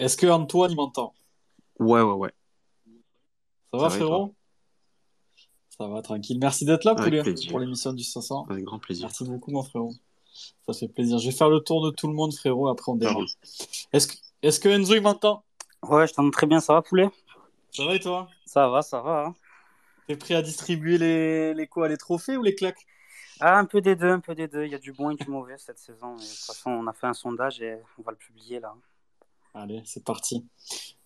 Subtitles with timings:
[0.00, 1.12] Est-ce que Antoine m'entend?
[1.78, 2.32] Ouais, ouais, ouais.
[3.70, 4.34] Ça, va, frérot?
[5.76, 6.38] Ça va, tranquille.
[6.40, 8.46] Merci d'être là, Poulet, pour l'émission du 500.
[8.48, 9.06] Avec grand plaisir.
[9.06, 9.92] Merci beaucoup, mon frérot.
[10.66, 11.18] Ça fait plaisir.
[11.18, 13.26] Je vais faire le tour de tout le monde, frérot, après on démarre.
[13.92, 15.44] Est-ce que, est que Enzo, il m'entend?
[15.82, 16.60] Ouais, je t'entends très bien.
[16.60, 17.10] Ça va, Poulet?
[17.70, 18.26] Ça va et toi?
[18.46, 19.26] Ça va, ça va.
[19.26, 19.34] Hein.
[20.06, 22.86] T'es prêt à distribuer les, les quoi Les trophées ou les claques?
[23.38, 24.64] Ah, un peu des deux, un peu des deux.
[24.64, 26.14] Il y a du bon et du mauvais cette saison.
[26.14, 28.74] de toute façon, on a fait un sondage et on va le publier là.
[29.54, 30.44] Allez, c'est parti.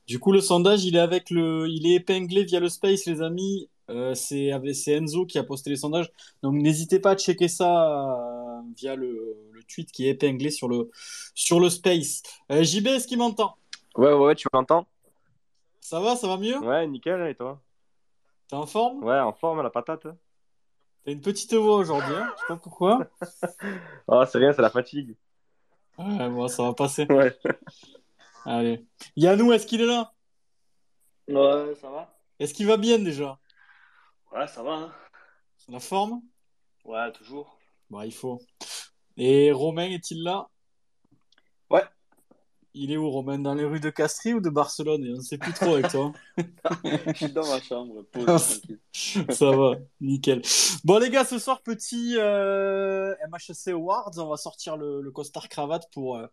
[0.07, 3.23] Du coup, le sondage, il est avec le, il est épinglé via le Space, les
[3.23, 3.69] amis.
[3.91, 4.51] Euh, c'est
[4.93, 6.11] Enzo qui a posté les sondages.
[6.43, 10.69] Donc n'hésitez pas à checker ça euh, via le, le, tweet qui est épinglé sur
[10.69, 10.91] le,
[11.35, 12.23] sur le Space.
[12.51, 13.57] Euh, JB, est-ce qu'il m'entend?
[13.97, 14.87] Ouais, ouais, tu m'entends?
[15.81, 16.59] Ça va, ça va mieux?
[16.59, 17.61] Ouais, nickel, et toi?
[18.49, 19.05] T'es en forme?
[19.05, 20.07] Ouais, en forme, la patate.
[21.05, 23.07] T'as une petite voix aujourd'hui, hein je sais pas pourquoi.
[24.07, 25.15] oh, c'est rien, c'est la fatigue.
[25.99, 27.07] Ouais, bon, ça va passer.
[27.11, 27.37] Ouais.
[28.45, 28.85] Allez.
[29.17, 30.13] Yannou, est-ce qu'il est là?
[31.29, 32.15] Ouais, ça va.
[32.39, 33.39] Est-ce qu'il va bien déjà?
[34.33, 34.73] Ouais, ça va.
[34.73, 34.93] Hein.
[35.69, 36.21] La forme?
[36.85, 37.59] Ouais, toujours.
[37.89, 38.41] Bah, il faut.
[39.17, 40.49] Et Romain, est-il là?
[41.71, 41.85] Ouais.
[42.75, 43.39] Il est où, Romain?
[43.39, 45.03] Dans les rues de Castries ou de Barcelone?
[45.09, 46.13] On ne sait plus trop avec toi.
[46.85, 48.05] Je suis dans ma chambre.
[49.33, 50.43] Ça va, nickel.
[50.85, 54.13] Bon, les gars, ce soir, petit euh, MHC Awards.
[54.19, 56.17] On va sortir le, le costard cravate pour.
[56.17, 56.27] Euh,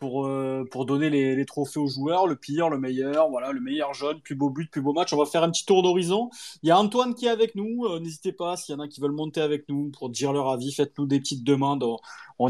[0.00, 3.60] pour, euh, pour donner les, les, trophées aux joueurs, le pire, le meilleur, voilà, le
[3.60, 5.12] meilleur jeune, plus beau but, plus beau match.
[5.12, 6.30] On va faire un petit tour d'horizon.
[6.62, 7.84] Il y a Antoine qui est avec nous.
[7.84, 10.48] Euh, n'hésitez pas, s'il y en a qui veulent monter avec nous pour dire leur
[10.48, 11.84] avis, faites-nous des petites demandes.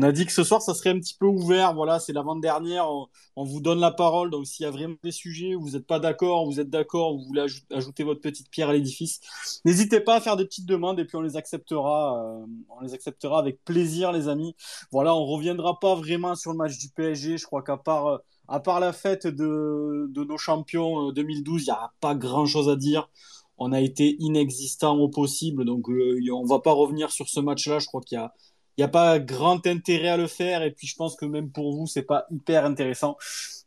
[0.02, 1.74] A dit que ce soir, ça serait un petit peu ouvert.
[1.74, 2.88] Voilà, c'est l'avant-dernière.
[2.88, 4.30] On, on, vous donne la parole.
[4.30, 7.16] Donc, s'il y a vraiment des sujets où vous n'êtes pas d'accord, vous êtes d'accord,
[7.16, 9.20] vous voulez ajouter votre petite pierre à l'édifice,
[9.64, 12.22] n'hésitez pas à faire des petites demandes et puis on les acceptera.
[12.22, 14.54] Euh, on les acceptera avec plaisir, les amis.
[14.92, 17.38] Voilà, on reviendra pas vraiment sur le match du PSG.
[17.38, 21.90] Je crois qu'à part, euh, la fête de, nos champions 2012, euh, il n'y a
[22.00, 23.08] pas grand chose à dire.
[23.58, 25.64] On a été inexistant au possible.
[25.64, 27.78] Donc, on va pas revenir sur ce match-là.
[27.78, 28.32] Je crois qu'il y a
[28.78, 30.62] n'y a pas grand intérêt à le faire.
[30.62, 33.16] Et puis, je pense que même pour vous, c'est pas hyper intéressant.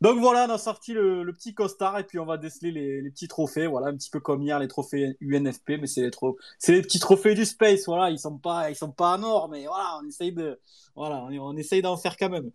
[0.00, 3.28] Donc voilà, on a sorti le, petit costard et puis on va déceler les, petits
[3.28, 3.66] trophées.
[3.66, 7.44] Voilà, un petit peu comme hier, les trophées UNFP, mais c'est les, petits trophées du
[7.44, 7.86] space.
[7.86, 10.60] Voilà, ils sont pas, ils sont pas en or, mais voilà, on essaye de,
[10.96, 12.50] voilà, on, essaye d'en faire quand même.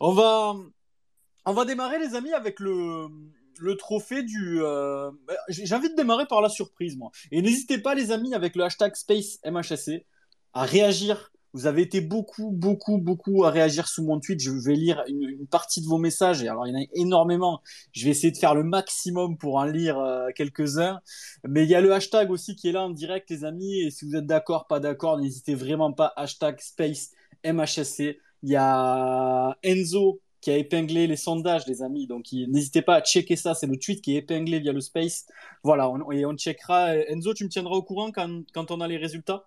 [0.00, 0.54] On va,
[1.44, 3.08] on va démarrer, les amis, avec le,
[3.58, 4.62] le trophée du.
[4.62, 5.10] Euh...
[5.48, 7.10] J'ai envie de démarrer par la surprise, moi.
[7.30, 10.04] Et n'hésitez pas, les amis, avec le hashtag SpaceMHSC,
[10.52, 14.40] à réagir vous avez été beaucoup, beaucoup, beaucoup à réagir sous mon tweet.
[14.40, 16.42] Je vais lire une, partie de vos messages.
[16.42, 17.62] Alors, il y en a énormément.
[17.92, 21.00] Je vais essayer de faire le maximum pour en lire euh, quelques-uns.
[21.48, 23.80] Mais il y a le hashtag aussi qui est là en direct, les amis.
[23.80, 26.12] Et si vous êtes d'accord, pas d'accord, n'hésitez vraiment pas.
[26.16, 27.10] Hashtag space
[27.44, 28.18] MHSC.
[28.42, 32.06] Il y a Enzo qui a épinglé les sondages, les amis.
[32.06, 33.54] Donc, n'hésitez pas à checker ça.
[33.54, 35.26] C'est le tweet qui est épinglé via le space.
[35.62, 36.94] Voilà, on, et on checkera.
[36.96, 39.46] Enzo, tu me tiendras au courant quand, quand on a les résultats?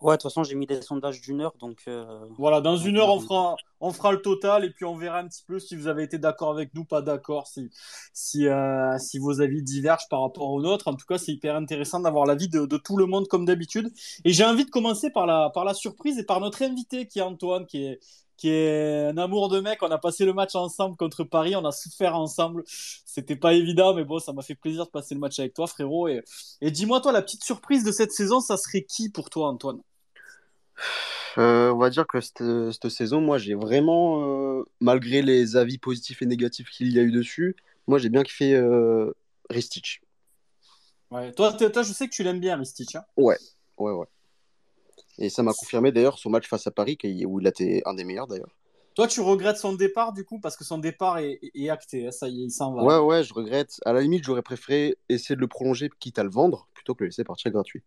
[0.00, 1.82] Ouais, de toute façon, j'ai mis des sondages d'une heure, donc.
[1.86, 2.06] Euh,
[2.38, 5.28] voilà, dans une heure, on fera, on fera le total et puis on verra un
[5.28, 7.68] petit peu si vous avez été d'accord avec nous, pas d'accord, si,
[8.14, 10.88] si, euh, si vos avis divergent par rapport aux nôtres.
[10.88, 13.92] En tout cas, c'est hyper intéressant d'avoir l'avis de, de tout le monde comme d'habitude.
[14.24, 17.18] Et j'ai envie de commencer par la, par la surprise et par notre invité qui
[17.18, 18.00] est Antoine, qui est,
[18.38, 19.82] qui est un amour de mec.
[19.82, 22.62] On a passé le match ensemble contre Paris, on a souffert ensemble.
[23.04, 25.66] C'était pas évident, mais bon, ça m'a fait plaisir de passer le match avec toi,
[25.66, 26.08] frérot.
[26.08, 26.22] Et,
[26.62, 29.80] et dis-moi, toi, la petite surprise de cette saison, ça serait qui pour toi, Antoine?
[31.38, 36.22] Euh, on va dire que cette, saison, moi, j'ai vraiment, euh, malgré les avis positifs
[36.22, 39.12] et négatifs qu'il y a eu dessus, moi, j'ai bien kiffé euh,
[39.48, 40.02] Ristich.
[41.10, 42.94] Ouais, toi, toi, je sais que tu l'aimes bien, Ristich.
[42.96, 43.38] Hein ouais,
[43.78, 44.06] ouais, ouais.
[45.18, 47.94] Et ça m'a confirmé d'ailleurs son match face à Paris, où il a été un
[47.94, 48.54] des meilleurs d'ailleurs.
[48.94, 52.28] Toi, tu regrettes son départ du coup parce que son départ est, acté, hein, ça
[52.28, 52.82] y est, il s'en va.
[52.82, 53.80] Ouais, ouais, je regrette.
[53.84, 57.04] À la limite, j'aurais préféré essayer de le prolonger, quitte à le vendre, plutôt que
[57.04, 57.82] le laisser partir gratuit.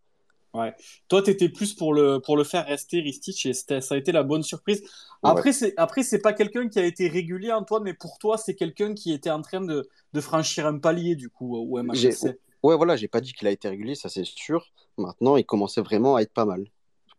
[0.53, 0.73] Ouais.
[1.07, 4.11] Toi, tu étais plus pour le, pour le faire rester, Ristich, et ça a été
[4.11, 4.83] la bonne surprise.
[5.23, 8.53] Après, c'est après c'est pas quelqu'un qui a été régulier, Antoine, mais pour toi, c'est
[8.53, 12.37] quelqu'un qui était en train de, de, franchir un palier, du coup, au MHC.
[12.61, 14.71] Ouais, voilà, j'ai pas dit qu'il a été régulier, ça c'est sûr.
[14.97, 16.65] Maintenant, il commençait vraiment à être pas mal.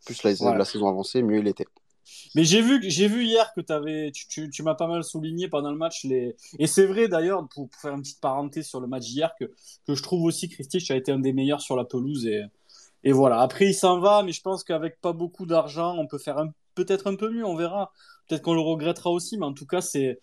[0.07, 1.67] Plus la, la saison avancée, mieux il était.
[2.35, 5.49] Mais j'ai vu, j'ai vu hier que avais, tu, tu, tu m'as pas mal souligné
[5.49, 6.05] pendant le match.
[6.05, 6.37] Les...
[6.59, 9.45] Et c'est vrai d'ailleurs, pour, pour, faire une petite parenthèse sur le match d'hier, que,
[9.87, 12.27] que je trouve aussi que Ristich a été un des meilleurs sur la pelouse.
[12.27, 12.43] Et,
[13.05, 13.41] et voilà.
[13.41, 17.07] Après, il s'en va, mais je pense qu'avec pas beaucoup d'argent, on peut faire peut-être
[17.07, 17.45] un peu mieux.
[17.45, 17.93] On verra.
[18.27, 20.19] Peut-être qu'on le regrettera aussi, mais en tout cas, c'est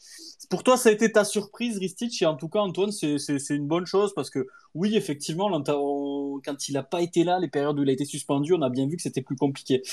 [0.49, 3.15] pour toi, ça a été ta surprise, Ristich, et en tout cas, Antoine, c'est
[3.51, 7.77] une bonne chose parce que oui, effectivement, quand il n'a pas été là, les périodes
[7.77, 9.83] où il a été suspendu, on a bien vu que c'était plus compliqué.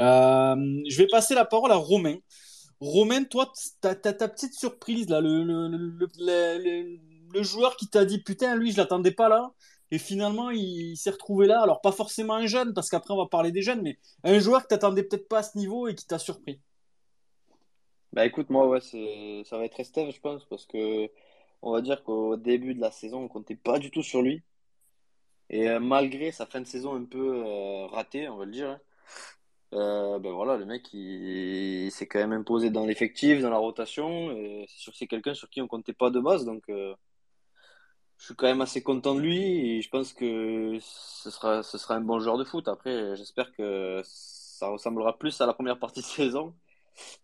[0.00, 0.56] Euh,
[0.88, 2.16] je vais passer la parole à Romain.
[2.80, 6.98] Romain, toi, t'as as ta petite surprise là, le,
[7.32, 9.52] le joueur qui t'a dit putain, lui, je l'attendais pas là.
[9.92, 11.62] Et finalement, il, s'est retrouvé là.
[11.62, 14.62] Alors, pas forcément un jeune, parce qu'après, on va parler des jeunes, mais un joueur
[14.62, 16.58] que t'attendais peut-être pas à ce niveau et qui t'a surpris.
[18.14, 21.10] Bah écoute, moi, ouais, ça va être Esteve, je pense, parce que
[21.60, 24.42] on va dire qu'au début de la saison, on comptait pas du tout sur lui.
[25.50, 28.70] Et euh, malgré sa fin de saison un peu euh, ratée, on va le dire,
[28.70, 28.80] hein,
[29.74, 34.30] euh, ben voilà, le mec, il, s'est quand même imposé dans l'effectif, dans la rotation.
[34.68, 36.44] C'est sûr que c'est quelqu'un sur qui on comptait pas de base.
[36.46, 36.64] Donc,
[38.22, 39.78] je suis quand même assez content de lui.
[39.78, 42.68] Et je pense que ce sera, ce sera un bon joueur de foot.
[42.68, 46.54] Après, j'espère que ça ressemblera plus à la première partie de saison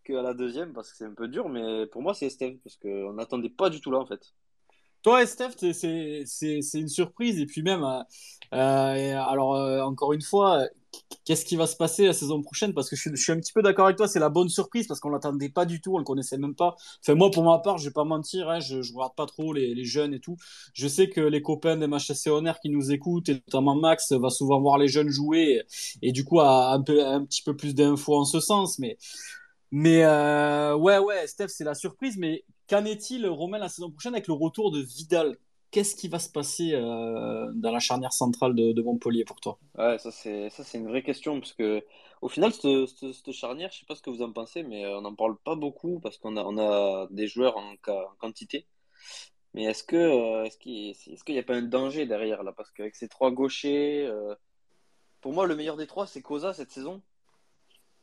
[0.02, 1.48] qu'à la deuxième, parce que c'est un peu dur.
[1.48, 4.34] Mais pour moi, c'est Estelle, parce qu'on n'attendait pas du tout là, en fait.
[5.04, 6.24] Toi, Steph, c'est
[6.74, 7.38] une surprise.
[7.38, 8.02] Et puis même, euh,
[8.54, 10.66] euh, alors euh, encore une fois,
[11.24, 12.74] qu'est-ce qui va se passer la saison prochaine?
[12.74, 15.00] Parce que je, suis un petit peu d'accord avec toi, c'est la bonne surprise parce
[15.00, 16.76] qu'on l'attendait pas du tout, on le connaissait même pas.
[17.02, 19.52] Enfin, moi, pour ma part, je vais pas mentir, hein, je, je regarde pas trop
[19.52, 20.36] les, jeunes et tout.
[20.74, 24.30] Je sais que les copains des MHSC Honor qui nous écoutent, et notamment Max, va
[24.30, 25.62] souvent voir les jeunes jouer
[26.02, 26.96] et, du coup a un, peu,
[27.26, 28.78] petit peu plus d'infos en ce sens.
[28.78, 28.98] Mais,
[29.70, 32.16] mais ouais, ouais, Steph, c'est la surprise.
[32.18, 35.36] Mais Qu'en est-il, Romain, la saison prochaine avec le retour de Vidal?
[35.70, 39.58] Qu'est-ce qui va se passer euh, dans la charnière centrale de, Montpellier pour toi?
[39.76, 41.84] Ouais, ça c'est une vraie question parce que
[42.22, 45.02] au final cette, charnière, je sais pas ce que vous en pensez, mais euh, on
[45.02, 47.74] n'en parle pas beaucoup parce qu'on a on a des joueurs en,
[48.18, 48.66] quantité.
[49.54, 52.52] Mais est-ce que euh, est-ce qu'il n'y a pas un danger derrière là?
[52.52, 54.10] Parce qu'avec ces trois gauchers,
[55.20, 57.02] pour moi le meilleur des trois c'est Cosa cette saison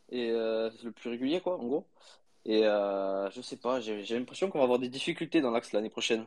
[0.09, 1.87] et c'est le plus régulier quoi en gros.
[2.45, 5.89] Et euh, je sais pas, j'ai l'impression qu'on va avoir des difficultés dans l'axe l'année
[5.89, 6.25] prochaine.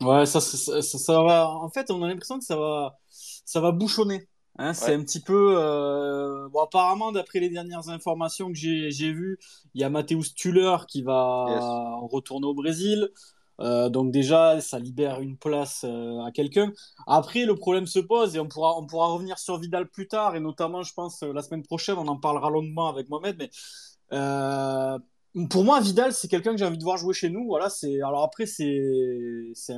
[0.00, 1.50] Ouais, ça, ça, ça, va.
[1.50, 4.28] En fait, on a l'impression que ça va, ça va bouchonner.
[4.58, 5.54] Hein, c'est un petit peu.
[5.58, 6.48] Euh...
[6.48, 9.38] Bon, apparemment, d'après les dernières informations que j'ai vues,
[9.74, 13.10] il y a Mathéus Tuller qui va retourner au Brésil.
[13.60, 16.72] Euh, donc déjà, ça libère une place euh, à quelqu'un.
[17.06, 20.34] Après, le problème se pose et on pourra, on pourra revenir sur Vidal plus tard
[20.34, 23.36] et notamment, je pense, la semaine prochaine, on en parlera longuement avec Mohamed.
[23.38, 23.50] Mais
[25.48, 27.46] pour moi, Vidal, c'est quelqu'un que j'ai envie de voir jouer chez nous.
[27.46, 28.66] Voilà, c'est alors après, c'est,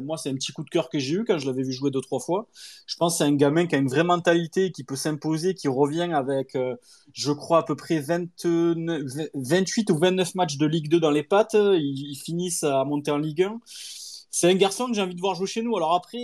[0.01, 1.91] moi, c'est un petit coup de cœur que j'ai eu quand je l'avais vu jouer
[1.91, 2.49] deux trois fois.
[2.87, 6.11] Je pense c'est un gamin qui a une vraie mentalité, qui peut s'imposer, qui revient
[6.15, 6.77] avec, euh,
[7.13, 9.03] je crois à peu près 29,
[9.35, 11.55] 28 ou 29 matchs de Ligue 2 dans les pattes.
[11.55, 13.61] Ils, finissent à monter en Ligue 1.
[14.31, 15.77] C'est un garçon que j'ai envie de voir jouer chez nous.
[15.77, 16.19] Alors après,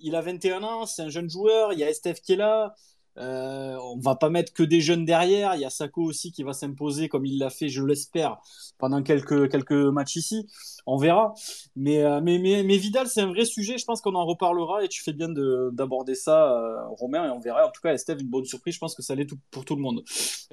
[0.00, 1.72] il a 21 ans, c'est un jeune joueur.
[1.72, 2.74] Il y a Estef qui est là.
[3.16, 5.54] Euh, on va pas mettre que des jeunes derrière.
[5.54, 8.38] Il y a Sako aussi qui va s'imposer comme il l'a fait, je l'espère,
[8.78, 10.48] pendant quelques quelques matchs ici.
[10.86, 11.34] On verra.
[11.76, 13.78] Mais euh, mais, mais, mais Vidal, c'est un vrai sujet.
[13.78, 17.40] Je pense qu'on en reparlera et tu fais bien d'aborder ça, euh, Romain, et on
[17.40, 17.66] verra.
[17.66, 18.74] En tout cas, Esteve, une bonne surprise.
[18.74, 20.02] Je pense que ça l'est pour tout le monde.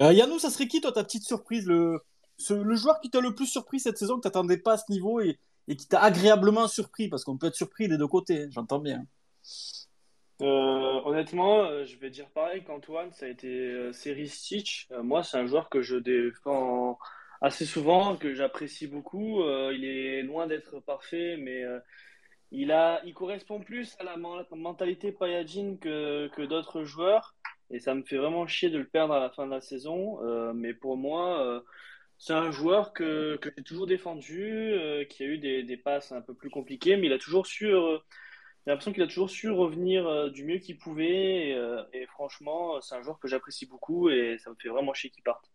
[0.00, 2.00] Euh, Yannou, ça serait qui toi ta petite surprise, le
[2.50, 5.20] le joueur qui t'a le plus surpris cette saison que t'attendais pas à ce niveau
[5.20, 5.38] et,
[5.68, 7.08] et qui t'a agréablement surpris?
[7.08, 8.46] Parce qu'on peut être surpris des deux côtés.
[8.50, 9.04] J'entends bien.
[10.42, 14.88] Euh, honnêtement, euh, je vais dire pareil qu'Antoine, ça a été euh, Stitch.
[14.90, 16.98] Euh, moi, c'est un joueur que je défends
[17.40, 19.42] assez souvent, que j'apprécie beaucoup.
[19.72, 21.64] il est loin d'être parfait, mais
[22.52, 27.34] il a, il correspond plus à la mentalité Payadine que, que d'autres joueurs.
[27.70, 30.20] Et ça me fait vraiment chier de le perdre à la fin de la saison.
[30.54, 31.64] mais pour moi,
[32.18, 34.74] c'est un joueur que, que j'ai toujours défendu,
[35.10, 37.72] qui a eu des, des passes un peu plus compliquées, mais il a toujours su
[38.64, 41.48] j'ai l'impression qu'il a toujours su revenir euh, du mieux qu'il pouvait.
[41.48, 45.10] Et, euh, franchement, c'est un joueur que j'apprécie beaucoup et ça me fait vraiment chier
[45.10, 45.50] qu'il parte.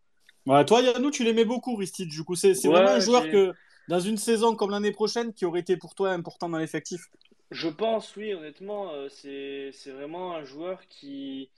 [0.45, 2.09] Ouais, toi, Yannou, tu l'aimais beaucoup, Ristich.
[2.09, 3.53] Du coup, c'est vraiment un joueur que,
[3.87, 7.01] dans une saison comme l'année prochaine, qui aurait été pour toi important dans l'effectif
[7.51, 8.91] Je pense, oui, honnêtement.
[8.91, 11.49] Euh, c'est vraiment un joueur qui.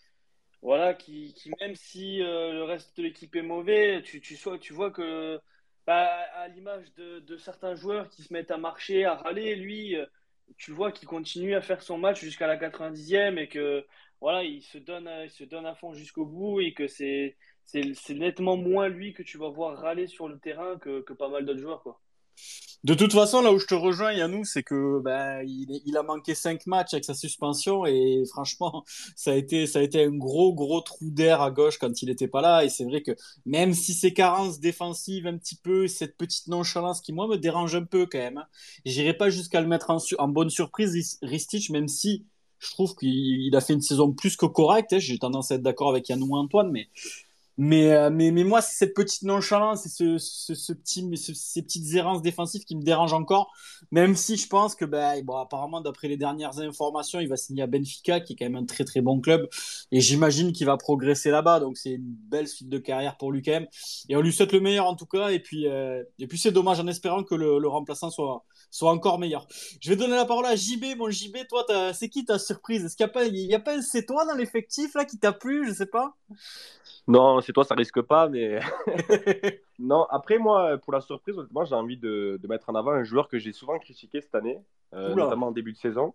[0.62, 4.92] Voilà, qui, qui même si le reste de l'équipe est mauvais, tu, tu, tu vois
[4.92, 5.40] que,
[5.88, 9.96] bah, à l'image de, de, certains joueurs qui se mettent à marcher, à râler, lui,
[10.58, 13.86] tu vois qu'il continue à faire son match jusqu'à la 90e et que
[14.22, 18.14] voilà, il se donne, il se donne à fond jusqu'au bout et que c'est, c'est,
[18.14, 21.46] nettement moins lui que tu vas voir râler sur le terrain que, que pas mal
[21.46, 21.84] d'autres joueurs.
[21.84, 22.02] Quoi.
[22.86, 26.34] De toute façon, là où je te rejoins, Yannou, c'est que ben, il, a manqué
[26.34, 28.86] cinq matchs avec sa suspension et franchement,
[29.18, 32.08] ça a été, ça a été un gros, gros trou d'air à gauche quand il
[32.08, 32.64] n'était pas là.
[32.64, 33.12] Et c'est vrai que
[33.46, 37.76] même si ces carences défensives un petit peu, cette petite nonchalance qui moi me dérange
[37.76, 38.48] un peu quand même, hein,
[38.86, 42.26] j'irai pas jusqu'à le mettre en, en bonne surprise, Ristich, même si
[42.60, 44.94] je trouve qu'il a fait une saison plus que correcte.
[44.94, 45.00] Hein.
[45.00, 46.88] J'ai tendance à être d'accord avec Yannou Antoine, mais
[47.62, 52.22] Mais, euh, mais, mais moi, c'est cette petite nonchalance et ce, ce, ces petites errances
[52.22, 53.52] défensives qui me dérangent encore.
[53.92, 57.68] Même si je pense que, bon, apparemment, d'après les dernières informations, il va signer à
[57.68, 59.50] Benfica, qui est quand même un très très bon club.
[59.92, 61.60] Et j'imagine qu'il va progresser là-bas.
[61.60, 63.68] Donc c'est une belle suite de carrière pour lui quand même.
[64.08, 65.28] Et on lui souhaite le meilleur en tout cas.
[65.28, 66.02] Et puis, euh,
[66.38, 69.48] c'est dommage en espérant que le, le remplaçant soit, soit encore meilleur.
[69.82, 70.98] Je vais donner la parole à JB.
[70.98, 72.86] Mon JB, toi, c'est qui ta surprise?
[72.86, 75.06] Est-ce qu'il n'y a pas, il y a pas un c'est toi dans l'effectif là
[75.06, 75.68] qui t'a plu?
[75.68, 76.16] Je sais pas.
[77.10, 78.60] Non, c'est toi, ça risque pas, mais.
[79.80, 83.04] non, après, moi, pour la surprise, honnêtement, j'ai envie de, de mettre en avant un
[83.04, 84.60] joueur que j'ai souvent critiqué cette année,
[84.94, 86.14] euh, notamment en début de saison.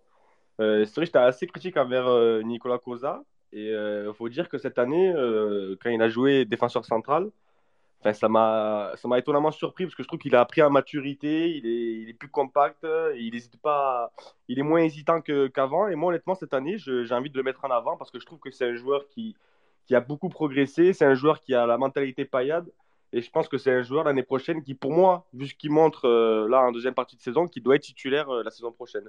[0.61, 3.25] Euh, c'est vrai que j'étais assez critique envers euh, Nicolas Cosa.
[3.53, 5.13] Et il faut dire que cette année,
[5.81, 7.31] quand il a joué défenseur central,
[8.05, 10.71] enfin, ça m'a ça m'a étonnamment surpris parce que je trouve qu'il a appris en
[10.71, 14.13] maturité, il est, plus compact, il hésite pas,
[14.49, 15.89] il est moins hésitant qu'avant.
[15.89, 18.27] Et moi, honnêtement, cette année, j'ai envie de le mettre en avant parce que je
[18.27, 19.35] trouve que c'est un joueur qui,
[19.87, 22.71] qui a beaucoup progressé, c'est un joueur qui a la mentalité paillade.
[23.13, 25.71] Et je pense que c'est un joueur l'année prochaine qui, pour moi, vu ce qu'il
[25.71, 28.73] montre euh, là en deuxième partie de saison, qui doit être titulaire euh, la saison
[28.73, 29.09] prochaine.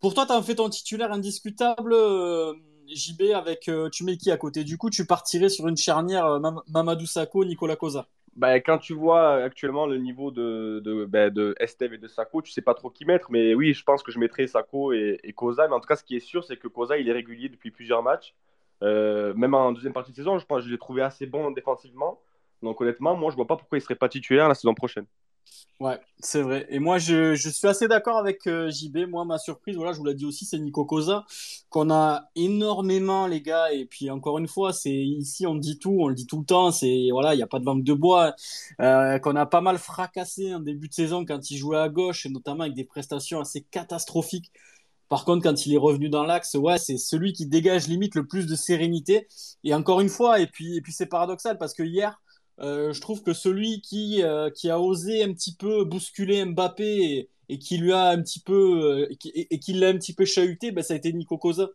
[0.00, 2.54] Pour toi, t'as fait ton titulaire indiscutable, euh,
[2.88, 6.26] JB, avec euh, tu mets qui à côté Du coup, tu partirais sur une charnière
[6.26, 8.08] euh, Mam- Mamadou Sakho, Nicolas Cosa.
[8.36, 12.50] Ben, quand tu vois actuellement le niveau de, de, ben, de et de Sako, tu
[12.50, 13.30] sais pas trop qui mettre.
[13.30, 15.68] Mais oui, je pense que je mettrais Sako et, et Koza.
[15.68, 17.70] Mais en tout cas, ce qui est sûr, c'est que Koza, il est régulier depuis
[17.70, 18.34] plusieurs matchs.
[18.82, 21.50] Euh, même en deuxième partie de saison, je pense que je l'ai trouvé assez bon
[21.52, 22.20] défensivement.
[22.62, 25.06] Donc honnêtement, moi, je vois pas pourquoi il serait pas titulaire la saison prochaine.
[25.80, 26.66] Ouais, c'est vrai.
[26.70, 29.08] Et moi, je, je suis assez d'accord avec euh, JB.
[29.08, 31.26] Moi, ma surprise, voilà, je vous l'ai dit aussi, c'est Nico Cosa,
[31.68, 33.72] qu'on a énormément, les gars.
[33.72, 36.44] Et puis, encore une fois, c'est ici, on dit tout, on le dit tout le
[36.46, 36.70] temps.
[36.70, 38.34] C'est, voilà, il n'y a pas de langue de bois.
[38.80, 42.24] Euh, qu'on a pas mal fracassé en début de saison quand il jouait à gauche,
[42.24, 44.52] et notamment avec des prestations assez catastrophiques.
[45.08, 48.26] Par contre, quand il est revenu dans l'axe, ouais, c'est celui qui dégage limite le
[48.26, 49.26] plus de sérénité.
[49.64, 52.20] Et encore une fois, et puis, et puis c'est paradoxal parce que hier,
[52.60, 57.28] euh, je trouve que celui qui, euh, qui a osé un petit peu bousculer Mbappé
[57.48, 60.82] et, qui lui a un petit peu euh, et l'a un petit peu chahuté, ben,
[60.82, 61.70] ça a été Nico Cosa.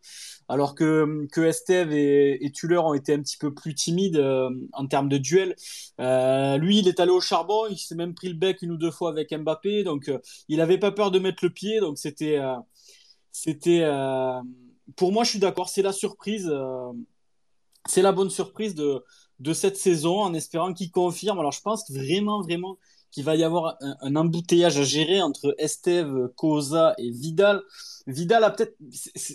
[0.48, 4.18] Alors que, que Esteve et, et Tuller ont été un petit peu plus timides
[4.74, 5.56] en termes de duel.
[6.00, 8.92] Lui, il est allé au charbon, il s'est même pris le bec une ou deux
[8.92, 10.12] fois avec Mbappé, donc
[10.48, 12.40] il avait pas peur de mettre le pied, donc c'était
[13.32, 13.86] c'était
[14.96, 16.52] pour moi, je suis d'accord, c'est la surprise.
[17.88, 19.04] c'est la bonne surprise de,
[19.40, 21.40] de cette saison en espérant qu'il confirme.
[21.40, 22.78] Alors je pense vraiment, vraiment
[23.12, 27.62] qu'il va y avoir un, embouteillage à gérer entre Esteve, Cosa et Vidal.
[28.06, 28.76] Vidal a peut-être,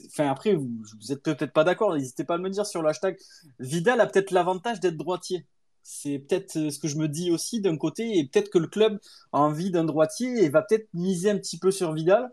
[0.06, 0.70] enfin après, vous,
[1.00, 3.16] vous êtes peut-être pas d'accord, n'hésitez pas à me dire sur le hashtag.
[3.58, 5.46] Vidal a peut-être l'avantage d'être droitier.
[5.82, 8.68] C'est peut-être euh, ce que je me dis aussi d'un côté, et peut-être que le
[8.68, 8.99] club
[9.32, 12.30] a envie d'un droitier et va peut-être miser un petit peu sur Vidal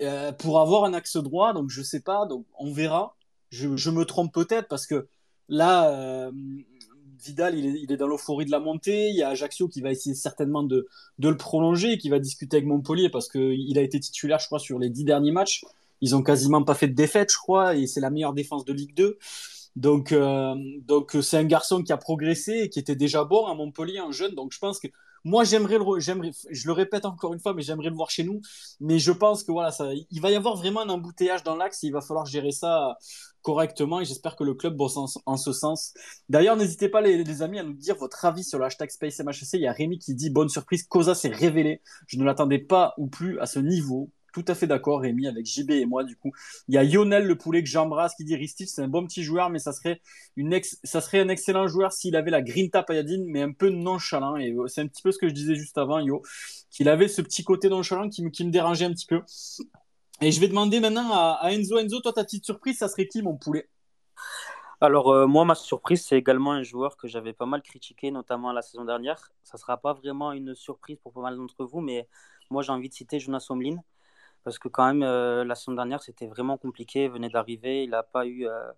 [0.00, 1.52] euh, pour avoir un axe droit.
[1.52, 3.16] Donc je sais pas, donc on verra.
[3.50, 5.08] Je, je me trompe peut-être parce que
[5.48, 6.32] Là, euh,
[7.24, 9.08] Vidal, il est, dans l'euphorie de la montée.
[9.08, 10.86] Il y a Ajaccio qui va essayer certainement de,
[11.18, 14.78] le prolonger qui va discuter avec Montpellier parce qu'il a été titulaire, je crois, sur
[14.78, 15.64] les dix derniers matchs.
[16.00, 18.72] Ils ont quasiment pas fait de défaite, je crois, et c'est la meilleure défense de
[18.72, 19.18] Ligue 2.
[19.76, 20.54] Donc, euh,
[20.86, 24.12] donc c'est un garçon qui a progressé et qui était déjà bon à Montpellier en
[24.12, 24.34] jeune.
[24.34, 24.88] Donc, je pense que
[25.26, 28.22] moi, j'aimerais le, j'aimerais, je le répète encore une fois, mais j'aimerais le voir chez
[28.22, 28.40] nous.
[28.78, 31.82] Mais je pense que voilà, ça, il va y avoir vraiment un embouteillage dans l'axe.
[31.82, 32.96] Il va falloir gérer ça
[33.42, 35.94] correctement et j'espère que le club bosse en, en ce sens.
[36.28, 39.54] D'ailleurs, n'hésitez pas les, les amis à nous dire votre avis sur le hashtag SpaceMHC.
[39.54, 41.82] Il y a Rémi qui dit bonne surprise, Cosa s'est révélé.
[42.06, 44.10] Je ne l'attendais pas ou plus à ce niveau.
[44.36, 46.30] Tout à fait d'accord, Rémi, avec JB et moi, du coup.
[46.68, 49.22] Il y a Lionel, le poulet que j'embrasse, qui dit Ristich, c'est un bon petit
[49.22, 50.02] joueur, mais ça serait,
[50.36, 50.78] une ex...
[50.84, 54.36] ça serait un excellent joueur s'il avait la grinta Payadine, mais un peu nonchalant.
[54.36, 56.20] Et c'est un petit peu ce que je disais juste avant, Yo,
[56.68, 59.22] qu'il avait ce petit côté nonchalant qui me, qui me dérangeait un petit peu.
[60.20, 61.78] Et je vais demander maintenant à, Enzo.
[61.78, 63.70] Enzo, toi, ta petite surprise, ça serait qui, mon poulet?
[64.82, 68.52] Alors, euh, moi, ma surprise, c'est également un joueur que j'avais pas mal critiqué, notamment
[68.52, 69.32] la saison dernière.
[69.44, 72.06] Ça sera pas vraiment une surprise pour pas mal d'entre vous, mais
[72.50, 73.76] moi, j'ai envie de citer Jonas Omlin.
[74.46, 77.06] Parce que quand même, euh, la saison dernière, c'était vraiment compliqué.
[77.06, 77.82] Il venait d'arriver.
[77.82, 78.70] Il n'a pas eu euh,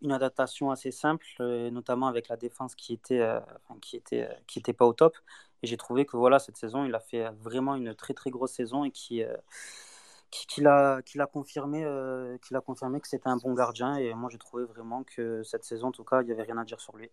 [0.00, 3.40] une adaptation assez simple, euh, notamment avec la défense qui était, euh,
[3.80, 5.16] qui était, qui était pas au top.
[5.64, 8.52] Et j'ai trouvé que voilà, cette saison, il a fait vraiment une très très grosse
[8.52, 9.24] saison et qui,
[10.30, 11.80] qui, qui l'a, confirmé,
[12.40, 13.96] qui l'a confirmé que c'était un bon gardien.
[13.96, 16.58] Et moi, j'ai trouvé vraiment que cette saison, en tout cas, il n'y avait rien
[16.58, 17.10] à dire sur lui.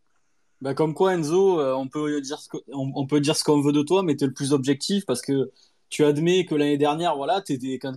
[0.62, 3.62] bah, Comme quoi, Enzo, on, peut dire ce que, on, on, peut dire ce qu'on
[3.62, 5.52] veut de toi, mais tu es le plus objectif parce que
[5.90, 7.44] tu admets que l'année dernière, voilà,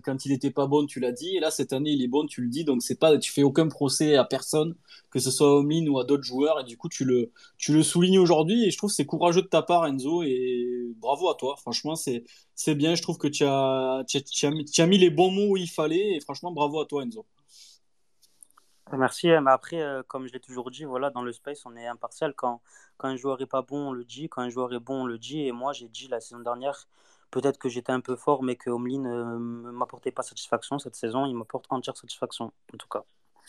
[0.05, 2.27] quand, il était pas bon, tu l'as dit, et là cette année il est bon,
[2.27, 4.75] tu le dis, donc c'est pas, tu fais aucun procès à personne,
[5.11, 7.73] que ce soit à Omlin ou à d'autres joueurs, et du coup tu le, tu
[7.73, 11.29] le soulignes aujourd'hui, et je trouve que c'est courageux de ta part, Enzo, et bravo
[11.31, 12.25] à toi, franchement c'est,
[12.75, 16.17] bien, je trouve que tu as, tu as, mis, les bons mots où il fallait,
[16.17, 17.27] et franchement bravo à toi, Enzo.
[18.93, 19.29] Merci.
[19.43, 22.33] Mais après, euh, comme je l'ai toujours dit, voilà, dans le space, on est impartial.
[22.35, 22.63] Quand,
[22.97, 24.29] quand un joueur est pas bon, on le dit.
[24.31, 25.47] Quand un joueur est bon, on le dit.
[25.47, 26.89] Et moi, j'ai dit la saison dernière,
[27.31, 31.27] peut-être que j'étais un peu fort, mais que Omlin ne m'apportait pas satisfaction cette saison.
[31.27, 33.05] Il m'apporte entière satisfaction, en tout cas.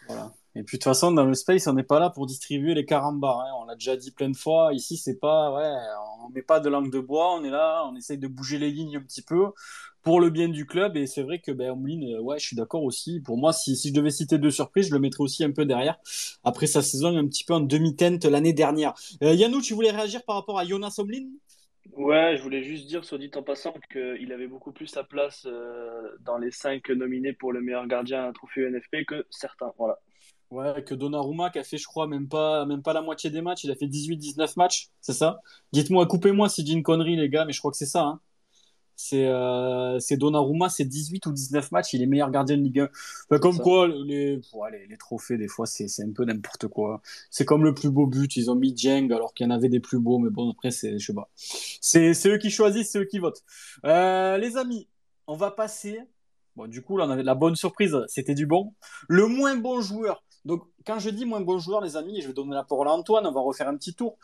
[0.08, 0.32] Voilà.
[0.56, 2.86] Et puis de toute façon, dans le space, on n'est pas là pour distribuer les
[2.86, 3.42] carambars.
[3.42, 3.52] Hein.
[3.62, 4.74] On l'a déjà dit plein de fois.
[4.74, 5.74] Ici, c'est pas, ouais,
[6.24, 7.36] on met pas de langue de bois.
[7.36, 9.52] On est là, on essaye de bouger les lignes un petit peu
[10.02, 10.98] pour le bien du club.
[10.98, 13.20] Et c'est vrai que ben, Omlin, ouais, je suis d'accord aussi.
[13.20, 15.98] Pour moi, si, je devais citer deux surprises, je le mettrais aussi un peu derrière.
[16.44, 18.94] Après sa saison un petit peu en demi-teinte l'année dernière.
[19.24, 21.28] Euh, Yannou, tu voulais réagir par rapport à Jonas Omlin?
[21.94, 25.46] Ouais, je voulais juste dire, soit dit en passant, qu'il avait beaucoup plus sa place
[25.46, 29.74] euh, dans les cinq nominés pour le meilleur gardien à trophée NFP que certains.
[29.78, 30.00] Voilà.
[30.52, 33.42] Ouais, que Donnarumma qui a fait, je crois, même pas, même pas la moitié des
[33.42, 33.64] matchs.
[33.64, 35.42] Il a fait 18-19 matchs, c'est ça?
[35.72, 38.04] Dites-moi, coupez-moi si j'ai une connerie, les gars, mais je crois que c'est ça.
[38.04, 38.20] Hein
[39.02, 42.86] c'est euh, Donnarumma, c'est 18 ou 19 matchs, il est meilleur gardien de Ligue
[43.30, 43.40] 1.
[43.40, 44.42] comme quoi, les,
[44.90, 47.02] les, trophées, des fois, c'est un peu n'importe quoi.
[47.32, 49.70] C'est comme le plus beau but, ils ont mis Jeng alors qu'il y en avait
[49.70, 51.30] des plus beaux, mais bon, après, c'est, je sais pas.
[51.36, 53.42] C'est eux qui choisissent, c'est eux qui votent.
[53.86, 54.90] Euh, les amis,
[55.28, 56.02] on va passer.
[56.58, 58.74] Bon, du coup, là, on avait de la bonne surprise, c'était du bon.
[59.08, 60.26] Le moins bon joueur.
[60.44, 62.92] Donc, quand je dis moins bon joueur, les amis, je vais donner la parole à
[62.92, 64.18] Antoine, on va refaire un petit tour.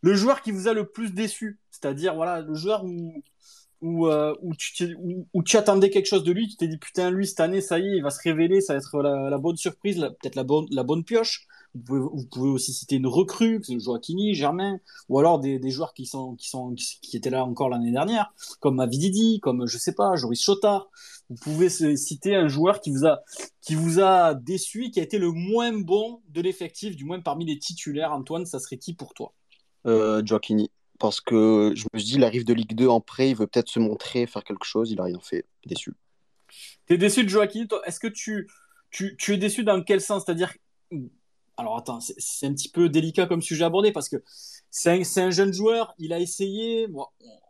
[0.00, 3.22] Le joueur qui vous a le plus déçu, c'est-à-dire, voilà, le joueur où
[3.80, 4.96] où, euh, où, tu
[5.32, 7.78] où, tu attendais quelque chose de lui, tu t'es dit putain, lui cette année, ça
[7.78, 10.44] y est, il va se révéler, ça va être la, la bonne surprise, peut-être la
[10.44, 11.46] bonne, la bonne pioche.
[11.74, 15.92] Vous pouvez, vous pouvez aussi citer une recrue, Joaquini, Germain, ou alors des, des joueurs
[15.92, 19.92] qui sont, qui sont, qui étaient là encore l'année dernière, comme Mavididi, comme je sais
[19.92, 20.88] pas, Joris Chotard.
[21.28, 23.20] Vous pouvez citer un joueur qui vous a,
[23.60, 27.44] qui vous a déçu, qui a été le moins bon de l'effectif, du moins parmi
[27.44, 28.12] les titulaires.
[28.12, 29.34] Antoine, ça serait qui pour toi?
[29.86, 33.36] Euh, Joaquini parce que je me dis, il arrive de Ligue 2 en prêt, il
[33.36, 35.44] veut peut-être se montrer, faire quelque chose, il n'a rien fait.
[35.64, 35.94] Déçu.
[36.86, 38.48] Tu es déçu de Joaquin Est-ce que tu,
[38.90, 40.24] tu, tu, es déçu dans quel sens?
[40.24, 40.54] C'est-à-dire.
[41.56, 44.22] Alors attends, c'est un petit peu délicat comme sujet abordé parce que
[44.70, 46.86] c'est un, un, jeune joueur, il a essayé.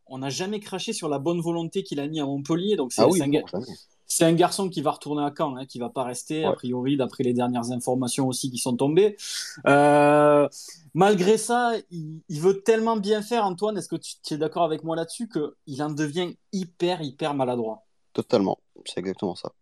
[0.06, 2.76] on n'a jamais craché sur la bonne volonté qu'il a mis à Montpellier.
[2.76, 3.30] Donc c'est ah oui, un,
[4.08, 6.96] c'est un garçon qui va retourner à Caen, hein, qui va pas rester, a priori,
[6.96, 9.16] d'après les dernières informations aussi qui sont tombées.
[9.66, 10.48] Euh,
[10.94, 14.82] malgré ça, il, veut tellement bien faire, Antoine, est-ce que tu, tu es d'accord avec
[14.82, 17.84] moi là-dessus, qu'il en devient hyper, hyper maladroit?
[18.14, 19.52] Totalement, c'est exactement ça.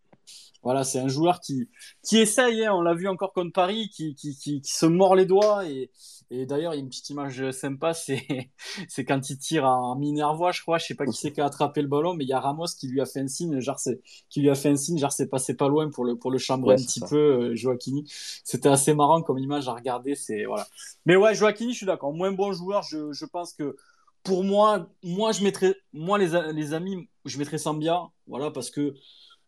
[0.62, 1.68] Voilà, c'est un joueur qui,
[2.02, 5.14] qui essaye, hein, on l'a vu encore contre Paris, qui, qui, qui, qui, se mord
[5.14, 5.64] les doigts.
[5.64, 5.90] Et,
[6.30, 7.94] et d'ailleurs, il y a une petite image sympa,
[8.88, 11.46] c'est, quand il tire en Minervois, je crois, je sais pas qui c'est qui a
[11.46, 13.78] attrapé le ballon, mais il y a Ramos qui lui a fait un signe, genre
[13.78, 16.30] c'est, qui lui a fait un signe, genre c'est passé pas loin pour le, pour
[16.30, 18.04] le chambrer un petit peu, euh, Joaquini.
[18.44, 20.66] C'était assez marrant comme image à regarder, c'est, voilà.
[21.04, 23.76] Mais ouais, Joaquini, je suis d'accord, moins bon joueur, je, je pense que
[24.24, 28.94] pour moi, moi, je mettrais, moi, les, les amis, je mettrais Sambia, voilà, parce que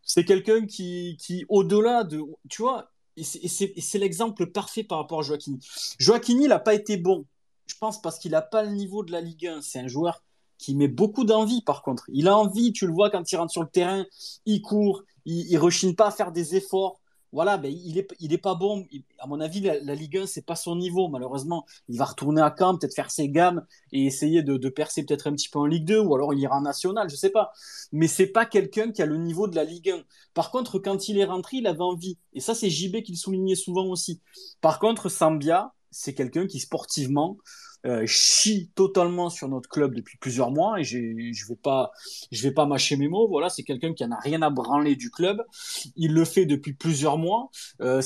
[0.03, 5.23] c'est quelqu'un qui, qui au-delà de, tu vois, et c'est l'exemple parfait par rapport à
[5.23, 5.59] Joaquini.
[5.99, 7.25] Joaquini, il n'a pas été bon,
[7.67, 9.63] je pense, parce qu'il n'a pas le niveau de la Ligue 1.
[9.63, 10.23] C'est un joueur
[10.59, 12.05] qui met beaucoup d'envie, par contre.
[12.13, 14.05] Il a envie, tu le vois quand il rentre sur le terrain,
[14.47, 17.01] il court, il, il rechigne pas à faire des efforts
[17.33, 18.87] voilà, ben, il est, il est pas bon.
[19.19, 21.67] à mon avis, la, Ligue 1, c'est pas son niveau, malheureusement.
[21.89, 25.27] Il va retourner à Caen, peut-être faire ses gammes et essayer de, de percer peut-être
[25.27, 27.53] un petit peu en Ligue 2 ou alors il ira en National, je sais pas.
[27.93, 30.03] Mais c'est pas quelqu'un qui a le niveau de la Ligue 1.
[30.35, 32.19] Par contre, quand il est rentré, il avait envie.
[32.33, 34.21] Et ça, c'est JB qui le soulignait souvent aussi.
[34.61, 37.39] Par contre, Sambia, c'est quelqu'un qui sportivement,
[37.87, 41.93] euh, chie totalement sur notre club depuis plusieurs mois et je vais pas
[42.33, 43.29] je vais pas mâcher mes mots.
[43.29, 45.41] Voilà c'est quelqu'un qui en a rien à branler du club.
[45.97, 47.51] Il le fait depuis plusieurs mois.
[47.81, 48.03] Euh,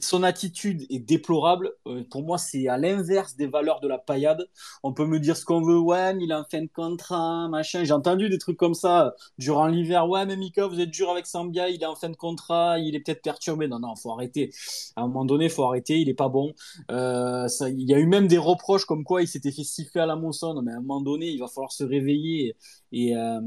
[0.00, 1.72] son attitude est déplorable.
[1.86, 4.48] Euh, pour moi c'est à l'inverse des valeurs de la paillade.
[4.82, 5.78] On peut me dire ce qu'on veut.
[5.78, 7.84] Ouais mais il a en fin de contrat machin.
[7.84, 10.08] J'ai entendu des trucs comme ça durant l'hiver.
[10.08, 11.68] Ouais mais Mika vous êtes dur avec Sambia.
[11.68, 12.80] Il est en fin de contrat.
[12.80, 13.68] Il est peut-être perturbé.
[13.68, 14.50] Non non faut arrêter.
[14.96, 16.00] À un moment donné faut arrêter.
[16.00, 16.54] Il est pas bon.
[16.88, 20.06] Ça il y a eu même des reproche comme quoi il s'était fait siffler à
[20.06, 22.56] la Monson, mais à un moment donné, il va falloir se réveiller
[22.92, 23.40] et, euh,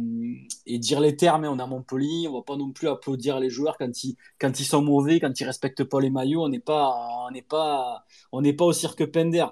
[0.67, 1.45] dire les termes.
[1.45, 4.59] On est à Montpellier, on va pas non plus applaudir les joueurs quand ils, quand
[4.59, 6.43] ils sont mauvais, quand ils respectent pas les maillots.
[6.43, 9.45] On n'est pas, on n'est pas, on n'est pas au cirque Pender.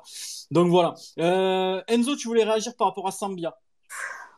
[0.51, 0.95] Donc voilà.
[1.19, 3.57] Euh, Enzo, tu voulais réagir par rapport à Sambia?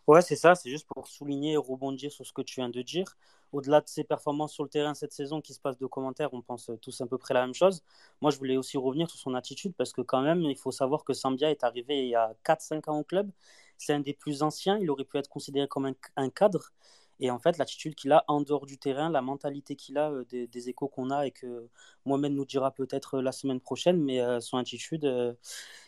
[0.08, 0.56] Ouais, c'est ça.
[0.56, 3.18] C'est juste pour souligner et rebondir sur ce que tu viens de dire
[3.52, 6.42] au-delà de ses performances sur le terrain cette saison qui se passe de commentaires, on
[6.42, 7.84] pense tous à peu près la même chose.
[8.22, 11.04] Moi, je voulais aussi revenir sur son attitude parce que quand même, il faut savoir
[11.04, 13.30] que Sambia est arrivé il y a 4-5 ans au club.
[13.78, 16.72] C'est un des plus anciens, il aurait pu être considéré comme un, cadre.
[17.20, 20.26] Et en fait, l'attitude qu'il a en dehors du terrain, la mentalité qu'il a, euh,
[20.26, 21.68] des, échos qu'on a et que
[22.06, 25.34] Mohamed nous dira peut-être la semaine prochaine, mais euh, son attitude, euh,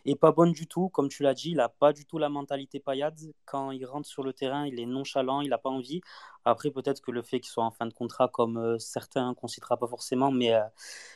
[0.06, 0.89] est pas bonne du tout.
[0.89, 3.19] Comme tu l'as dit, il n'a pas du tout la mentalité paillade.
[3.45, 6.02] Quand il rentre sur le terrain, il est nonchalant, il n'a pas envie.
[6.45, 9.47] Après, peut-être que le fait qu'il soit en fin de contrat, comme euh, certains, qu'on
[9.47, 10.62] ne citera pas forcément, mais euh,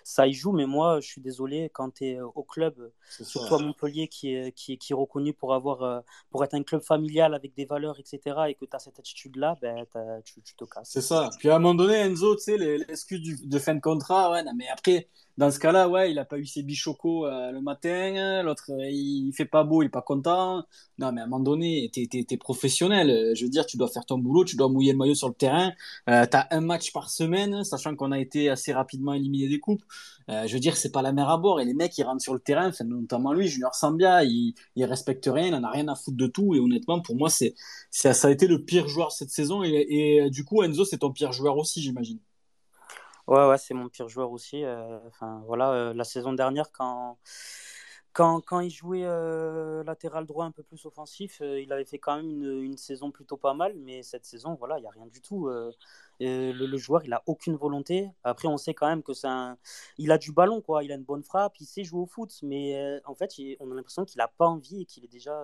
[0.03, 0.53] ça y joue.
[0.53, 4.33] Mais moi, je suis désolé, quand tu es euh, au club, surtout à Montpellier, qui
[4.33, 7.65] est, qui, est, qui est reconnu pour, avoir, pour être un club familial avec des
[7.65, 9.85] valeurs, etc., et que tu as cette attitude-là, ben,
[10.23, 10.89] tu, tu, te casses.
[10.91, 11.29] C'est ça.
[11.39, 14.53] Puis à un moment donné, Enzo, tu sais, l'excuse de fin de contrat, ouais, non,
[14.55, 18.41] mais après, dans ce cas-là, ouais, il n'a pas eu ses bichocos euh, le matin,
[18.41, 20.63] l'autre, il fait pas beau, il est pas content.
[20.97, 23.35] Non, mais à un moment donné, tu es, professionnel.
[23.35, 25.35] Je veux dire, tu dois faire ton boulot, tu dois mouiller le maillot sur le
[25.35, 25.73] terrain.
[26.09, 29.59] Euh, tu as un match par semaine, sachant qu'on a été assez rapidement éliminé des
[29.59, 29.83] coupes.
[30.29, 31.59] Euh, je veux dire, c'est pas la mer à bord.
[31.61, 35.29] Et les mecs, ils rentrent sur le terrain, notamment lui, Junior Sambia, il, il respecte
[35.31, 36.55] rien, il en a rien à foutre de tout.
[36.55, 37.53] Et honnêtement, pour moi, c'est,
[37.91, 39.63] ça a été le pire joueur cette saison.
[39.63, 42.19] Et, et du coup, Enzo, c'est ton pire joueur aussi, j'imagine.
[43.27, 44.63] Ouais, ouais, c'est mon pire joueur aussi.
[44.63, 47.17] Euh, enfin, voilà, euh, la saison dernière, quand,
[48.13, 52.15] quand, quand il jouait euh, latéral droit un peu plus offensif, il avait fait quand
[52.17, 53.73] même une, saison plutôt pas mal.
[53.77, 55.49] Mais cette saison, voilà, il n'y a rien du tout.
[55.49, 58.09] Le, le, joueur, il a aucune volonté.
[58.23, 59.57] Après, on sait quand même que c'est un...
[59.97, 60.83] il a du ballon, quoi.
[60.83, 62.31] Il a une bonne frappe, il sait jouer au foot.
[62.43, 65.43] Mais en fait, on a l'impression qu'il n'a pas envie et qu'il est déjà,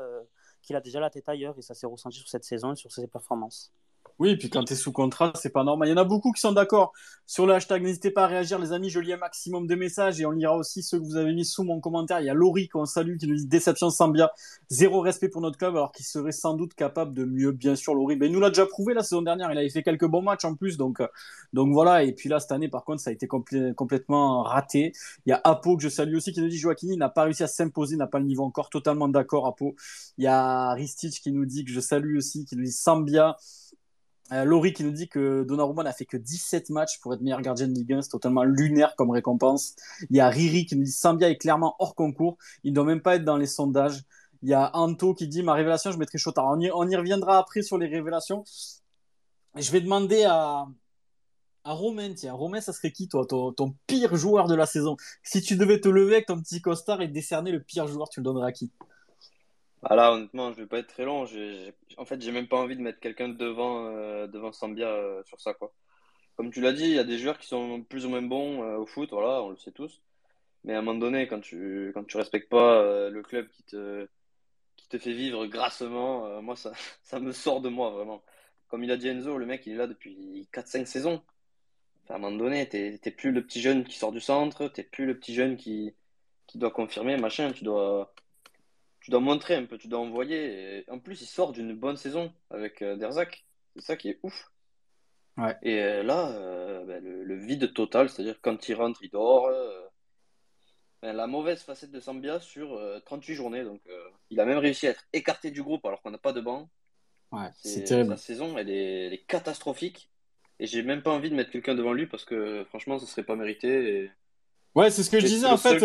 [0.62, 1.58] qu'il a déjà la tête ailleurs.
[1.60, 3.74] Et ça s'est ressenti sur cette saison et sur ses performances.
[4.19, 5.88] Oui, puis quand tu sous contrat, c'est pas normal.
[5.88, 6.93] Il y en a beaucoup qui sont d'accord
[7.26, 7.82] sur le hashtag.
[7.82, 8.89] N'hésitez pas à réagir, les amis.
[8.89, 11.45] Je lis un maximum de messages et on lira aussi ceux que vous avez mis
[11.45, 12.19] sous mon commentaire.
[12.21, 14.32] Il y a Laurie qu'on salue qui nous dit déception Sambia,
[14.69, 17.52] zéro respect pour notre club alors qu'il serait sans doute capable de mieux.
[17.52, 19.52] Bien sûr, Laurie, mais il nous l'a déjà prouvé la saison dernière.
[19.52, 21.02] Il avait fait quelques bons matchs en plus, donc
[21.54, 22.04] donc voilà.
[22.04, 24.93] Et puis là cette année, par contre, ça a été complètement raté.
[25.26, 27.43] Il y a Apo que je salue aussi qui nous dit Joaquini n'a pas réussi
[27.43, 28.69] à s'imposer, n'a pas le niveau encore.
[28.69, 29.76] Totalement d'accord, Apo.
[30.17, 33.38] Il y a Ristich qui nous dit que je salue aussi, qui nous dit Sambia.
[34.34, 37.41] Euh, Laurie qui nous dit que Donnarumma n'a fait que 17 matchs pour être meilleur
[37.41, 39.76] gardien de Ligue 1, c'est totalement lunaire comme récompense.
[40.10, 42.86] Il y a Riri qui nous dit Sambia est clairement hors concours, il ne doit
[42.86, 44.02] même pas être dans les sondages.
[44.41, 46.46] Il y a Anto qui dit ma révélation, je mettrai Chotard.
[46.48, 48.43] On y, reviendra après sur les révélations.
[49.56, 50.65] Je vais demander à,
[51.63, 54.98] Romain, tiens, Romain, ça serait qui toi, ton, ton, pire joueur de la saison?
[55.22, 58.19] Si tu devais te lever avec ton petit costard et décerner le pire joueur, tu
[58.19, 58.72] le donnerais à qui?
[59.86, 61.26] Ah là, honnêtement, je vais pas être très long.
[61.98, 65.54] En fait, j'ai même pas envie de mettre quelqu'un devant, euh, Sambia euh, sur ça,
[65.54, 65.74] quoi.
[66.36, 68.63] Comme tu l'as dit, il y a des joueurs qui sont plus ou moins bons
[68.63, 70.02] euh, au foot, voilà, on le sait tous.
[70.63, 74.08] Mais à un moment donné, quand tu, quand tu respectes pas le club qui te,
[75.00, 76.56] fait vivre grassement, moi,
[77.04, 78.24] ça, me sort de moi, vraiment.
[78.69, 81.22] Comme il a dit Enzo, le mec, il est là depuis 4-5 saisons.
[82.10, 84.84] à un moment donné, t'es t'es plus le petit jeune qui sort du centre, t'es
[84.84, 85.93] plus le petit jeune qui,
[86.48, 88.13] qui doit confirmer, machin, tu dois
[89.04, 90.86] tu dois montrer un peu, tu dois envoyer.
[90.89, 93.46] en plus, il sort d'une bonne saison avec euh, Derzac.
[93.76, 94.50] C'est ça qui est ouf.
[95.38, 95.58] Ouais.
[95.62, 99.52] Et euh, là, euh, ben, le, vide total, c'est-à-dire quand il rentre, il dort.
[101.02, 103.66] Ben, la mauvaise facette de Sambia sur 38 journées.
[103.66, 103.82] Donc,
[104.30, 106.70] il a même réussi à être écarté du groupe alors qu'on n'a pas de banc.
[107.34, 108.12] Ouais, c'est terrible.
[108.12, 110.10] La saison, elle est, elle est catastrophique.
[110.60, 113.24] Et j'ai même pas envie de mettre quelqu'un devant lui parce que franchement, ce serait
[113.24, 114.10] pas mérité.
[114.76, 115.84] Ouais, c'est ce que je disais en fait.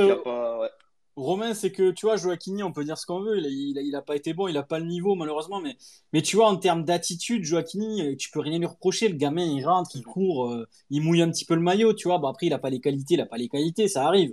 [1.19, 4.03] Romain, c'est que tu vois, Joaquini, on peut dire ce qu'on veut, il, il, a,
[4.03, 5.77] pas été bon, il a pas le niveau malheureusement, mais,
[6.13, 9.09] mais tu vois, en termes d'attitude, Joaquini, tu peux rien lui reprocher.
[9.09, 12.07] Le gamin, il rentre, il court, euh, il mouille un petit peu le maillot, tu
[12.07, 12.19] vois.
[12.19, 14.33] Bon, après, il a pas les qualités, il a pas les qualités, ça arrive.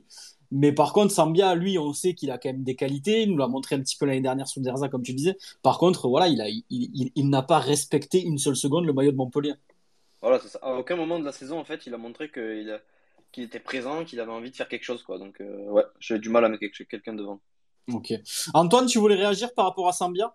[0.52, 3.24] Mais par contre, Sambia, lui, on sait qu'il a quand même des qualités.
[3.24, 5.38] Il nous l'a montré un petit peu l'année dernière sur Derza, comme tu disais.
[5.64, 9.12] Par contre, voilà, il, a, il, il, n'a pas respecté une seule seconde le maillot
[9.12, 9.56] de Montpellier.
[10.22, 10.60] Voilà, ça.
[10.62, 12.80] À aucun moment de la saison, en fait, il a montré qu'il a
[13.36, 15.04] qu'il était présent, qu'il avait envie de faire quelque chose.
[15.04, 15.20] Quoi.
[15.20, 17.42] Donc, euh, ouais, j'ai du mal à mettre quelqu'un devant.
[17.92, 18.14] Ok.
[18.54, 20.34] Antoine, tu voulais réagir par rapport à Sambia?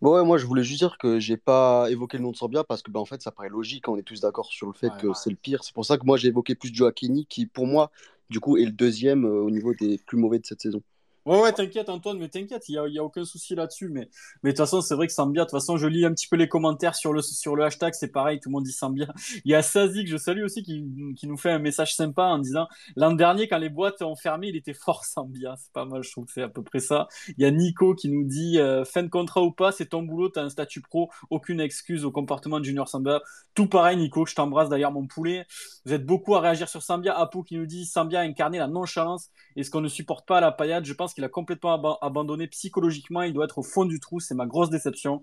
[0.00, 2.82] Ouais, moi je voulais juste dire que j'ai pas évoqué le nom de Sambia parce
[2.82, 5.12] que ben, en fait ça paraît logique, on est tous d'accord sur le fait que
[5.12, 5.64] c'est le pire.
[5.64, 7.90] C'est pour ça que moi j'ai évoqué plus Joaquini qui pour moi
[8.30, 10.82] du coup est le deuxième euh, au niveau des plus mauvais de cette saison.
[11.26, 13.88] Ouais, ouais, t'inquiète, Antoine, mais t'inquiète, il n'y a, y a, aucun souci là-dessus.
[13.90, 14.08] Mais,
[14.44, 16.36] de toute façon, c'est vrai que Sambia, de toute façon, je lis un petit peu
[16.36, 19.06] les commentaires sur le, sur le hashtag, c'est pareil, tout le monde dit Sambia.
[19.44, 20.84] Il y a Sazik, je salue aussi, qui,
[21.16, 24.48] qui nous fait un message sympa en disant l'an dernier, quand les boîtes ont fermé,
[24.48, 25.54] il était fort Sambia.
[25.58, 27.08] C'est pas mal, je trouve que c'est à peu près ça.
[27.36, 30.02] Il y a Nico qui nous dit euh, fin de contrat ou pas, c'est ton
[30.02, 33.20] boulot, t'as un statut pro, aucune excuse au comportement de Junior Sambia.
[33.54, 35.46] Tout pareil, Nico, je t'embrasse d'ailleurs, mon poulet.
[35.84, 37.18] Vous êtes beaucoup à réagir sur Sambia.
[37.18, 40.40] Apo qui nous dit Sambia a incarné la nonchalance et ce qu'on ne supporte pas
[40.40, 40.84] la paillade?
[40.84, 43.22] Je pense qu'il a complètement abandonné psychologiquement.
[43.22, 44.20] Il doit être au fond du trou.
[44.20, 45.22] C'est ma grosse déception.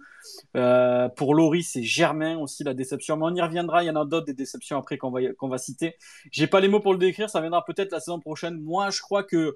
[0.56, 3.18] Euh, pour Laurie, c'est Germain aussi la déception.
[3.18, 3.84] Mais on y reviendra.
[3.84, 5.96] Il y en a d'autres des déceptions après qu'on va, qu'on va citer.
[6.32, 7.30] J'ai pas les mots pour le décrire.
[7.30, 8.60] Ça viendra peut-être la saison prochaine.
[8.62, 9.56] Moi, je crois que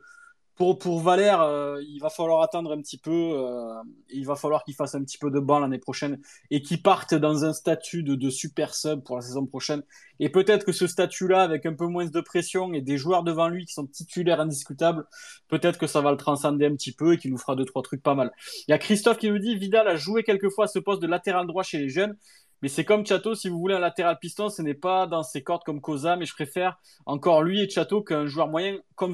[0.59, 3.11] pour, pour Valère, euh, il va falloir attendre un petit peu.
[3.11, 6.19] Euh, il va falloir qu'il fasse un petit peu de banc l'année prochaine
[6.51, 9.83] et qu'il parte dans un statut de, de super sub pour la saison prochaine.
[10.19, 13.47] Et peut-être que ce statut-là, avec un peu moins de pression et des joueurs devant
[13.47, 15.07] lui qui sont titulaires indiscutables,
[15.47, 17.81] peut-être que ça va le transcender un petit peu et qu'il nous fera deux, trois
[17.81, 18.29] trucs pas mal.
[18.67, 21.47] Il y a Christophe qui nous dit Vidal a joué quelquefois ce poste de latéral
[21.47, 22.17] droit chez les jeunes.
[22.61, 25.43] Mais c'est comme Chateau, si vous voulez un latéral piston, ce n'est pas dans ses
[25.43, 29.13] cordes comme Cosa, mais je préfère encore lui et Chateau qu'un joueur moyen comme,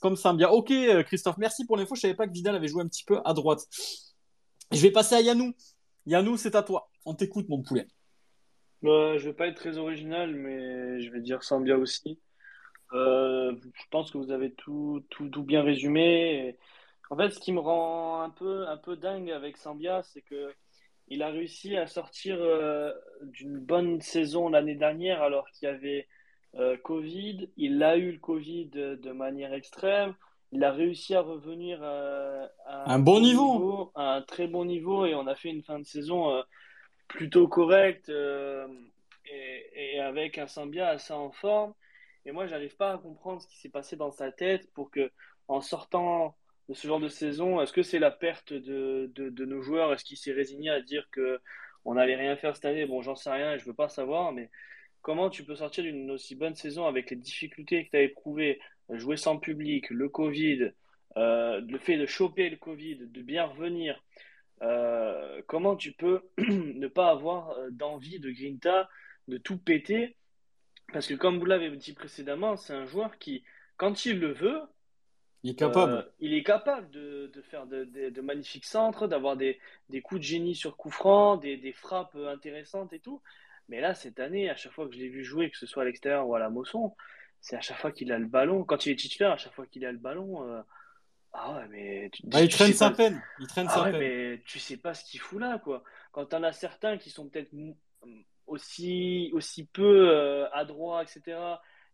[0.00, 0.50] comme Sambia.
[0.52, 1.94] Ok, euh, Christophe, merci pour l'info.
[1.94, 3.60] Je savais pas que Vidal avait joué un petit peu à droite.
[4.72, 5.52] Je vais passer à Yanou.
[6.06, 6.88] Yanou, c'est à toi.
[7.04, 7.86] On t'écoute, mon poulet.
[8.84, 12.18] Euh, je vais pas être très original, mais je vais dire Sambia aussi.
[12.92, 16.56] Euh, je pense que vous avez tout, tout, tout bien résumé.
[17.10, 20.52] En fait, ce qui me rend un peu, un peu dingue avec Sambia, c'est que
[21.08, 22.92] il a réussi à sortir euh,
[23.22, 26.08] d'une bonne saison l'année dernière alors qu'il y avait
[26.56, 27.48] euh, Covid.
[27.56, 30.14] Il a eu le Covid de, manière extrême.
[30.52, 33.92] Il a réussi à revenir euh, à un, bon niveau.
[33.94, 36.42] à un très bon niveau, et on a fait une fin de saison
[37.08, 41.74] plutôt correcte et, avec un Sambia assez en forme.
[42.24, 45.12] Et moi, j'arrive pas à comprendre ce qui s'est passé dans sa tête pour que,
[45.46, 46.36] en sortant
[46.68, 49.92] de ce genre de saison Est-ce que c'est la perte de, de, nos joueurs?
[49.92, 51.40] Est-ce qu'il s'est résigné à dire que
[51.84, 52.86] on n'allait rien faire cette année?
[52.86, 54.50] Bon, j'en sais rien et je veux pas savoir, mais
[55.02, 58.60] comment tu peux sortir d'une aussi bonne saison avec les difficultés que tu as éprouvées,
[58.90, 60.72] jouer sans public, le Covid,
[61.16, 64.02] euh, le fait de choper le Covid, de bien revenir
[64.62, 68.88] euh, Comment tu peux ne pas avoir euh, d'envie de Grinta,
[69.28, 70.16] de tout péter?
[70.92, 73.44] Parce que comme vous l'avez dit précédemment, c'est un joueur qui,
[73.76, 74.60] quand il le veut,
[75.46, 75.92] il est capable.
[75.92, 80.20] Euh, il est capable de, de faire de, de, magnifiques centres, d'avoir des, des, coups
[80.20, 83.22] de génie sur coup franc, des, des, frappes intéressantes et tout.
[83.68, 85.84] Mais là, cette année, à chaque fois que je l'ai vu jouer, que ce soit
[85.84, 86.96] à l'extérieur ou à la Mosson,
[87.40, 88.64] c'est à chaque fois qu'il a le ballon.
[88.64, 90.60] Quand il est titulaire, à chaque fois qu'il a le ballon, euh,
[91.32, 93.22] ah ouais, mais tu, ah, il traîne sa peine.
[93.38, 95.84] Il traîne ah ouais, mais tu sais pas ce qu'il fout là, quoi.
[96.10, 97.52] Quand t'en as certains qui sont peut-être
[98.48, 101.38] aussi, aussi peu euh, adroits, etc.,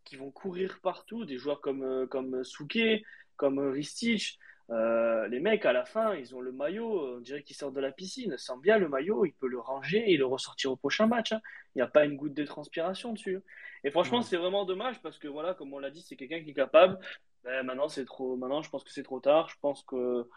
[0.05, 3.05] qui vont courir partout, des joueurs comme, comme Souquet,
[3.37, 4.39] comme Ristich,
[4.71, 7.81] euh, les mecs, à la fin, ils ont le maillot, on dirait qu'ils sortent de
[7.81, 8.37] la piscine.
[8.39, 11.33] Sans bien le maillot, il peut le ranger et le ressortir au prochain match.
[11.33, 11.41] Hein.
[11.75, 13.41] Il n'y a pas une goutte de transpiration dessus.
[13.85, 16.51] Et franchement, c'est vraiment dommage parce que, voilà, comme on l'a dit, c'est quelqu'un qui
[16.51, 16.99] est capable.
[17.45, 18.37] Ben, maintenant, c'est trop.
[18.37, 19.49] Maintenant, je pense que c'est trop tard.
[19.49, 20.29] Je pense que,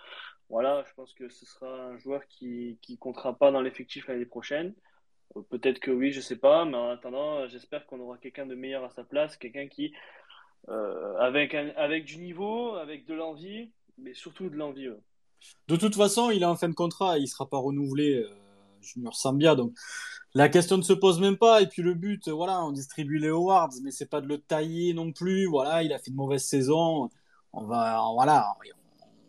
[0.50, 4.26] voilà, je pense que ce sera un joueur qui ne comptera pas dans l'effectif l'année
[4.26, 4.74] prochaine.
[5.38, 8.56] Euh, peut-être que oui, je sais pas, mais en attendant, j'espère qu'on aura quelqu'un de
[8.56, 9.94] meilleur à sa place, quelqu'un qui
[10.70, 14.88] euh, avec, avec du niveau, avec de l'envie, mais surtout de l'envie.
[15.68, 18.30] De toute façon, il est en fin de contrat, il ne sera pas renouvelé, euh,
[18.82, 19.74] Junior Sambia, donc
[20.34, 21.62] la question ne se pose même pas.
[21.62, 24.94] Et puis le but, voilà, on distribue les awards, mais c'est pas de le tailler
[24.94, 25.46] non plus.
[25.46, 27.10] Voilà, il a fait une mauvaise saison.
[27.54, 28.54] On va, voilà,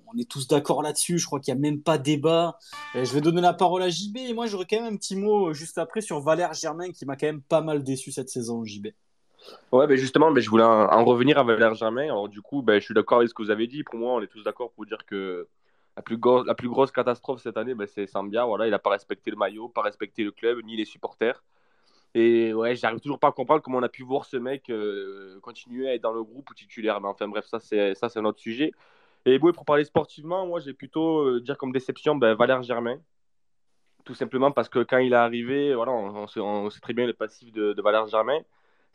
[0.07, 1.19] on est tous d'accord là-dessus.
[1.19, 2.59] Je crois qu'il n'y a même pas débat.
[2.95, 4.17] je vais donner la parole à JB.
[4.17, 7.17] Et moi, j'aurais quand même un petit mot juste après sur Valère Germain qui m'a
[7.17, 8.89] quand même pas mal déçu cette saison, JB.
[9.73, 12.05] Ouais, ben justement, ben je voulais en, revenir à Valère Germain.
[12.05, 13.83] Alors, du coup, ben, je suis d'accord avec ce que vous avez dit.
[13.85, 15.49] Pour moi, on est tous d'accord pour dire que
[15.97, 18.45] la plus, la plus grosse catastrophe cette année, ben, c'est Sambia.
[18.45, 21.43] Voilà, il n'a pas respecté le maillot, pas respecté le club, ni les supporters.
[22.15, 25.39] Et ouais, j'arrive toujours pas à comprendre comment on a pu voir ce mec euh,
[25.41, 27.01] continuer à être dans le groupe ou titulaire.
[27.01, 28.73] Mais enfin, bref, ça, c'est, un autre sujet.
[29.27, 32.99] Et bon, pour parler sportivement, moi, j'ai plutôt euh, dire comme déception ben, Valère Germain.
[34.05, 37.53] Tout simplement parce que quand il est arrivé, voilà, on, sait, très bien le passif
[37.53, 38.41] de Valère Germain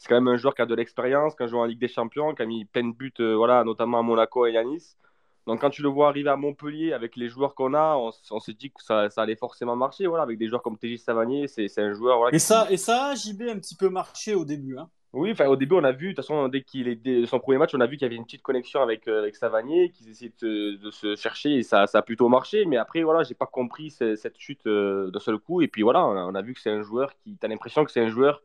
[0.01, 1.87] c'est quand même un joueur qui a de l'expérience, qui a joué en Ligue des
[1.87, 4.97] Champions, qui a mis plein de buts, euh, voilà, notamment à Monaco et à Nice.
[5.45, 8.53] Donc quand tu le vois arriver à Montpellier avec les joueurs qu'on a, on, s'est
[8.53, 10.07] dit que ça, allait forcément marcher.
[10.07, 12.17] Voilà, avec des joueurs comme Tégis Savanier, c'est un joueur.
[12.17, 14.75] Voilà, et, ça, et ça, JB un petit peu marché au début.
[14.75, 14.89] Hein.
[15.13, 17.75] Oui, au début, on a vu, de toute façon, dès qu'il est son premier match,
[17.75, 20.33] on a vu qu'il y avait une petite connexion avec, euh, avec Savanier, qu'ils essayaient
[20.41, 22.65] de, se chercher et ça, ça, a plutôt marché.
[22.65, 25.61] Mais après, voilà, j'ai pas compris cette, chute euh, d'un seul coup.
[25.61, 27.91] Et puis voilà, on a, vu que c'est un joueur qui, tu as l'impression que
[27.91, 28.41] c'est un joueur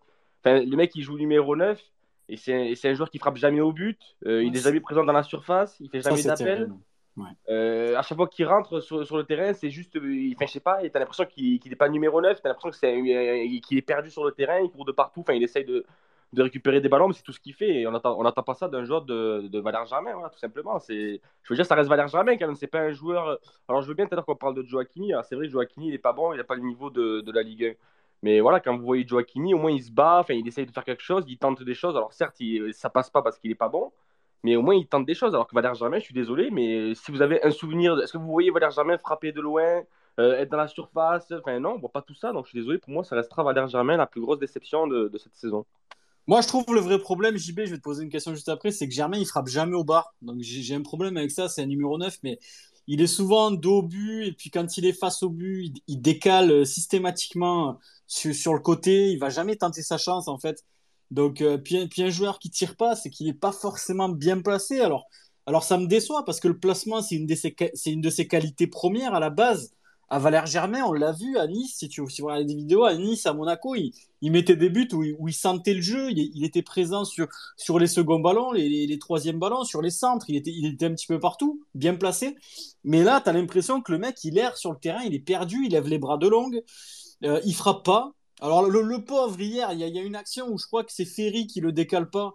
[0.47, 1.83] le mec, il joue numéro 9
[2.29, 4.01] et c'est un joueur qui frappe jamais au but.
[4.27, 5.77] Euh, il est jamais présent dans la surface.
[5.81, 6.71] Il fait jamais d'appel.
[7.49, 9.97] Euh, à chaque fois qu'il rentre sur, le terrain, c'est juste.
[9.97, 12.41] Euh, enfin, je sais pas, tu as l'impression qu'il n'est pas numéro 9.
[12.41, 14.59] Tu as l'impression qu'il est, perdu sur le terrain.
[14.59, 15.21] Il court de partout.
[15.21, 15.87] Enfin, il essaye de,
[16.37, 17.83] récupérer des ballons, mais c'est tout ce qu'il fait.
[17.83, 20.81] Et on n'attend pas ça d'un joueur de, de Valère Germain, tout simplement.
[20.89, 22.57] Je veux dire, ça reste Valère Germain quand même.
[22.57, 23.39] C'est pas un joueur.
[23.69, 25.13] Alors, je veux bien tout à l'heure qu'on parle de Joaquini.
[25.29, 26.33] C'est vrai, Joaquini, il est pas bon.
[26.33, 27.73] Il n'a pas le niveau de, de la Ligue 1.
[28.23, 30.73] Mais voilà, quand vous voyez Joaquini, au moins il se bat, enfin, il essaye de
[30.73, 31.97] faire quelque chose, il tente des choses.
[31.97, 33.93] Alors certes, il, ça passe pas parce qu'il est pas bon,
[34.43, 35.35] mais au moins il tente des choses.
[35.35, 38.19] Alors que Valère Germain, je suis désolé, mais si vous avez un souvenir, est-ce que
[38.19, 39.83] vous voyez Valère Germain frapper de loin,
[40.19, 42.33] euh, être dans la surface Enfin non, on voit pas tout ça.
[42.33, 45.11] Donc je suis désolé, pour moi, ça restera Valère Germain la plus grosse déception de,
[45.19, 45.67] cette saison.
[46.27, 48.73] Moi, je trouve le vrai problème, JB, je vais te poser une question juste après,
[48.73, 50.15] c'est que Germain, il frappe jamais au bar.
[50.23, 52.39] Donc j'ai un problème avec ça, c'est un numéro 9, mais
[52.87, 56.01] il est souvent dos au but, et puis quand il est face au but, il,
[56.01, 60.65] décale euh, systématiquement sur, sur, le côté, il va jamais tenter sa chance, en fait.
[61.11, 64.41] Donc, euh, puis, puis, un joueur qui tire pas, c'est qu'il n'est pas forcément bien
[64.41, 64.81] placé.
[64.81, 65.07] Alors,
[65.47, 67.29] alors ça me déçoit, parce que le placement, c'est une,
[67.87, 69.73] une de ses qualités premières à la base
[70.09, 72.85] à Valère Germain, on l'a vu à Nice, si tu si vous regardez des vidéos,
[72.85, 73.93] à Nice, à Monaco, il,
[74.31, 78.21] mettait des buts où il, sentait le jeu, il, était présent sur, sur les seconds
[78.21, 81.19] ballons, les, les, troisièmes ballons, sur les centres, il était, il était un petit peu
[81.19, 82.37] partout, bien placé.
[82.85, 85.19] Mais là, tu as l'impression que le mec, il erre sur le terrain, il est
[85.19, 86.63] perdu, il lève les bras de longue,
[87.25, 88.13] euh, il frappe pas.
[88.41, 90.93] Alors le, le pauvre, hier, il y, y, a, une action où je crois que
[90.93, 92.35] c'est Ferry qui le décale pas.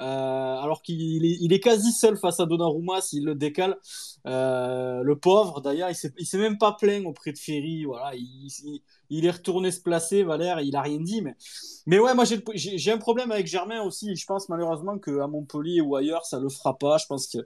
[0.00, 3.76] Euh, alors qu'il est, quasi seul face à Donnarumma s'il le décale.
[4.26, 7.84] Euh, le pauvre, d'ailleurs, il s'est, même pas plaint auprès de Ferry.
[7.84, 11.20] Voilà, il, il, est retourné se placer, Valère, il a rien dit.
[11.20, 11.36] Mais,
[11.86, 14.16] mais ouais, moi j'ai, un problème avec Germain aussi.
[14.16, 16.96] Je pense malheureusement qu'à Montpellier ou ailleurs, ça le fera pas.
[16.96, 17.38] Je pense que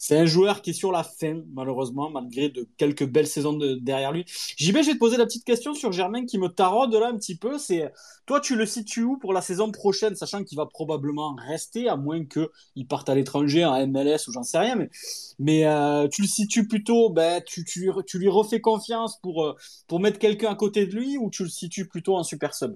[0.00, 3.74] c'est un joueur qui est sur la fin, malheureusement, malgré de quelques belles saisons de,
[3.74, 4.24] derrière lui.
[4.56, 7.16] JB, je vais te poser la petite question sur Germain qui me taraude là un
[7.18, 7.58] petit peu.
[7.58, 7.92] C'est
[8.24, 11.96] toi, tu le situes où pour la saison prochaine, sachant qu'il va probablement rester, à
[11.96, 14.74] moins qu'il parte à l'étranger, en MLS ou j'en sais rien.
[14.74, 14.88] Mais,
[15.38, 19.54] mais euh, tu le situes plutôt, ben, tu, tu, tu lui refais confiance pour, euh,
[19.86, 22.74] pour mettre quelqu'un à côté de lui ou tu le situes plutôt en super sub?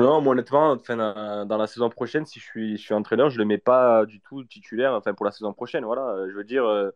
[0.00, 3.36] Non, moi, honnêtement, enfin, dans la saison prochaine, si je suis, je suis entraîneur, je
[3.36, 5.84] ne le mets pas du tout titulaire enfin, pour la saison prochaine.
[5.84, 6.26] Voilà.
[6.28, 6.90] Je veux dire, euh,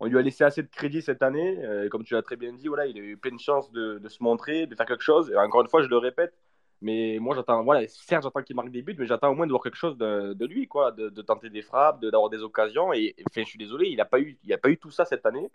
[0.00, 1.58] on lui a laissé assez de crédit cette année.
[1.64, 4.00] Euh, comme tu l'as très bien dit, voilà, il a eu plein de chances de,
[4.08, 5.30] se montrer, de faire quelque chose.
[5.30, 6.34] Et encore une fois, je le répète,
[6.80, 9.52] mais moi, j'attends, voilà, certes, j'attends qu'il marque des buts, mais j'attends au moins de
[9.52, 12.92] voir quelque chose de, lui, quoi, de, tenter des frappes, d'avoir des occasions.
[12.92, 15.50] Et enfin, je suis désolé, il n'a pas, eu, pas eu tout ça cette année.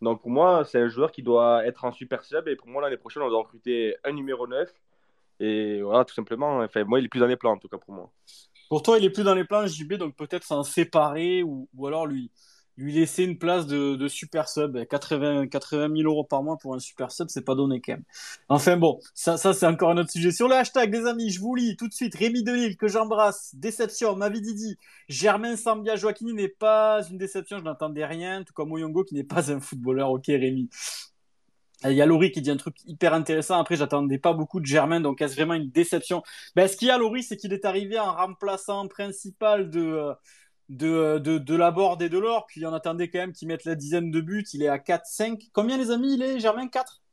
[0.00, 2.48] Donc pour moi, c'est un joueur qui doit être en super sub.
[2.48, 4.72] Et pour moi, l'année prochaine, on doit recruter un numéro 9
[5.40, 6.58] et voilà, tout simplement.
[6.58, 8.12] Enfin, moi, il est plus dans les plans, en tout cas pour moi.
[8.68, 11.86] Pour toi, il est plus dans les plans, JB, donc peut-être s'en séparer ou, ou,
[11.86, 12.30] alors lui,
[12.76, 14.84] lui laisser une place de, super sub.
[14.86, 18.04] 80, 80 000 euros par mois pour un super sub, c'est pas donné quand même.
[18.48, 20.32] Enfin bon, ça, ça c'est encore un autre sujet.
[20.32, 22.14] Sur le hashtag, les amis, je vous lis tout de suite.
[22.14, 23.54] Rémi Delille, que j'embrasse.
[23.54, 24.78] Déception, Mavi Didi.
[25.08, 28.42] Germain Sambia Joaquini n'est pas une déception, je n'entendais rien.
[28.44, 30.10] Tout comme Oyongo qui n'est pas un footballeur.
[30.10, 30.68] Ok, Rémi.
[31.84, 33.58] Il y a Laurie qui dit un truc hyper intéressant.
[33.58, 36.22] Après, j'attendais pas beaucoup de Germain, donc est-ce vraiment une déception?
[36.56, 40.14] Ben, Ce qu'il y a, Laurie, c'est qu'il est arrivé en remplaçant principal de, euh,
[40.70, 42.46] de, euh, de, de Laborde et de l'or.
[42.46, 44.46] Puis on attendait quand même qu'il mette la dizaine de buts.
[44.54, 45.50] Il est à 4-5.
[45.52, 46.68] Combien, les amis, il est, Germain?
[46.68, 47.03] 4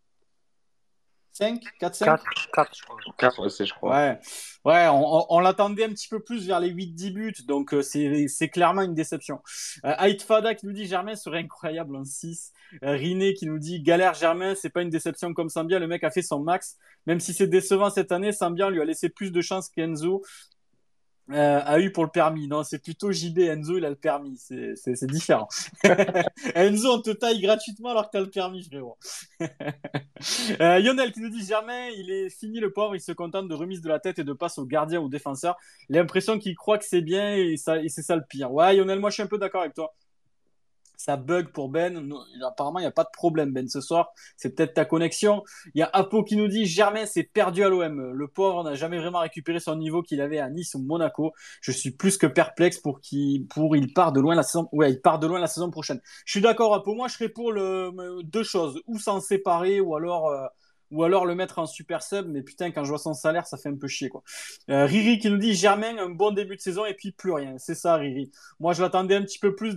[1.34, 2.98] 5 4, 5 4, 4, je crois.
[3.18, 3.92] 4, c'est, je crois.
[3.96, 4.20] Ouais,
[4.66, 8.28] ouais on, on, l'attendait un petit peu plus vers les 8-10 buts, donc euh, c'est,
[8.28, 9.40] c'est clairement une déception.
[9.86, 12.52] Euh, Haït Fada qui nous dit Germain serait incroyable en 6.
[12.84, 16.04] Euh, Riné qui nous dit Galère Germain, c'est pas une déception comme Sambia, le mec
[16.04, 16.78] a fait son max.
[17.06, 20.24] Même si c'est décevant cette année, Sambia lui a laissé plus de chance qu'Enzo
[21.32, 22.48] euh, a eu pour le permis.
[22.48, 23.40] Non, c'est plutôt JB.
[23.40, 24.38] Enzo, il a le permis.
[24.38, 25.48] C'est différent.
[26.56, 28.98] Enzo, on te taille gratuitement alors que tu as le permis, frérot.
[29.42, 33.56] euh, Lionel qui nous dit Germain, il est fini le pauvre, il se contente de
[33.56, 35.58] remise de la tête et de passe au gardien ou défenseur.
[35.90, 38.52] L'impression qu'il croit que c'est bien et, ça, et c'est ça le pire.
[38.52, 39.94] Ouais, Lionel, moi je suis un peu d'accord avec toi
[41.02, 42.14] ça bug pour Ben.
[42.46, 44.12] Apparemment, il n'y a pas de problème, Ben, ce soir.
[44.38, 45.44] C'est peut-être ta connexion.
[45.74, 48.14] Il y a Apo qui nous dit Germain s'est perdu à l'OM.
[48.14, 51.34] Le pauvre n'a jamais vraiment récupéré son niveau qu'il avait à Nice ou Monaco.
[51.62, 54.70] Je suis plus que perplexe pour qu'il pour il part de loin la saison.
[55.72, 56.02] Prochaine.
[56.26, 56.94] Je suis d'accord, Apo.
[56.94, 57.92] Moi, je serais pour le
[58.24, 60.30] deux choses ou s'en séparer ou alors.
[60.30, 60.46] Euh,
[60.92, 63.58] ou alors le mettre en super sub, mais putain, quand je vois son salaire, ça
[63.58, 64.24] fait un peu chier, quoi.
[64.70, 67.56] Euh, Riri qui nous dit Germain, un bon début de saison et puis plus rien.
[67.58, 68.32] C'est ça, Riri.
[68.60, 69.76] Moi, je l'attendais un petit peu plus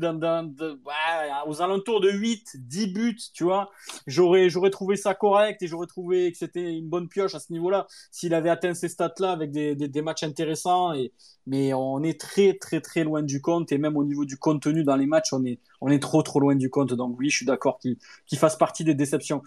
[1.46, 3.70] aux alentours de 8, 10 buts, tu vois.
[4.06, 7.52] J'aurais, j'aurais trouvé ça correct et j'aurais trouvé que c'était une bonne pioche à ce
[7.52, 11.12] niveau-là s'il avait atteint ces stats-là avec des, des, des, matchs intéressants et,
[11.46, 14.84] mais on est très, très, très loin du compte et même au niveau du contenu
[14.84, 16.94] dans les matchs, on est, on est trop, trop loin du compte.
[16.94, 17.96] Donc oui, je suis d'accord qu'il,
[18.26, 19.42] qu'il fasse partie des déceptions.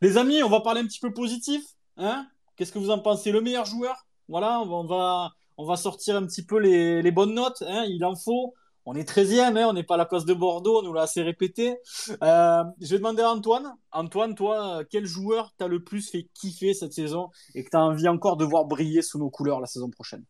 [0.00, 1.62] Les amis, on va parler un petit peu positif.
[1.96, 2.26] Hein?
[2.56, 3.32] Qu'est-ce que vous en pensez?
[3.32, 4.06] Le meilleur joueur?
[4.28, 7.62] Voilà, on va, on va sortir un petit peu les, les bonnes notes.
[7.66, 7.84] Hein?
[7.88, 8.54] Il en faut.
[8.84, 9.68] On est 13e, hein?
[9.68, 11.78] On n'est pas à la place de Bordeaux, on nous l'a assez répété.
[12.22, 13.76] Euh, je vais demander à Antoine.
[13.92, 17.80] Antoine, toi, quel joueur t'as le plus fait kiffer cette saison et que tu as
[17.80, 20.24] envie encore de voir briller sous nos couleurs la saison prochaine?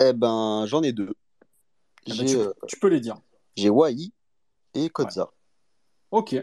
[0.00, 1.12] Eh ben, j'en ai deux.
[2.06, 3.16] Eh ben, tu, euh, tu, peux les dire.
[3.56, 4.12] J'ai Wai
[4.74, 5.22] et Kodza.
[6.12, 6.18] Ouais.
[6.18, 6.36] Ok.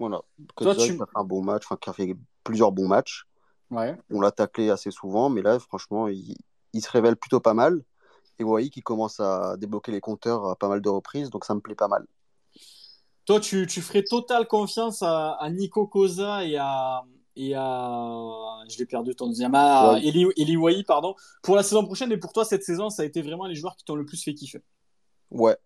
[0.00, 0.20] Voilà.
[0.56, 0.92] Kodza Toi, tu...
[0.94, 3.24] a fait un bon match, enfin, qui a fait plusieurs bons matchs.
[3.70, 3.96] Ouais.
[4.10, 6.36] On l'a taclé assez souvent, mais là, franchement, il,
[6.72, 7.82] il se révèle plutôt pas mal.
[8.38, 11.54] Et Wai qui commence à débloquer les compteurs à pas mal de reprises, donc ça
[11.54, 12.06] me plaît pas mal.
[13.26, 17.02] Toi, tu, tu ferais totale confiance à, à Nico Cosa et à,
[17.36, 18.62] et à.
[18.68, 19.54] Je l'ai perdu ton deuxième.
[19.54, 21.14] À Eli, Eli pardon.
[21.42, 23.76] Pour la saison prochaine et pour toi, cette saison, ça a été vraiment les joueurs
[23.76, 24.62] qui t'ont le plus fait kiffer.
[25.30, 25.56] Ouais.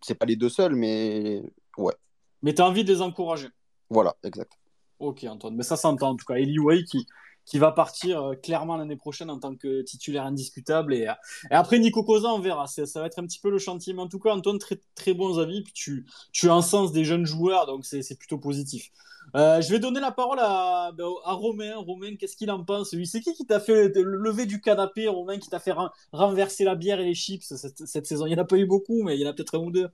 [0.00, 1.42] C'est pas les deux seuls, mais
[1.78, 1.94] ouais.
[2.42, 3.48] Mais tu as envie de les encourager.
[3.88, 4.58] Voilà, exact.
[5.02, 5.56] Ok, Antoine.
[5.56, 6.34] Mais ça s'entend en tout cas.
[6.36, 7.08] Eli Way qui,
[7.44, 10.94] qui va partir euh, clairement l'année prochaine en tant que titulaire indiscutable.
[10.94, 11.12] Et, euh,
[11.50, 12.68] et après, Nico Cosa, on verra.
[12.68, 13.94] Ça, ça va être un petit peu le chantier.
[13.94, 15.62] Mais en tout cas, Antoine, très, très bons avis.
[15.62, 18.90] Puis tu, tu as un sens des jeunes joueurs, donc c'est plutôt positif.
[19.34, 21.76] Euh, je vais donner la parole à, ben, à Romain.
[21.76, 22.94] Romain, qu'est-ce qu'il en pense?
[23.04, 25.74] C'est qui qui t'a fait lever du canapé, Romain, qui t'a fait
[26.12, 28.26] renverser la bière et les chips cette, saison?
[28.26, 29.70] Il n'y en a pas eu beaucoup, mais il y en a peut-être un ou
[29.70, 29.88] deux.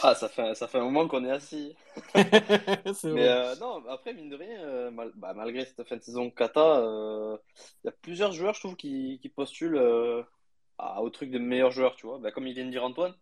[0.00, 1.74] Ah, ça fait, ça fait un moment qu'on est assis.
[2.14, 6.80] mais euh, non, après, mine de rien, euh, bah, malgré cette fin de saison kata,
[7.82, 9.80] il y a plusieurs joueurs, je trouve, qui, qui postulent
[10.78, 12.18] au truc de meilleurs joueurs, tu vois.
[12.18, 13.14] Bah, comme il vient de dire Antoine,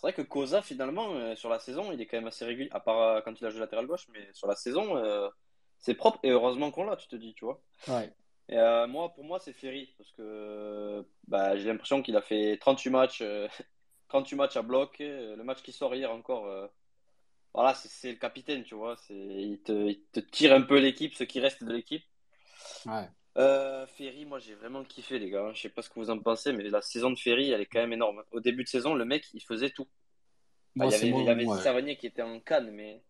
[0.00, 2.70] c'est vrai que Cosa, finalement, euh, sur la saison, il est quand même assez régulier,
[2.72, 5.28] à part euh, quand il a joué latéral gauche, mais sur la saison, euh,
[5.76, 6.18] c'est propre.
[6.22, 7.60] Et heureusement qu'on l'a, tu te dis, tu vois.
[7.86, 8.10] Ouais.
[8.48, 8.56] Et
[8.88, 13.22] moi, pour moi, c'est Ferry, parce que bah, j'ai l'impression qu'il a fait 38 matchs,
[14.08, 14.96] 38 matchs à bloc.
[14.98, 16.50] Le match qui sort hier encore,
[17.54, 18.96] voilà, c'est le capitaine, tu vois.
[19.10, 22.02] Il te, il te tire un peu l'équipe, ce qui reste de l'équipe.
[22.86, 23.08] Ouais.
[23.38, 25.50] Euh, Ferry, moi j'ai vraiment kiffé les gars.
[25.54, 27.66] Je sais pas ce que vous en pensez, mais la saison de Ferry, elle est
[27.66, 28.22] quand même énorme.
[28.32, 29.86] Au début de saison, le mec, il faisait tout.
[30.76, 33.02] il y avait, il Savanier qui était en canne, mais,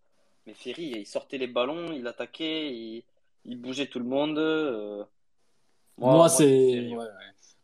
[0.47, 3.05] mais Ferry, il sortait les ballons, il attaquait, il,
[3.45, 4.39] il bougeait tout le monde.
[4.39, 5.05] Euh.
[5.99, 6.91] Moi, c'est.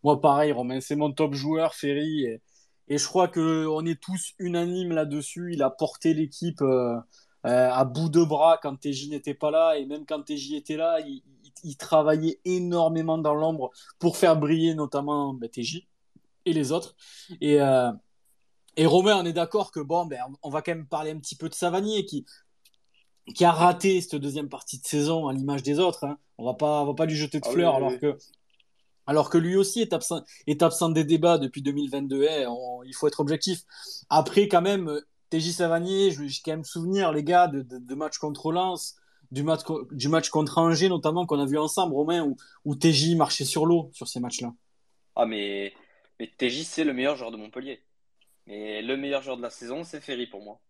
[0.02, 2.24] Moi, pareil, Romain, c'est mon top joueur, Ferry.
[2.24, 2.40] Et,
[2.88, 5.52] et je crois qu'on est tous unanimes là-dessus.
[5.52, 7.00] Il a porté l'équipe euh,
[7.42, 9.76] à bout de bras quand TJ n'était pas là.
[9.76, 11.22] Et même quand TJ était là, il,
[11.64, 15.86] il travaillait énormément dans l'ombre pour faire briller notamment ben, TJ
[16.44, 16.94] et les autres.
[17.40, 17.90] Et, euh,
[18.76, 21.36] et Romain, on est d'accord que bon, ben, on va quand même parler un petit
[21.36, 22.24] peu de Savanier qui,
[23.34, 26.04] qui a raté cette deuxième partie de saison à l'image des autres.
[26.04, 26.18] Hein.
[26.38, 28.16] On va pas, va pas lui jeter de ah fleurs alors que
[29.08, 32.26] alors que lui aussi est absent, est absent des débats depuis 2022.
[32.26, 32.52] Hein.
[32.84, 33.62] il faut être objectif.
[34.10, 35.00] Après, quand même,
[35.30, 38.96] TJ Savanier, je vais quand même souvenir, les gars, de, de, de matchs contre Lens
[39.30, 39.60] du match,
[39.92, 43.66] du match contre Angers, notamment, qu'on a vu ensemble, Romain, où, où TJ marchait sur
[43.66, 44.52] l'eau sur ces matchs-là.
[45.14, 45.72] Ah, mais,
[46.18, 47.82] mais TJ, c'est le meilleur joueur de Montpellier.
[48.46, 50.60] Mais le meilleur joueur de la saison, c'est Ferry pour moi.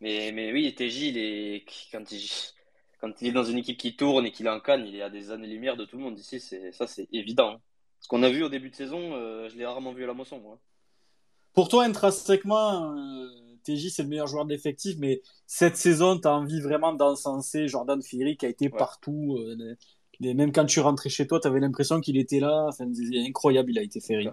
[0.00, 2.30] Mais, mais oui, TJ, il est, quand, il,
[3.00, 5.02] quand il est dans une équipe qui tourne et qu'il est en canne, il est
[5.02, 6.40] à des années-lumière de tout le monde ici.
[6.72, 7.60] Ça, c'est évident.
[8.00, 10.14] Ce qu'on a vu au début de saison, euh, je l'ai rarement vu à la
[10.14, 10.38] moisson.
[10.38, 10.58] Moi.
[11.52, 16.28] Pour toi, intrinsèquement, euh, TJ, c'est le meilleur joueur de l'effectif, mais cette saison, tu
[16.28, 19.36] as envie vraiment d'encenser Jordan Ferry qui a été partout.
[19.38, 19.76] Euh,
[20.20, 22.66] même quand tu rentrais chez toi, tu avais l'impression qu'il était là.
[22.68, 22.86] Enfin,
[23.26, 24.28] incroyable, il a été Ferry.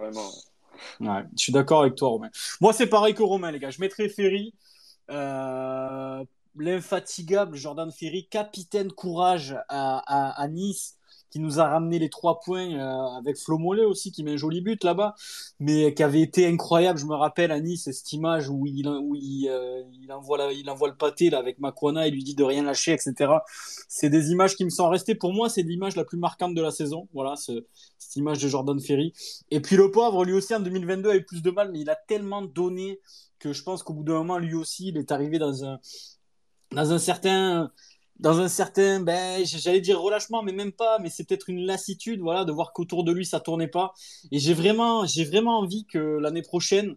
[1.00, 2.30] Ouais, je suis d'accord avec toi, Romain.
[2.62, 3.70] Moi, c'est pareil que Romain, les gars.
[3.70, 4.54] Je mettrais Ferry.
[5.10, 6.24] Euh,
[6.56, 10.97] l'infatigable Jordan Ferry, capitaine courage à, à Nice
[11.30, 14.38] qui nous a ramené les trois points euh, avec Flo Mollet aussi, qui met un
[14.38, 15.16] joli but là-bas,
[15.60, 17.00] mais qui avait été incroyable.
[17.00, 21.30] Je me rappelle à Nice cette image où il, euh, envoie, il envoie le pâté
[21.30, 23.32] là, avec Macrona, il lui dit de rien lâcher, etc.
[23.88, 25.16] C'est des images qui me sont restées.
[25.16, 27.08] Pour moi, c'est l'image la plus marquante de la saison.
[27.14, 27.66] Voilà, ce,
[27.98, 29.14] cette image de Jordan Ferry.
[29.52, 31.90] Et puis le pauvre, lui aussi en 2022 a eu plus de mal, mais il
[31.90, 33.00] a tellement donné
[33.40, 35.80] que je pense qu'au bout d'un moment, lui aussi, il est arrivé dans un
[36.72, 37.72] dans un certain
[38.20, 42.20] dans un certain, ben, j'allais dire relâchement, mais même pas, mais c'est peut-être une lassitude,
[42.20, 43.94] voilà, de voir qu'autour de lui ça tournait pas.
[44.32, 46.96] Et j'ai vraiment, j'ai vraiment envie que l'année prochaine,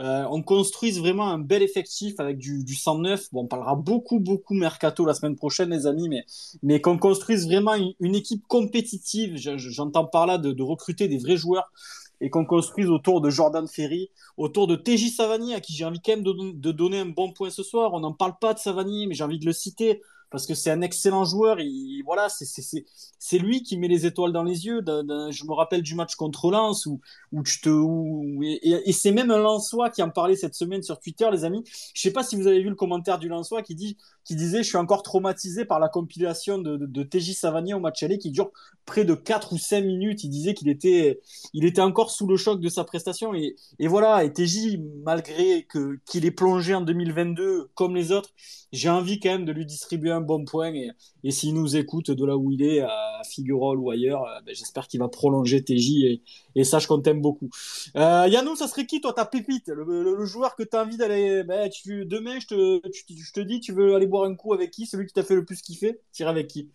[0.00, 3.32] euh, on construise vraiment un bel effectif avec du, du 109.
[3.32, 6.24] Bon, on parlera beaucoup, beaucoup mercato la semaine prochaine, les amis, mais,
[6.62, 9.36] mais qu'on construise vraiment une, équipe compétitive.
[9.36, 11.72] J'entends par là de, recruter des vrais joueurs
[12.20, 16.00] et qu'on construise autour de Jordan Ferry, autour de TJ Savani, à qui j'ai envie
[16.00, 17.92] quand même de, de, donner un bon point ce soir.
[17.94, 20.00] On n'en parle pas de Savani, mais j'ai envie de le citer
[20.30, 21.60] parce que c'est un excellent joueur.
[21.60, 24.80] Il, voilà, c'est lui qui met les étoiles dans les yeux.
[24.86, 27.00] je me rappelle du match contre Lens où,
[27.32, 30.98] où tu te, où, et, c'est même un Lensois qui en parlait cette semaine sur
[31.00, 31.62] Twitter, les amis.
[31.94, 34.62] Je sais pas si vous avez vu le commentaire du Lensois qui dit, qui disait,
[34.62, 38.18] je suis encore traumatisé par la compilation de, de, de TJ Savanier au match aller
[38.18, 38.50] qui dure
[38.84, 40.24] près de 4 ou 5 minutes.
[40.24, 41.20] Il disait qu'il était,
[41.54, 44.24] il était encore sous le choc de sa prestation et, et voilà.
[44.24, 45.66] Et TJ, malgré
[46.04, 48.30] qu'il est plongé en 2022 comme les autres,
[48.72, 50.72] j'ai envie quand même de lui distribuer un bon point.
[50.74, 50.90] Et,
[51.24, 54.54] et s'il nous écoute de là où il est, à Figueroa ou ailleurs, euh, ben,
[54.54, 56.04] j'espère qu'il va prolonger TJ.
[56.04, 56.22] Et,
[56.54, 57.50] et je compte t'aime beaucoup.
[57.96, 61.42] Euh, Yannou, ça serait qui, toi, ta pépite le, joueur que tu as envie d'aller.
[61.44, 64.70] Ben, tu, demain, je te, je te dis, tu veux aller boire un coup avec
[64.70, 64.86] qui?
[64.86, 66.00] Celui qui t'a fait le plus kiffer?
[66.12, 66.70] Tire avec qui?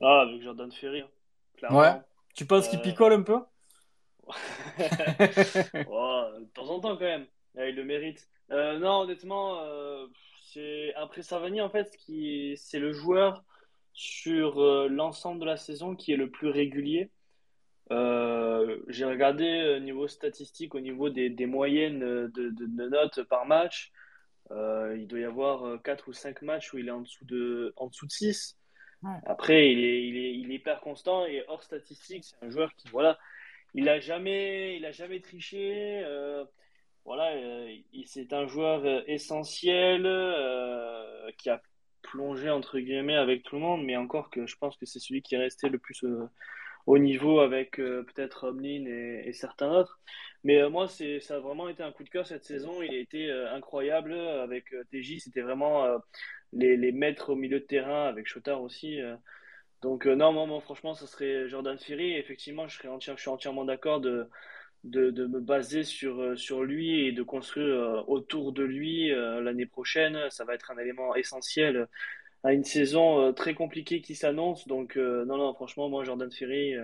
[0.00, 1.02] Ah, avec Jordan Ferry.
[1.62, 1.92] Hein, ouais.
[2.34, 3.38] Tu penses qu'il euh, picole un peu?
[4.78, 7.26] De temps en temps, quand même.
[7.56, 8.28] il le mérite.
[8.50, 9.58] non, honnêtement,
[10.52, 13.44] c'est après Savani en fait, qui c'est le joueur
[13.92, 17.10] sur l'ensemble de la saison qui est le plus régulier.
[17.90, 23.92] j'ai regardé au niveau statistique, au niveau des, moyennes de, notes par match.
[24.50, 27.88] il doit y avoir 4 ou 5 matchs où il est en dessous de, en
[27.88, 28.58] dessous de 6.
[29.26, 32.72] Après, il est, il, est, il est hyper constant et hors statistique, c'est un joueur
[32.76, 33.18] qui, voilà,
[33.74, 36.04] il a jamais, il a jamais triché.
[37.02, 37.76] Euh, voilà, euh,
[38.06, 40.02] c'est un joueur euh, essentiel
[41.38, 41.62] qui a
[42.02, 45.22] plongé entre guillemets avec tout le monde, mais encore que je pense que c'est celui
[45.22, 46.04] qui est resté le plus
[46.86, 50.00] au niveau avec peut-être Omlin et, certains autres.
[50.44, 52.82] Mais moi, c'est, ça a vraiment été un coup de cœur cette saison.
[52.82, 55.20] Il a été incroyable avec TJ.
[55.20, 55.86] C'était vraiment
[56.52, 59.00] les, les maîtres au milieu de terrain avec Chotard aussi.
[59.82, 62.14] Donc, euh, non, franchement, ça serait Jordan Ferry.
[62.14, 62.78] effectivement, je,
[63.16, 64.00] suis entièrement d'accord
[64.84, 69.10] de, de, me baser sur, euh, sur lui et de construire euh, autour de lui
[69.10, 70.18] l'année prochaine.
[70.30, 71.88] Ça va être un élément essentiel
[72.44, 74.66] à une saison très compliquée qui s'annonce.
[74.66, 76.74] Donc, non, non, franchement, moi, Jordan Ferry,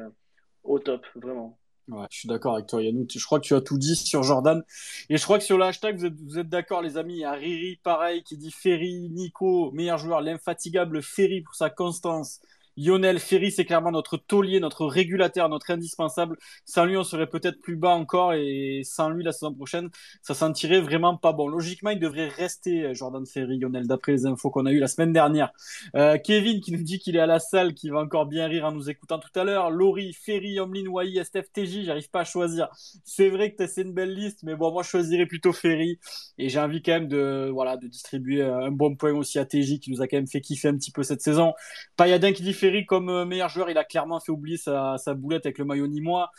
[0.63, 1.59] au top, vraiment.
[1.89, 3.07] Ouais, je suis d'accord avec toi, Yannou.
[3.11, 4.63] Je crois que tu as tout dit sur Jordan.
[5.09, 7.15] Et je crois que sur le hashtag, vous êtes, vous êtes d'accord, les amis.
[7.15, 11.71] Il y a Riri, pareil, qui dit Ferry, Nico, meilleur joueur, l'infatigable Ferry pour sa
[11.71, 12.41] constance,
[12.79, 16.39] Lionel Ferry, c'est clairement notre taulier, notre régulateur, notre indispensable.
[16.65, 19.91] Sans lui, on serait peut-être plus bas encore et sans lui, la saison prochaine,
[20.23, 21.49] ça sentirait vraiment pas bon.
[21.49, 24.87] Logiquement, il devrait rester euh, Jordan Ferry, Lionel, d'après les infos qu'on a eues la
[24.87, 25.51] semaine dernière.
[25.97, 28.65] Euh, Kevin qui nous dit qu'il est à la salle, qui va encore bien rire
[28.65, 29.71] en nous écoutant tout à l'heure.
[29.71, 32.69] Laurie, Ferry, Omlin, Wai, STF, TJ, j'arrive pas à choisir.
[33.03, 35.99] C'est vrai que c'est une belle liste, mais bon, moi, je choisirais plutôt Ferry.
[36.39, 39.81] Et j'ai envie quand même de, voilà, de distribuer un bon point aussi à TJ
[39.81, 41.55] qui nous a quand même fait kiffer un petit peu cette saison.
[41.97, 45.47] Payadin qui dit Ferry comme euh, meilleur joueur, il a clairement fait oublier sa, boulette
[45.47, 46.31] avec le maillot nîmois.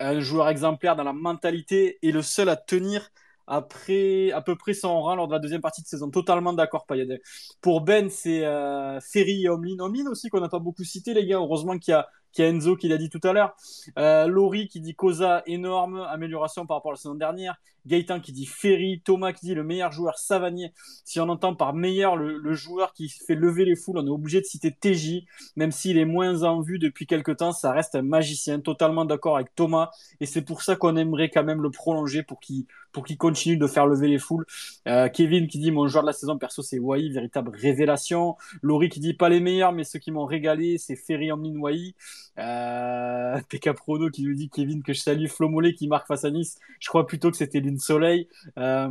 [0.00, 3.10] Un joueur exemplaire dans la mentalité et le seul à tenir
[3.46, 6.10] après à peu près son rang lors de la deuxième partie de saison.
[6.10, 7.16] Totalement d'accord, Payadin.
[7.60, 9.48] Pour Ben, c'est euh, Ferry et.
[9.48, 11.38] Omlin aussi qu'on n'a pas beaucoup cité, les gars.
[11.38, 12.42] Heureusement qu'il y a qui
[12.78, 13.56] qui l'a dit tout à l'heure.
[13.98, 17.56] Euh, Laurie qui dit Cosa, énorme amélioration par rapport à la saison dernière.
[17.86, 19.00] Gaëtan qui dit Ferry.
[19.04, 20.72] Thomas qui dit le meilleur joueur Savanier.
[21.04, 24.40] Si on entend par meilleur le, joueur qui fait lever les foules, on est obligé
[24.40, 25.24] de citer TJ.
[25.56, 28.60] Même s'il est moins en vue depuis quelques temps, ça reste un magicien.
[28.60, 29.90] Totalement d'accord avec Thomas.
[30.20, 32.66] Et c'est pour ça qu'on aimerait quand même le prolonger pour qu'il
[32.98, 34.44] pour qu'il continue de faire lever les foules.
[34.88, 38.36] Euh, Kevin qui dit mon joueur de la saison perso c'est Wai, véritable révélation.
[38.60, 41.94] Laurie qui dit pas les meilleurs mais ceux qui m'ont régalé c'est Ferry Omlin Wai.
[42.40, 46.24] Euh, PK Prono qui nous dit Kevin que je salue Flo Mollet qui marque face
[46.24, 46.58] à Nice.
[46.80, 48.26] Je crois plutôt que c'était Lune Soleil.
[48.58, 48.90] Euh,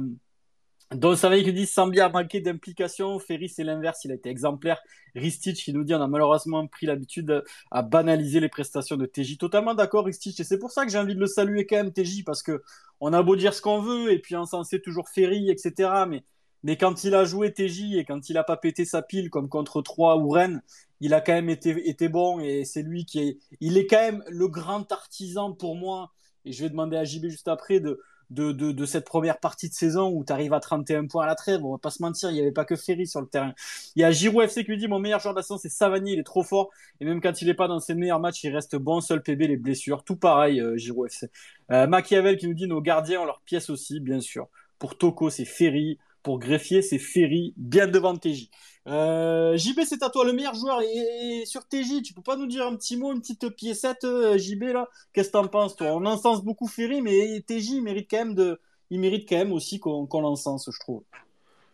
[0.95, 3.19] donc ça va qui dit sans bien manquer d'implication.
[3.19, 4.79] Ferry c'est l'inverse, il a été exemplaire.
[5.15, 9.37] Ristich qui nous dit on a malheureusement pris l'habitude à banaliser les prestations de TJ.
[9.37, 11.91] Totalement d'accord Ristich et c'est pour ça que j'ai envie de le saluer quand même
[11.91, 12.63] TJ parce que
[13.01, 16.05] on a beau dire ce qu'on veut et puis on s'en sait toujours Ferry etc.
[16.07, 16.23] Mais
[16.63, 19.49] mais quand il a joué TJ et quand il a pas pété sa pile comme
[19.49, 20.61] contre 3 ou Rennes,
[21.01, 24.01] il a quand même été, été bon et c'est lui qui est, il est quand
[24.01, 26.11] même le grand artisan pour moi.
[26.45, 29.69] Et je vais demander à JB juste après de, de, de, de cette première partie
[29.69, 31.63] de saison où tu arrives à 31 points à la trêve.
[31.63, 33.53] On va pas se mentir, il n'y avait pas que Ferry sur le terrain.
[33.95, 35.69] Il y a Giroud FC qui lui dit mon meilleur joueur de la saison c'est
[35.69, 36.69] Savanier, il est trop fort.
[36.99, 39.01] Et même quand il est pas dans ses meilleurs matchs, il reste bon.
[39.01, 40.03] Seul PB, les blessures.
[40.03, 41.29] Tout pareil, euh, Giroud FC.
[41.71, 44.47] Euh, Machiavel qui nous dit nos gardiens ont leur pièce aussi, bien sûr.
[44.79, 45.97] Pour Toko, c'est Ferry.
[46.23, 48.49] Pour Greffier, c'est Ferry, bien devant TJ.
[48.87, 50.81] Euh, JB, c'est à toi le meilleur joueur.
[50.81, 54.37] Et, sur TJ, tu peux pas nous dire un petit mot, une petite piécette, euh,
[54.37, 54.87] JB, là?
[55.13, 55.87] Qu'est-ce que t'en penses, toi?
[55.87, 58.59] On encense beaucoup Ferry, mais TJ, mérite quand même, de...
[58.89, 61.03] il mérite quand même aussi qu'on l'encense, je trouve.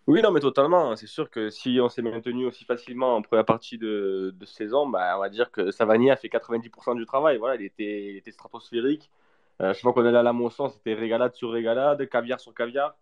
[0.07, 0.95] Oui, non, mais totalement.
[0.95, 5.13] C'est sûr que si on s'est maintenu aussi facilement en première partie de, saison, bah,
[5.15, 7.37] on va dire que Savani a fait 90% du travail.
[7.37, 9.09] Voilà, il était, il était stratosphérique.
[9.61, 12.95] Euh, chaque fois qu'on allait à la moisson, c'était régalade sur régalade, caviar sur caviar.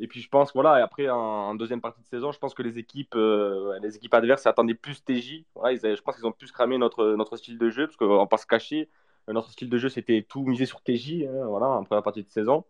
[0.00, 2.62] Et puis je pense, voilà, et après en, deuxième partie de saison, je pense que
[2.62, 5.44] les équipes, euh, les équipes adverses attendaient plus TJ.
[5.54, 8.26] Voilà, je pense qu'ils ont plus cramé notre, notre style de jeu, parce qu'on va
[8.26, 8.88] pas se cacher.
[9.26, 12.30] Notre style de jeu, c'était tout misé sur TJ, hein, voilà, en première partie de
[12.30, 12.64] saison.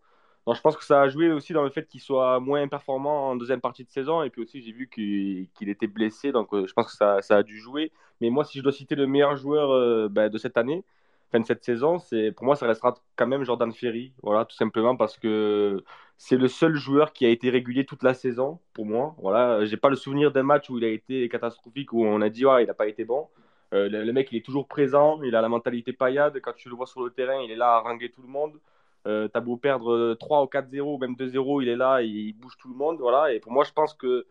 [0.46, 3.28] Donc je pense que ça a joué aussi dans le fait qu'il soit moins performant
[3.28, 4.22] en deuxième partie de saison.
[4.22, 7.36] Et puis aussi, j'ai vu qu'il était blessé, donc euh, je pense que ça, ça,
[7.36, 7.92] a dû jouer.
[8.22, 10.84] Mais moi, si je dois citer le meilleur joueur euh, ben, de cette année,
[11.30, 11.98] fin de cette saison,
[12.36, 15.84] pour moi ça restera quand même Jordan Ferry, voilà, tout simplement parce que
[16.16, 19.14] c'est le seul joueur qui a été régulier toute la saison pour moi.
[19.18, 22.28] Voilà, j'ai pas le souvenir d'un match où il a été catastrophique où on a
[22.28, 23.28] dit ouais, il n'a pas été bon.
[23.74, 26.40] Euh, le, mec, il est toujours présent, il a la mentalité paillade.
[26.40, 28.58] Quand tu le vois sur le terrain, il est là à ranger tout le monde.
[29.06, 32.56] Euh, T'as beau perdre 3 ou 4-0 ou même 2-0, il est là, il bouge
[32.58, 32.98] tout le monde.
[33.00, 33.32] Voilà.
[33.32, 34.26] Et pour moi, je pense que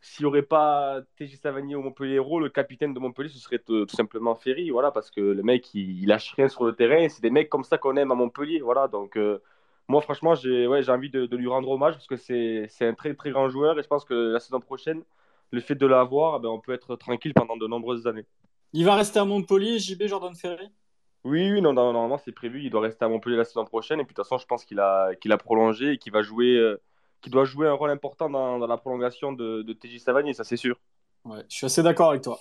[0.00, 3.88] s'il n'y aurait pas TJ Savanier au Montpellier le capitaine de Montpellier, ce serait tout,
[3.88, 7.30] simplement Ferry, voilà, parce que le mec, il, lâche rien sur le terrain, c'est des
[7.30, 9.42] mecs comme ça qu'on aime à Montpellier, voilà, donc euh,
[9.88, 13.30] moi, franchement, j'ai ouais, envie de, lui rendre hommage, parce que c'est un très, très
[13.30, 15.02] grand joueur, et je pense que la saison prochaine,
[15.50, 18.26] le fait de l'avoir, ben, on peut être tranquille pendant de nombreuses années.
[18.72, 20.68] Il va rester à Montpellier, JB Jordan Ferry?
[21.24, 22.62] Oui, oui, non, normalement c'est prévu.
[22.62, 23.98] Il doit rester à Montpellier la saison prochaine.
[24.00, 26.22] Et puis de toute façon, je pense qu'il a, qu'il a prolongé et qu'il va
[26.22, 26.80] jouer, euh,
[27.20, 30.44] qu'il doit jouer un rôle important dans, dans la prolongation de, de TJ Savanier, ça
[30.44, 30.76] c'est sûr.
[31.24, 32.38] Ouais, je suis assez d'accord avec toi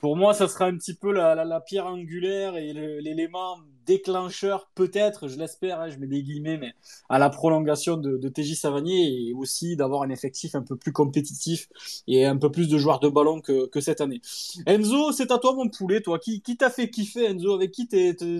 [0.00, 4.70] pour moi, ça sera un petit peu la, la, la pierre angulaire et l'élément déclencheur,
[4.76, 6.72] peut-être, je l'espère, hein, je mets des guillemets, mais
[7.08, 10.92] à la prolongation de, de TJ Savanier et aussi d'avoir un effectif un peu plus
[10.92, 11.68] compétitif
[12.06, 14.20] et un peu plus de joueurs de ballon que, que cette année.
[14.66, 16.20] Enzo, c'est à toi mon poulet, toi.
[16.20, 17.54] Qui, qui t'a fait kiffer, Enzo?
[17.54, 17.88] Avec qui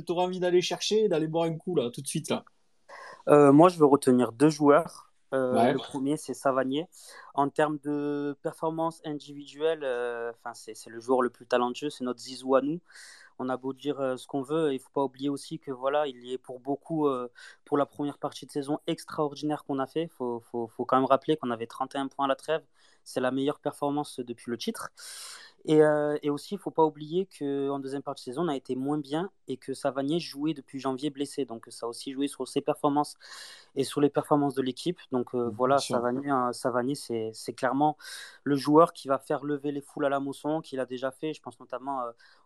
[0.07, 2.45] t'auras envie d'aller chercher, d'aller boire un coup là, tout de suite là?
[3.29, 5.08] Euh, Moi, je veux retenir deux joueurs.
[5.35, 6.89] Euh, le premier, c'est Savanier.
[7.35, 12.55] En termes de performance individuelle, euh, c'est le joueur le plus talentueux, c'est notre Zizou
[12.55, 12.81] à nous.
[13.39, 15.71] On a beau dire euh, ce qu'on veut, il ne faut pas oublier aussi que
[15.71, 17.09] voilà, il est pour beaucoup,
[17.65, 20.05] pour la première partie de saison extraordinaire qu'on a fait.
[20.05, 22.63] Il faut, faut, faut, quand même rappeler qu'on avait 31 points à la trêve.
[23.05, 24.91] C'est la meilleure performance depuis le titre.
[25.69, 28.49] Et, euh, et, aussi, il ne faut pas oublier qu'en deuxième partie de saison, on
[28.49, 31.45] a été moins bien et que Savanier jouait depuis janvier blessé.
[31.45, 33.17] Donc ça a aussi joué sur ses performances
[33.77, 34.99] et sur les performances de l'équipe.
[35.13, 37.99] Donc euh, voilà, Savanier, euh, Savanier c'est clairement
[38.45, 41.35] le joueur qui va faire lever les foules à la mousson, qu'il a déjà fait.
[41.35, 42.01] Je pense notamment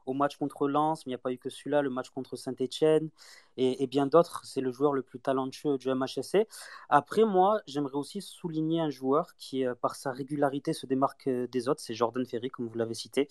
[0.06, 2.36] au match contre Lens, mais il n'y a pas eu que celui-là, le match contre
[2.36, 3.10] Saint-Etienne
[3.56, 4.42] et, bien d'autres.
[4.44, 6.46] C'est le joueur le plus talentueux du MHSC.
[6.88, 11.80] Après, moi, j'aimerais aussi souligner un joueur qui, par sa régularité, se démarque des autres.
[11.80, 13.28] C'est Jordan Ferry, comme vous l'avez cité.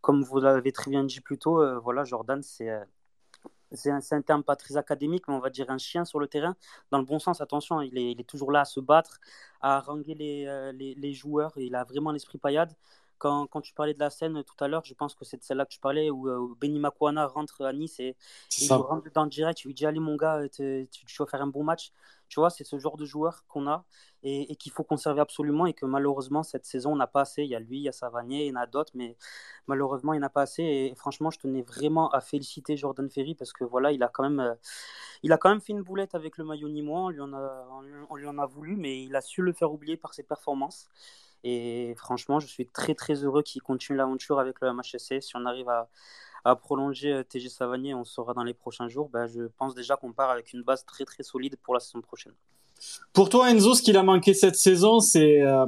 [0.00, 2.84] Comme vous l'avez très bien dit plus tôt, euh, voilà, Jordan, c'est euh,
[3.72, 6.54] c'est un, terme pas très académique, mais on va dire un chien sur le terrain.
[6.92, 9.20] Dans le bon sens, attention, il est, il est toujours là à se battre,
[9.60, 11.52] à haranguer les, euh, les, les, joueurs.
[11.56, 12.72] Il a vraiment l'esprit paillade.
[13.18, 15.42] Quand, quand, tu parlais de la scène tout à l'heure, je pense que c'est de
[15.42, 18.16] celle-là que je parlais, où, Benny Makwana rentre à Nice et
[18.60, 19.58] il rentre dans le direct.
[19.58, 21.92] Tu lui dis Allez, mon gars, tu, tu vas faire un bon match.
[22.28, 23.84] Tu vois, c'est ce genre de joueur qu'on a
[24.22, 27.42] et, qu'il faut conserver absolument et que malheureusement, cette saison, on n'a pas assez.
[27.44, 29.16] Il y a lui, il y a Savanier, il y en a d'autres, mais
[29.66, 30.62] malheureusement, il n'y en a pas assez.
[30.62, 34.22] Et franchement, je tenais vraiment à féliciter Jordan Ferry parce que voilà, il a quand
[34.22, 34.54] même, euh,
[35.22, 37.02] il a quand même fait une boulette avec le maillot nîmois.
[37.02, 37.68] On lui, en a,
[38.10, 40.88] on lui en a voulu, mais il a su le faire oublier par ses performances.
[41.44, 45.20] Et franchement, je suis très très heureux qu'il continue l'aventure avec le MHSC.
[45.20, 49.08] Si on arrive à, prolonger euh, TG Savanier, on saura dans les prochains jours.
[49.10, 52.00] Ben, je pense déjà qu'on part avec une base très très solide pour la saison
[52.00, 52.34] prochaine.
[53.12, 55.66] Pour toi, Enzo, ce qu'il a manqué cette saison, c'est, euh,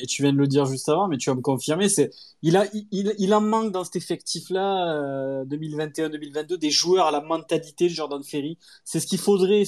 [0.00, 2.10] et tu viens de le dire juste avant, mais tu vas me confirmer, c'est,
[2.42, 7.88] il a, il, en manque dans cet effectif-là, euh, 2021-2022, des joueurs à la mentalité
[7.88, 8.58] de Jordan Ferry.
[8.84, 9.64] C'est ce qu'il faudrait,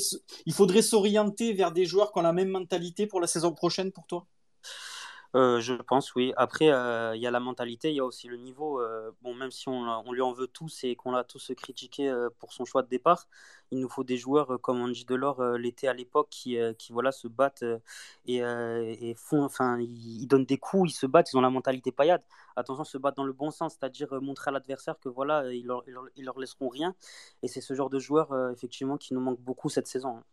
[0.47, 3.93] il faudrait s'orienter vers des joueurs qui ont la même mentalité pour la saison prochaine
[3.93, 4.27] pour toi?
[5.37, 6.32] Euh, je pense, oui.
[6.39, 8.80] Après, euh, il y a la mentalité, il y a aussi le niveau.
[8.80, 12.55] Euh, bon, même si on, lui en veut tous et qu'on l'a tous critiqué pour
[12.55, 13.28] son choix de départ,
[13.70, 16.59] il nous faut des joueurs comme Andy Delors l'était à l'époque qui,
[16.91, 17.64] voilà, se battent
[18.26, 22.22] et, font, enfin, ils, donnent des coups, ils se battent, ils ont la mentalité paillade.
[22.57, 26.39] Attention, se battre dans le bon sens, c'est-à-dire montrer à l'adversaire que voilà, ils leur,
[26.39, 26.95] laisseront rien.
[27.43, 30.16] Et c'est ce genre de joueur, effectivement, qui nous manque beaucoup cette saison.
[30.16, 30.24] Hein.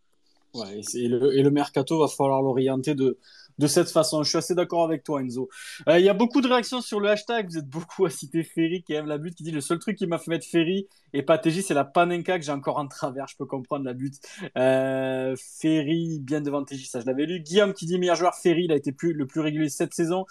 [0.54, 3.18] Ouais, et, le, et le mercato va falloir l'orienter de,
[3.60, 4.24] de cette façon.
[4.24, 5.50] Je suis assez d'accord avec toi, Enzo.
[5.88, 7.50] Euh, il y a beaucoup de réactions sur le hashtag.
[7.50, 9.98] Vous êtes beaucoup à citer Ferry qui aime la butte, qui dit le seul truc
[9.98, 12.88] qui m'a fait mettre Ferry et pas TJ, c'est la Panenka que j'ai encore en
[12.88, 13.28] travers.
[13.28, 14.16] Je peux comprendre la butte.
[14.58, 17.40] Euh, Ferry bien devant TJ, ça je l'avais lu.
[17.40, 20.26] Guillaume qui dit meilleur joueur Ferry, il a été plus, le plus régulier cette saison,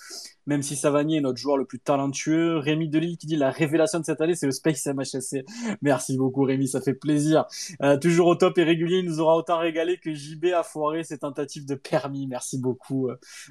[0.47, 2.59] même si Savanier est notre joueur le plus talentueux.
[2.59, 5.45] Rémi Delille qui dit la révélation de cette année, c'est le Space MHSC.
[5.83, 7.45] Merci beaucoup Rémi, ça fait plaisir.
[7.83, 11.05] Euh, toujours au top et régulier, il nous aura autant régalé que JB a foiré
[11.05, 12.27] ses tentatives de permis.
[12.27, 13.09] Merci beaucoup.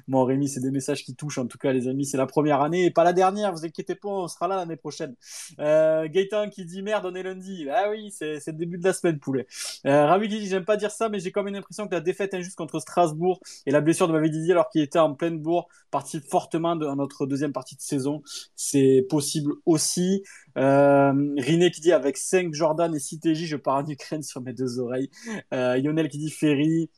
[0.08, 1.38] Bon, Rémi, c'est des messages qui touchent.
[1.38, 3.52] En tout cas, les amis, c'est la première année et pas la dernière.
[3.52, 5.14] Vous inquiétez pas, on sera là l'année prochaine.
[5.58, 6.08] Euh,
[6.50, 7.66] qui dit merde, on est lundi.
[7.70, 9.46] Ah oui, c'est le début de la semaine, poulet.
[9.86, 12.00] Euh, Ravi qui dit j'aime pas dire ça, mais j'ai quand même l'impression que la
[12.00, 15.68] défaite injuste contre Strasbourg et la blessure de Mavé alors qu'il était en pleine bourre
[15.90, 18.22] participe fortement de notre deuxième partie de saison.
[18.56, 20.22] C'est possible aussi.
[20.58, 24.40] Euh, Riné qui dit avec 5 Jordan et 6 TJ, je pars en Ukraine sur
[24.40, 25.10] mes deux oreilles.
[25.52, 26.90] Euh, Lionel qui dit Ferry.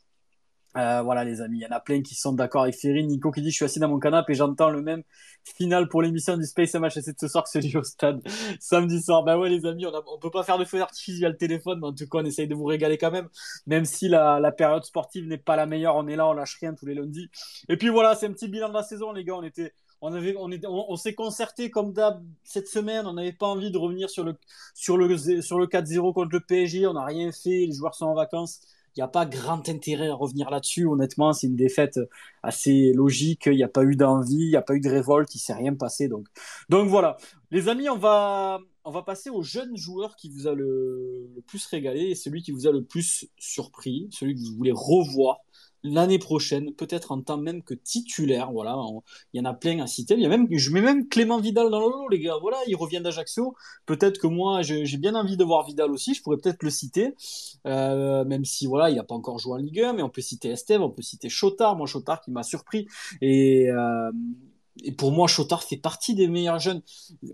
[0.77, 3.07] Euh, voilà les amis, il y en a plein qui sont d'accord avec Ferry.
[3.07, 5.03] Nico qui dit je suis assis dans mon canapé et j'entends le même
[5.45, 8.21] final pour l'émission du Space MHSC de ce soir que celui au stade
[8.61, 9.23] samedi soir.
[9.23, 11.79] Ben ouais les amis, on, a, peut pas faire de feu d'artifice via le téléphone,
[11.81, 13.29] mais en tout cas on essaye de vous régaler quand même,
[13.67, 15.97] même si la, période sportive n'est pas la meilleure.
[15.97, 17.29] On est là, on lâche rien tous les lundis.
[17.69, 19.35] Et puis voilà, c'est un petit bilan de la saison les gars.
[19.37, 19.73] On était
[20.07, 23.07] on avait, on, s'est concerté comme d'hab cette semaine.
[23.07, 24.37] On n'avait pas envie de revenir sur le,
[24.75, 26.87] sur le, sur le 4-0 contre le PSG.
[26.87, 27.65] On n'a rien fait.
[27.67, 28.61] Les joueurs sont en vacances.
[28.97, 30.87] Il n'y a pas grand intérêt à revenir là-dessus.
[30.87, 31.99] Honnêtement, c'est une défaite
[32.43, 33.47] assez logique.
[33.47, 35.55] Il n'y a pas eu d'envie, il n'y a pas eu de révolte, il s'est
[35.55, 36.09] rien passé.
[36.09, 36.29] Donc,
[36.89, 37.17] voilà.
[37.51, 38.61] Les amis, on va,
[39.05, 42.73] passer au jeune joueur qui vous a le plus régalé et celui qui vous a
[42.73, 45.44] le plus surpris, celui que vous voulez revoir
[45.85, 48.51] l'année prochaine, peut-être en tant même que titulaire.
[48.51, 48.77] Voilà,
[49.33, 50.15] il y en a plein à citer.
[50.15, 52.37] Il y a même, je mets même Clément Vidal dans le lot, les gars.
[52.41, 53.55] Voilà, il revient d'Ajaccio.
[53.87, 56.15] Peut-être que moi, j'ai bien envie de voir Vidal aussi.
[56.15, 57.15] Je pourrais peut-être le citer,
[57.67, 60.23] euh, même si voilà, il n'a pas encore joué en Ligue 1, mais on peut
[60.23, 61.77] citer Esteve, on peut citer Chotard.
[61.77, 62.89] Moi, Chotard qui m'a surpris
[63.21, 64.11] et euh,
[64.99, 66.83] pour moi, Chotard fait partie des meilleurs jeunes.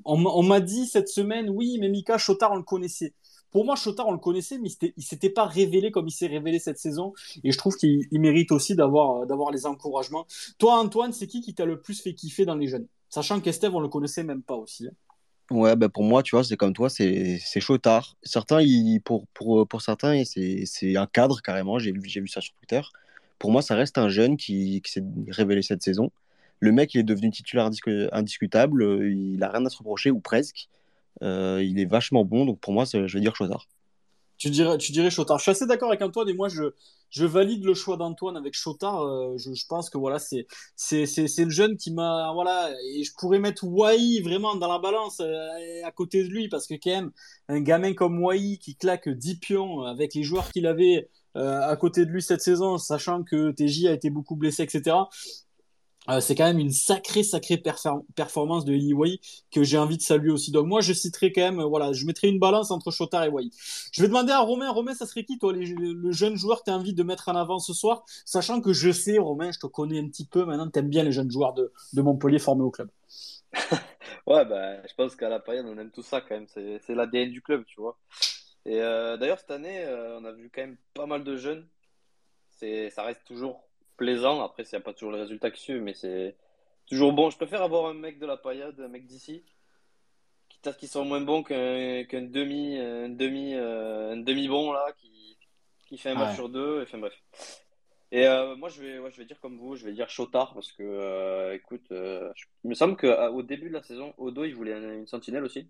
[0.05, 3.15] On, m'a dit cette semaine, oui, mais Mika, Chotard, on le connaissait.
[3.51, 6.59] Pour moi, Chotard, on le connaissait, mais il s'était pas révélé comme il s'est révélé
[6.59, 7.13] cette saison.
[7.43, 10.27] Et je trouve qu'il mérite aussi d'avoir les encouragements.
[10.59, 12.87] Toi, Antoine, c'est qui qui t'a le plus fait kiffer dans les jeunes?
[13.09, 14.87] Sachant qu'Esteve, on le connaissait même pas aussi.
[14.87, 14.93] Hein.
[15.51, 18.17] Ouais, ben pour moi, tu vois, c'est comme toi, c'est Chotard.
[18.23, 18.61] Certains,
[19.05, 21.81] pour, pour, pour certains, c'est un cadre carrément.
[21.81, 22.81] J'ai vu ça sur Twitter.
[23.41, 26.13] Pour moi, ça reste un jeune qui, qui s'est révélé cette saison.
[26.61, 27.69] Le mec, il est devenu titulaire
[28.13, 28.83] indiscutable.
[28.83, 30.69] Euh, il n'a rien à se reprocher, ou presque.
[31.23, 32.45] Euh, il est vachement bon.
[32.45, 33.67] Donc pour moi, je vais dire Chotard.
[34.39, 35.39] Tu dirais, tu dirais Chotard.
[35.39, 36.73] Je suis assez d'accord avec Antoine et moi, je,
[37.11, 39.03] je valide le choix d'Antoine avec Chotard.
[39.03, 40.47] Euh, je, pense que voilà, c'est,
[40.77, 42.33] c'est, c'est, le jeune qui m'a.
[42.33, 46.67] Voilà, et je pourrais mettre Wai vraiment dans la balance à côté de lui parce
[46.67, 47.11] que, quand même,
[47.49, 52.07] un gamin comme Wai qui claque 10 pions avec les joueurs qu'il avait à côté
[52.07, 54.97] de lui cette saison, sachant que TJ a été beaucoup blessé, etc.
[56.09, 57.63] Euh, c'est quand même une sacrée, sacrée
[58.15, 59.21] performance de Eli
[59.53, 60.51] que j'ai envie de saluer aussi.
[60.51, 63.51] Donc moi, je citerai quand même, voilà, je mettrai une balance entre Chotard et Wai.
[63.93, 66.71] Je vais demander à Romain, Romain, ça serait qui toi, le jeune joueur que tu
[66.71, 69.67] as envie de mettre en avant ce soir, sachant que je sais, Romain, je te
[69.67, 72.65] connais un petit peu maintenant, tu aimes bien les jeunes joueurs de, de Montpellier formés
[72.65, 72.89] au club.
[74.27, 76.47] ouais, bah, je pense qu'à la période, on aime tout ça quand même.
[76.49, 77.99] C'est l'ADN du club, tu vois.
[78.65, 81.69] Et euh, d'ailleurs, cette année, euh, on a vu quand même pas mal de jeunes.
[82.91, 83.70] Ça reste toujours
[84.01, 84.43] plaisant.
[84.43, 86.35] Après, a pas toujours le résultat que mais c'est
[86.87, 87.29] toujours bon.
[87.29, 89.45] Je préfère avoir un mec de la paillade, un mec d'ici,
[90.49, 95.37] qui qui sont moins bons qu'un demi, un demi, euh, un demi bon là, qui,
[95.87, 96.83] qui fait un match sur deux.
[96.83, 97.15] Enfin bref.
[98.13, 100.55] Et euh, moi, je vais, ouais, je vais dire comme vous, je vais dire Chotard
[100.55, 104.73] parce que, euh, écoute, il me semble qu'au début de la saison, Odo, il voulait
[104.73, 105.69] une sentinelle aussi.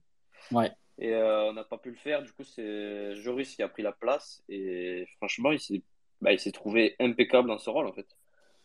[0.53, 0.71] Ouais.
[0.99, 2.23] Et on n'a pas pu le faire.
[2.23, 4.43] Du coup, c'est Joris qui a pris la place.
[4.49, 5.83] Et franchement, il s'est
[6.21, 8.07] bah, trouvé impeccable dans ce rôle en fait.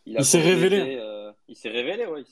[0.06, 0.98] Il, s'est révélé.
[1.00, 2.22] Euh, il s'est révélé, ouais.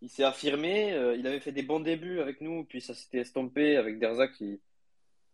[0.00, 0.92] Il s'est affirmé.
[0.92, 4.26] Euh, il avait fait des bons débuts avec nous, puis ça s'était estompé avec Derza
[4.28, 4.58] qui,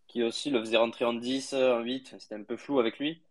[0.08, 2.16] qui aussi le faisait rentrer en 10, en 8.
[2.18, 3.22] C'était un peu flou avec lui.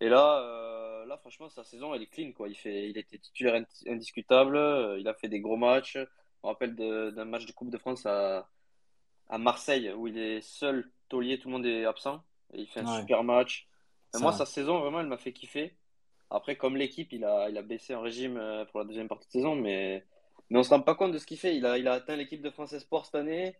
[0.00, 2.30] Et là, euh, là franchement, sa saison, elle est clean.
[2.30, 2.48] Quoi.
[2.48, 4.96] Il, fait, il était titulaire indiscutable.
[5.00, 5.94] Il a fait des gros matchs.
[5.94, 8.48] Je me rappelle d'un match de Coupe de France à,
[9.28, 12.22] à Marseille où il est seul taulier, tout le monde est absent.
[12.52, 13.67] Et il fait un super match.
[14.14, 15.74] Moi, sa saison, vraiment, elle m'a fait kiffer.
[16.30, 19.26] Après, comme l'équipe, il a, il a baissé en régime euh, pour la deuxième partie
[19.28, 20.04] de saison, mais,
[20.50, 21.56] mais on ne se rend pas compte de ce qu'il fait.
[21.56, 23.56] Il a, il a atteint l'équipe de France Sport cette année.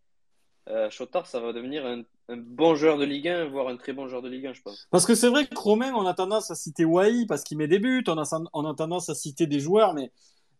[0.68, 3.94] Euh, Chotard, ça va devenir un, un, bon joueur de Ligue 1, voire un très
[3.94, 4.86] bon joueur de Ligue 1, je pense.
[4.90, 7.68] Parce que c'est vrai que Romain, on a tendance à citer Wai parce qu'il met
[7.68, 10.10] des buts, on a, on a tendance à citer des joueurs, mais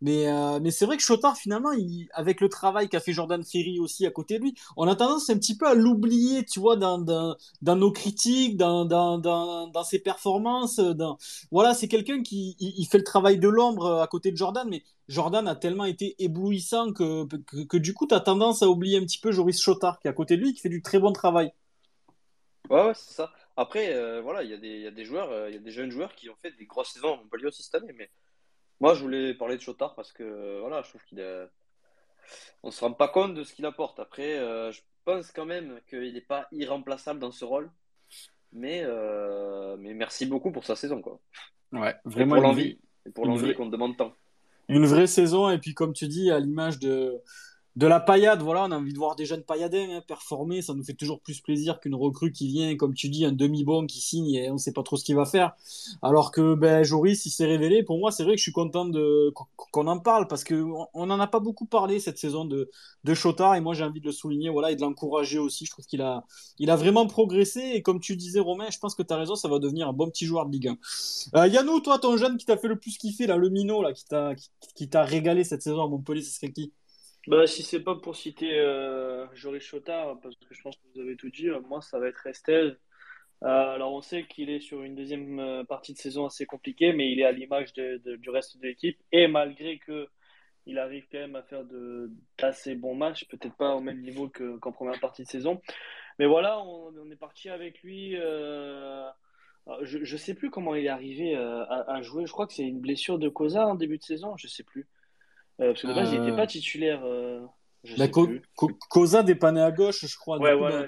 [0.00, 1.70] mais, euh, mais c'est vrai que Chotard, finalement,
[2.12, 5.28] avec le travail qu'a fait Jordan Ferry aussi à côté de lui, on a tendance
[5.28, 6.98] un petit peu à l'oublier, tu vois, dans,
[7.62, 10.80] nos critiques, dans, ses performances.
[11.50, 14.84] Voilà, c'est quelqu'un qui fait le travail de l'ombre euh, à côté de Jordan, mais
[15.08, 19.18] Jordan a tellement été éblouissant que, du coup, tu as tendance à oublier un petit
[19.18, 21.52] peu Joris Chotard qui est à côté de lui, qui fait du très bon travail.
[22.70, 23.32] Ouais, ouais c'est ça.
[23.56, 24.54] Après, euh, voilà, il y
[24.86, 27.14] a des joueurs, il y a des jeunes joueurs qui ont fait des grosses saisons
[27.14, 28.08] à Montpellier aussi cette année, mais
[28.80, 31.46] moi, je voulais parler de Chotard parce que voilà, je trouve qu'il est...
[32.62, 33.98] on se rend pas compte de ce qu'il apporte.
[33.98, 37.70] Après, euh, je pense quand même qu'il n'est pas irremplaçable dans ce rôle.
[38.52, 41.02] Mais, euh, mais merci beaucoup pour sa saison.
[41.02, 41.20] Quoi.
[41.72, 42.36] Ouais, vraiment.
[42.36, 42.78] Et pour l'envie.
[43.14, 44.14] pour l'envie qu'on demande tant.
[44.68, 47.22] Une vraie saison, et puis comme tu dis, à l'image de,
[47.78, 50.74] de la paillade, voilà, on a envie de voir des jeunes pailladins hein, performer, ça
[50.74, 54.00] nous fait toujours plus plaisir qu'une recrue qui vient, comme tu dis, un demi-bon qui
[54.00, 55.52] signe et on ne sait pas trop ce qu'il va faire.
[56.02, 57.84] Alors que ben, Joris, il s'est révélé.
[57.84, 59.32] Pour moi, c'est vrai que je suis content de,
[59.70, 62.68] qu'on en parle parce qu'on n'en a pas beaucoup parlé cette saison de,
[63.04, 65.64] de et moi j'ai envie de le souligner voilà, et de l'encourager aussi.
[65.64, 66.24] Je trouve qu'il a,
[66.58, 69.36] il a vraiment progressé et comme tu disais, Romain, je pense que tu as raison,
[69.36, 70.78] ça va devenir un bon petit joueur de Ligue 1.
[71.36, 73.92] Euh, Yannou, toi, ton jeune qui t'a fait le plus kiffer, là, le minot, là,
[73.92, 74.34] qui t'a,
[74.74, 76.72] qui, régalé cette saison à Montpellier, ce serait qui?
[77.26, 81.00] Bah, si c'est pas pour citer euh, Joris Chotard, parce que je pense que vous
[81.00, 82.78] avez tout dit, moi ça va être Estelle.
[83.44, 86.92] Euh, alors on sait qu'il est sur une deuxième euh, partie de saison assez compliquée,
[86.92, 88.98] mais il est à l'image de, du reste de l'équipe.
[89.12, 90.08] Et malgré que
[90.66, 91.64] il arrive quand même à faire
[92.38, 94.28] d'assez bons matchs, peut-être pas au même niveau
[94.60, 95.62] qu'en première partie de saison.
[96.18, 98.16] Mais voilà, on, est parti avec lui.
[98.16, 99.08] Euh,
[99.82, 102.26] je ne sais plus comment il est arrivé à, jouer.
[102.26, 104.86] Je crois que c'est une blessure de Cosa en début de saison, je sais plus.
[105.60, 107.00] Euh, parce que de base, il n'était pas titulaire.
[107.04, 107.44] Euh,
[107.96, 108.08] la
[108.90, 110.38] Cosa dépanné à gauche, je crois.
[110.38, 110.86] Ouais, ouais.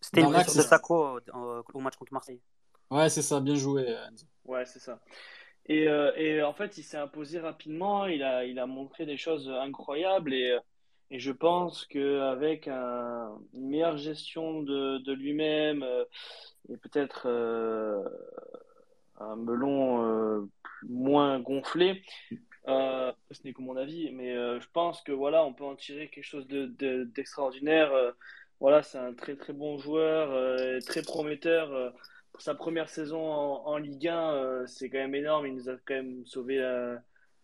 [0.00, 1.18] C'était une blessure de Sacco
[1.74, 2.40] au match contre Marseille.
[2.90, 3.96] Ouais, c'est ça, bien joué.
[4.44, 5.00] Ouais, c'est ça.
[5.66, 8.06] Et, euh, et en fait, il s'est imposé rapidement.
[8.06, 10.34] Il a, il a montré des choses incroyables.
[10.34, 10.58] Et,
[11.10, 16.04] et je pense qu'avec un, une meilleure gestion de, de lui-même euh,
[16.68, 18.02] et peut-être euh,
[19.20, 20.48] un melon euh,
[20.88, 22.02] moins gonflé,
[22.70, 25.76] euh, ce n'est que mon avis, mais euh, je pense que voilà, on peut en
[25.76, 27.92] tirer quelque chose de, de- d'extraordinaire.
[27.92, 28.12] Euh,
[28.60, 31.94] voilà, c'est un très très bon joueur, euh, très prometteur.
[32.32, 35.46] Pour sa première saison en, en Ligue 1, euh, c'est quand même énorme.
[35.46, 36.58] Il nous a quand même sauvé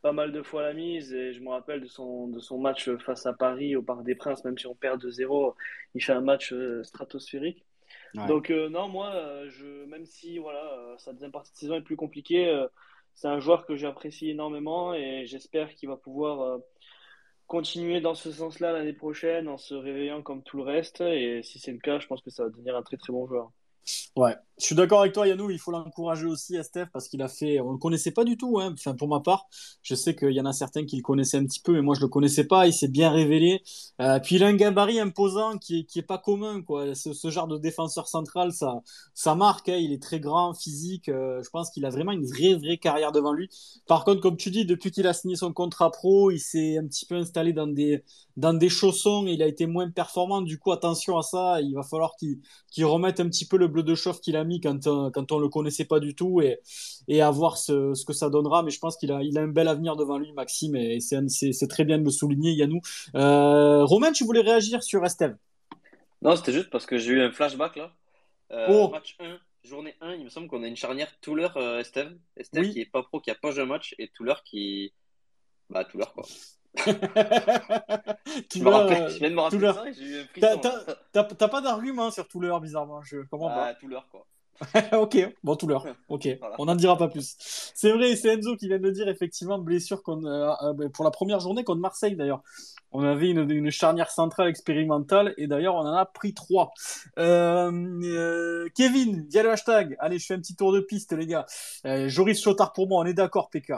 [0.03, 1.12] pas mal de fois la mise.
[1.12, 4.14] Et je me rappelle de son, de son match face à Paris au Parc des
[4.14, 5.55] Princes, même si on perd 2-0,
[5.95, 7.64] il fait un match stratosphérique.
[8.14, 8.27] Ouais.
[8.27, 9.12] Donc non, moi,
[9.49, 12.66] je, même si voilà, sa deuxième partie de saison est plus compliquée,
[13.16, 16.58] c'est un joueur que j'apprécie énormément et j'espère qu'il va pouvoir euh,
[17.46, 21.00] continuer dans ce sens-là l'année prochaine en se réveillant comme tout le reste.
[21.00, 23.26] Et si c'est le cas, je pense que ça va devenir un très très bon
[23.26, 23.50] joueur.
[24.16, 25.51] Ouais, je suis d'accord avec toi, Yannou.
[25.51, 27.61] Il faut l'encourager aussi, Estef, parce qu'il a fait.
[27.61, 28.59] On le connaissait pas du tout.
[28.59, 28.72] Hein.
[28.72, 29.47] Enfin, pour ma part,
[29.82, 31.95] je sais qu'il y en a certains qui le connaissaient un petit peu, mais moi
[31.95, 32.66] je le connaissais pas.
[32.66, 33.62] Il s'est bien révélé.
[34.01, 36.95] Euh, puis il a un gabarit imposant qui est, qui est pas commun, quoi.
[36.95, 38.82] Ce, ce genre de défenseur central, ça,
[39.14, 39.68] ça marque.
[39.68, 39.76] Hein.
[39.76, 41.09] Il est très grand, physique.
[41.09, 43.51] Euh, je pense qu'il a vraiment une vraie, vraie carrière devant lui.
[43.87, 46.87] Par contre, comme tu dis, depuis qu'il a signé son contrat pro, il s'est un
[46.87, 48.03] petit peu installé dans des,
[48.37, 49.26] dans des chaussons.
[49.26, 50.43] Et il a été moins performant.
[50.43, 51.61] Du coup, attention à ça.
[51.61, 54.61] Il va falloir qu'il remette un petit peu le bleu de chauffe qu'il a mis
[54.61, 56.61] quand, euh, quand on le connaissait pas du tout et,
[57.09, 58.62] et à voir ce, ce que ça donnera.
[58.62, 61.68] Mais je pense qu'il a, il a un bel avenir devant lui, Maxime, et c'est,
[61.68, 62.80] très bien de le souligner, Yannou.
[63.14, 65.37] Euh, Romain, tu voulais réagir sur Estelle?
[66.22, 67.93] Non, c'était juste parce que j'ai eu un flashback là.
[68.53, 68.89] Euh, Oh.
[68.91, 71.49] Match 1, journée 1, il me semble qu'on a une charnière Touler
[71.80, 72.16] Esteve.
[72.37, 72.72] Esteve Oui.
[72.72, 74.93] qui est pas pro, qui a pas joué un match, et Touler qui.
[75.68, 76.24] Bah, Touler quoi.
[78.51, 80.59] tu euh, je viens de me rappeler ça et j'ai eu un
[81.12, 83.03] T'as, pas d'argument sur tout l'heure, bizarrement.
[83.03, 83.68] Je comprends pas.
[83.68, 84.27] Ah, Touler quoi.
[84.93, 85.87] ok, bon, tout l'heure.
[86.09, 86.57] Ok, Voilà.
[86.59, 87.37] on n'en dira pas plus.
[87.39, 91.11] C'est vrai, c'est Enzo qui vient de le dire, effectivement, blessure euh, euh, pour la
[91.11, 92.43] première journée contre Marseille d'ailleurs.
[92.93, 96.72] On avait une, une charnière centrale expérimentale et d'ailleurs on en a pris trois.
[97.18, 97.70] Euh,
[98.05, 99.97] euh, Kevin, via le hashtag.
[99.99, 101.47] Allez, je fais un petit tour de piste, les gars.
[101.85, 103.72] Joris Chotard pour moi, on est d'accord, PK.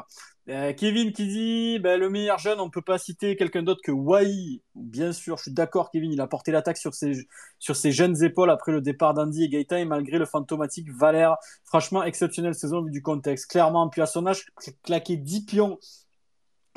[0.49, 3.93] Euh, Kevin qui dit ben, le meilleur jeune, on peut pas citer quelqu'un d'autre que
[3.93, 4.63] Wai.
[4.75, 6.11] Bien sûr, je suis d'accord, Kevin.
[6.11, 7.29] Il a porté l'attaque sur ses,
[7.59, 11.37] sur ses jeunes épaules après le départ d'Andy et Gaëtan et malgré le fantomatique Valère.
[11.65, 13.51] Franchement, exceptionnelle saison vu du contexte.
[13.51, 14.47] Clairement, puis à son âge,
[14.85, 15.79] claquer 10 pions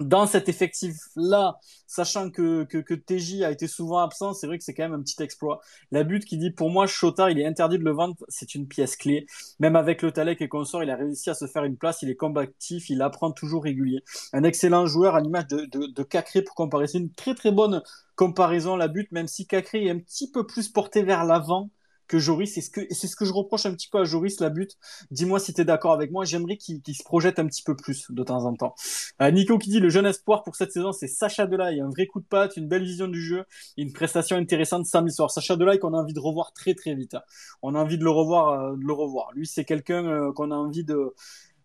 [0.02, 4.64] dans cet effectif-là, sachant que, que, que TJ a été souvent absent, c'est vrai que
[4.64, 5.62] c'est quand même un petit exploit.
[5.92, 8.68] La butte qui dit, pour moi, Chotard, il est interdit de le vendre, c'est une
[8.68, 9.26] pièce clé.
[9.60, 12.10] Même avec le Talek et consort, il a réussi à se faire une place, il
[12.10, 14.04] est combatif, il apprend toujours régulier.
[14.34, 16.88] Un excellent joueur à l'image de, de, de Cacré pour comparer.
[16.88, 17.82] C'est une très très bonne
[18.16, 21.70] comparaison, la butte, même si Cacré est un petit peu plus porté vers l'avant
[22.12, 22.54] que Joris.
[22.54, 24.78] C'est ce que, c'est ce que je reproche un petit peu à Joris, la butte.
[25.12, 26.26] Dis-moi si tu es d'accord avec moi.
[26.26, 28.76] J'aimerais qu'il se projette un petit peu plus de temps en temps.
[29.22, 31.80] Euh, Nico qui dit le jeune espoir pour cette saison, c'est Sacha Delay.
[31.80, 33.46] Un vrai coup de patte, une belle vision du jeu,
[33.78, 35.32] une prestation intéressante samedi soir.
[35.32, 37.16] Sacha Delay qu'on a envie de revoir très très vite.
[37.62, 39.32] On a envie de le revoir, euh, de le revoir.
[39.34, 41.14] Lui, c'est quelqu'un euh, qu'on a envie de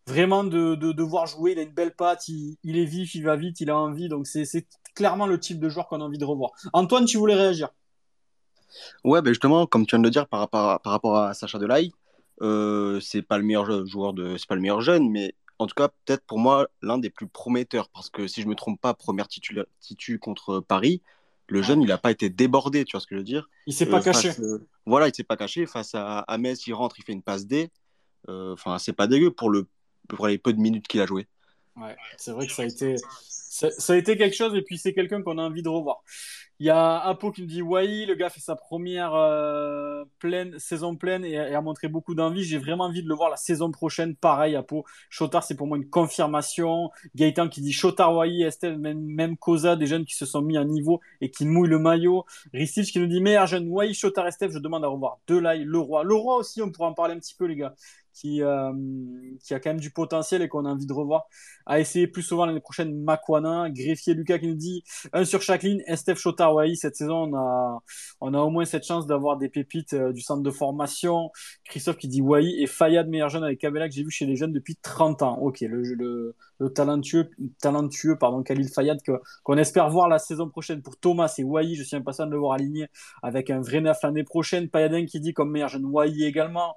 [0.06, 1.52] vraiment de, de, voir jouer.
[1.52, 4.08] Il a une belle patte, il, il est vif, il va vite, il a envie.
[4.08, 4.46] Donc c'est
[4.94, 6.52] clairement le type de joueur qu'on a envie de revoir.
[6.72, 7.70] Antoine, tu voulais réagir?
[9.04, 11.34] Ouais, ben justement, comme tu viens de le dire par rapport à, par rapport à
[11.34, 11.90] Sacha Delay,
[12.42, 15.74] euh, c'est pas le meilleur joueur de, c'est pas le meilleur jeune, mais en tout
[15.74, 17.88] cas, peut-être pour moi, l'un des plus prometteurs.
[17.90, 21.00] Parce que si je me trompe pas, première titu, titu contre Paris,
[21.48, 23.48] le jeune, il n'a pas été débordé, tu vois ce que je veux dire?
[23.66, 24.32] Il s'est Euh, pas caché.
[24.32, 25.64] face, euh, voilà, il s'est pas caché.
[25.66, 27.70] Face à, à Metz, il rentre, il fait une passe D.
[28.28, 29.66] Euh, Enfin, c'est pas dégueu pour, le,
[30.08, 31.26] pour les peu de minutes qu'il a joué.
[31.76, 32.96] Ouais, c'est vrai que ça a été,
[33.28, 36.02] ça, ça a été quelque chose et puis c'est quelqu'un qu'on a envie de revoir.
[36.58, 39.95] Il y a Apo qui me dit Wai, le gars fait sa première euh,
[40.58, 42.42] saison pleine et, a montré beaucoup d'envie.
[42.44, 44.16] J'ai vraiment envie de le voir la saison prochaine.
[44.16, 44.84] Pareil, Apo.
[45.10, 46.90] Chotard, c'est pour moi une confirmation.
[47.14, 50.56] Gaëtan qui dit Chotard, Wai, Estelle, même, même Cosa, des jeunes qui se sont mis
[50.56, 52.24] à niveau et qui mouillent le maillot.
[52.52, 56.04] Ristich qui nous dit meilleur jeune Wai, Chotard, Estelle, je demande à revoir Delay, Leroy.
[56.04, 57.74] Leroy aussi, on pourra en parler un petit peu, les gars.
[58.14, 58.72] Qui, euh,
[59.44, 61.26] qui a quand même du potentiel et qu'on a envie de revoir.
[61.66, 63.68] À essayer plus souvent l'année prochaine, Makwana.
[63.68, 64.82] Greffier Lucas qui nous dit
[65.12, 65.82] un sur chaque ligne.
[65.86, 66.54] Estef Chotard.
[66.76, 67.82] Cette saison, on a,
[68.22, 71.30] on a au moins cette chance d'avoir des pépites euh, du centre de formation.
[71.64, 74.36] Christophe qui dit Wai et Fayad, meilleur jeune avec Kabela que j'ai vu chez les
[74.36, 75.38] jeunes depuis 30 ans.
[75.40, 77.30] Ok, le, le, le talentueux,
[77.60, 78.98] talentueux, pardon, Khalil Fayad
[79.42, 81.74] qu'on espère voir la saison prochaine pour Thomas et Wai.
[81.74, 82.88] Je suis impatient de le voir aligné
[83.22, 84.68] avec un vrai neuf l'année prochaine.
[84.68, 86.76] Payadin qui dit comme meilleur jeune Wai également.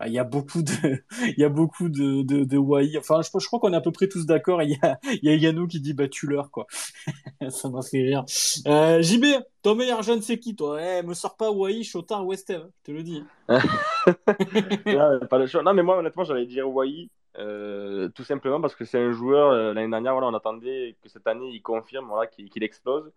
[0.00, 0.72] Ah, Il y a beaucoup de,
[1.36, 2.98] il y a beaucoup de, de, de.
[2.98, 4.62] Enfin, je, je crois qu'on est à peu près tous d'accord.
[4.62, 6.66] Il y a, il y a qui dit, bah, tu leur, quoi.
[7.50, 8.24] Ça m'a fait rire.
[8.66, 9.24] Euh, JB,
[9.62, 10.80] ton meilleur jeune, c'est qui, toi?
[10.80, 13.24] Eh, me sors pas Wai, Chotard ou Esteve, je te le dis.
[13.48, 15.62] Pas le choix.
[15.62, 17.08] Non, mais moi, honnêtement, j'allais dire Wai.
[17.34, 21.50] tout simplement parce que c'est un joueur, l'année dernière, voilà, on attendait que cette année,
[21.52, 23.10] il confirme voilà, qu'il explose.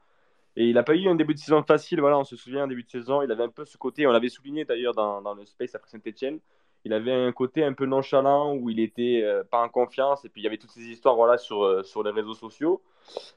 [0.56, 2.68] Et il n'a pas eu un début de saison facile, voilà, on se souvient, un
[2.68, 5.34] début de saison, il avait un peu ce côté, on l'avait souligné d'ailleurs dans, dans,
[5.34, 6.40] le Space après Saint-Etienne,
[6.86, 10.26] il avait un côté un peu nonchalant où il était euh, pas en confiance.
[10.26, 12.82] Et puis il y avait toutes ces histoires voilà, sur, euh, sur les réseaux sociaux.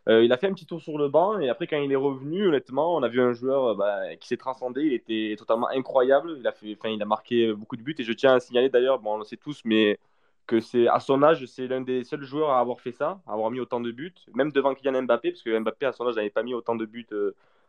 [0.09, 1.39] Euh, il a fait un petit tour sur le banc.
[1.41, 4.37] Et après quand il est revenu, honnêtement, on a vu un joueur bah, qui s'est
[4.37, 7.97] transcendé, il était totalement incroyable, il a, fait, il a marqué beaucoup de buts.
[7.99, 9.99] Et je tiens à signaler d'ailleurs, bon, on le sait tous, mais
[10.47, 13.33] que c'est à son âge, c'est l'un des seuls joueurs à avoir fait ça, à
[13.33, 16.17] avoir mis autant de buts, même devant Kylian Mbappé, parce que Mbappé à son âge
[16.17, 17.07] n'avait pas mis autant de buts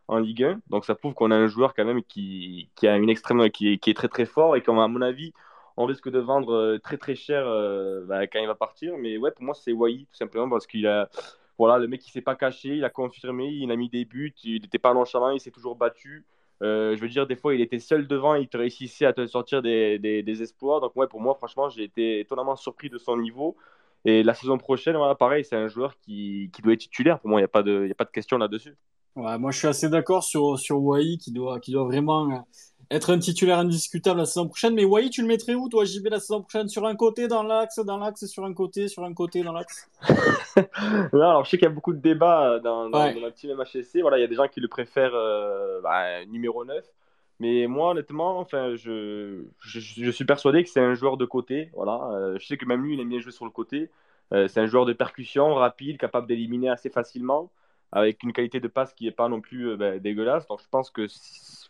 [0.08, 0.62] en Ligue 1.
[0.70, 3.80] Donc ça prouve qu'on a un joueur quand même qui, qui a une extrême, qui,
[3.80, 4.56] qui est très très fort.
[4.56, 5.34] Et qu'à mon avis,
[5.78, 8.98] on risque de vendre euh, très très cher euh, bah, quand il va partir.
[8.98, 11.10] Mais ouais, pour moi, c'est Wai, tout simplement, parce qu'il a.
[11.58, 14.34] Voilà, le mec, il s'est pas caché, il a confirmé, il a mis des buts,
[14.44, 16.26] il n'était pas nonchalant, il s'est toujours battu.
[16.62, 19.26] Euh, je veux dire, des fois, il était seul devant, il te réussissait à te
[19.26, 20.82] sortir des, des, des espoirs.
[20.82, 23.56] Donc, ouais, pour moi, franchement, j'ai été étonnamment surpris de son niveau.
[24.04, 27.20] Et la saison prochaine, voilà, pareil, c'est un joueur qui, qui, doit être titulaire.
[27.20, 28.76] Pour moi, il n'y a, pas de, a pas de question là-dessus.
[29.16, 30.78] Ouais, moi, je suis assez d'accord sur, sur
[31.20, 32.46] qui doit, qui doit vraiment
[32.92, 34.74] être un titulaire indiscutable la saison prochaine.
[34.74, 36.68] Mais Wai, tu le mettrais où, toi, JB, la saison prochaine?
[36.68, 39.90] Sur un côté, dans l'axe, dans l'axe, sur un côté, sur un côté, dans l'axe?
[41.14, 44.02] Alors je sais qu'il y a beaucoup de débats dans, dans, dans team MHSC.
[44.02, 46.84] Voilà, il y a des gens qui le préfèrent euh, bah, numéro 9.
[47.40, 51.70] Mais moi, honnêtement, enfin, je, je, je suis persuadé que c'est un joueur de côté.
[51.74, 52.10] Voilà.
[52.14, 53.90] Euh, je sais que même lui, il aime bien jouer sur le côté.
[54.34, 57.52] Euh, c'est un joueur de percussion, rapide, capable d'éliminer assez facilement
[57.92, 60.48] avec une qualité de passe qui n'est pas non plus euh, ben, dégueulasse.
[60.48, 61.08] Donc je pense que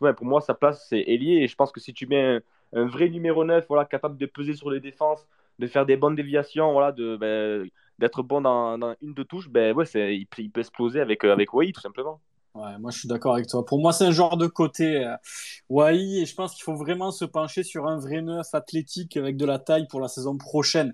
[0.01, 1.43] ouais, pour moi, sa place, c'est ailier.
[1.43, 2.41] Et je pense que si tu mets
[2.73, 5.27] un, vrai numéro 9, voilà, capable de peser sur les défenses,
[5.59, 9.75] de faire des bonnes déviations, voilà, de, ben, d'être bon dans, une de touche, ben,
[9.75, 12.19] ouais, il, peut exploser avec, euh, avec Wai, tout simplement.
[12.55, 13.65] Ouais, moi je suis d'accord avec toi.
[13.65, 17.25] Pour moi, c'est un genre de côté euh, et je pense qu'il faut vraiment se
[17.25, 20.93] pencher sur un vrai neuf athlétique avec de la taille pour la saison prochaine.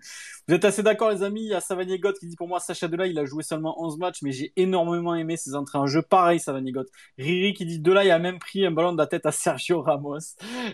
[0.51, 2.59] Vous êtes assez d'accord, les amis Il y a Savanier Gott qui dit pour moi,
[2.59, 5.87] Sacha Delay, il a joué seulement 11 matchs, mais j'ai énormément aimé ses entrées en
[5.87, 6.01] jeu.
[6.01, 6.89] Pareil, Savanier Gott.
[7.17, 10.17] Riri qui dit Delay a même pris un ballon de la tête à Sergio Ramos.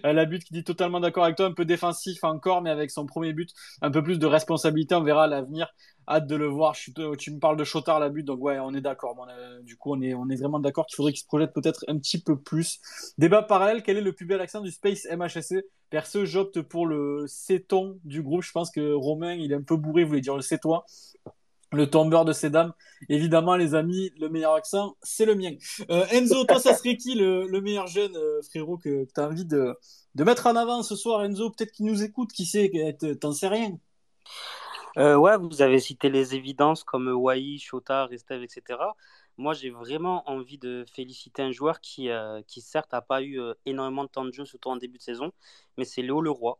[0.03, 2.89] Euh, la but qui dit totalement d'accord avec toi, un peu défensif encore, mais avec
[2.89, 3.51] son premier but,
[3.83, 4.95] un peu plus de responsabilité.
[4.95, 5.71] On verra à l'avenir
[6.09, 6.75] hâte de le voir.
[6.75, 9.15] Suis, tu me parles de Chotard la but, donc ouais, on est d'accord.
[9.61, 11.99] du coup, on est, on est vraiment d'accord qu'il faudrait qu'il se projette peut-être un
[11.99, 12.79] petit peu plus.
[13.19, 17.25] Débat parallèle, quel est le plus bel accent du Space MHSC Perso, j'opte pour le
[17.27, 18.43] céton du groupe.
[18.43, 20.85] Je pense que Romain, il est un peu bourré, il voulait dire le cétois.
[21.73, 22.73] Le tombeur de ces dames.
[23.09, 25.51] Évidemment, les amis, le meilleur accent, c'est le mien.
[25.89, 29.45] Euh, Enzo, toi, ça serait qui le, meilleur jeune, euh, frérot, que, tu as envie
[29.45, 29.75] de,
[30.15, 31.49] mettre en avant ce soir, Enzo?
[31.49, 32.71] Peut-être qu'il nous écoute, qui sait,
[33.19, 33.77] t'en sais rien.
[34.97, 38.79] Euh, ouais, vous avez cité les évidences comme Wai, Shota, Restev, etc.
[39.37, 43.39] Moi, j'ai vraiment envie de féliciter un joueur qui, euh, qui certes, n'a pas eu
[43.39, 45.31] euh, énormément de temps de jeu, surtout en début de saison,
[45.77, 46.57] mais c'est Léo Leroy.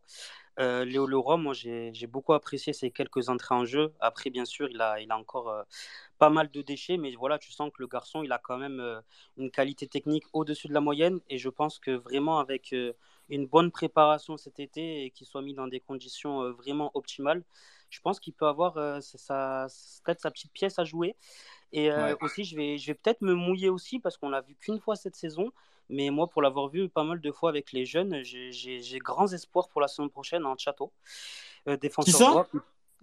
[0.59, 3.93] Léo Leroy, moi, j'ai beaucoup apprécié ses quelques entrées en jeu.
[3.99, 5.53] Après, bien sûr, il a, il a encore
[6.17, 8.81] pas mal de déchets, mais voilà, tu sens que le garçon, il a quand même
[9.37, 11.19] une qualité technique au-dessus de la moyenne.
[11.29, 12.73] Et je pense que vraiment, avec
[13.29, 17.43] une bonne préparation cet été et qu'il soit mis dans des conditions vraiment optimales,
[17.89, 19.67] je pense qu'il peut avoir euh, sa,
[20.03, 21.15] peut-être sa petite pièce à jouer.
[21.73, 24.55] Et euh, aussi, je vais, je vais peut-être me mouiller aussi parce qu'on l'a vu
[24.55, 25.51] qu'une fois cette saison.
[25.89, 29.69] Mais moi, pour l'avoir vu pas mal de fois avec les jeunes, j'ai grands espoirs
[29.69, 30.91] pour la saison prochaine en Château.
[31.67, 32.57] Euh, défenseur Qui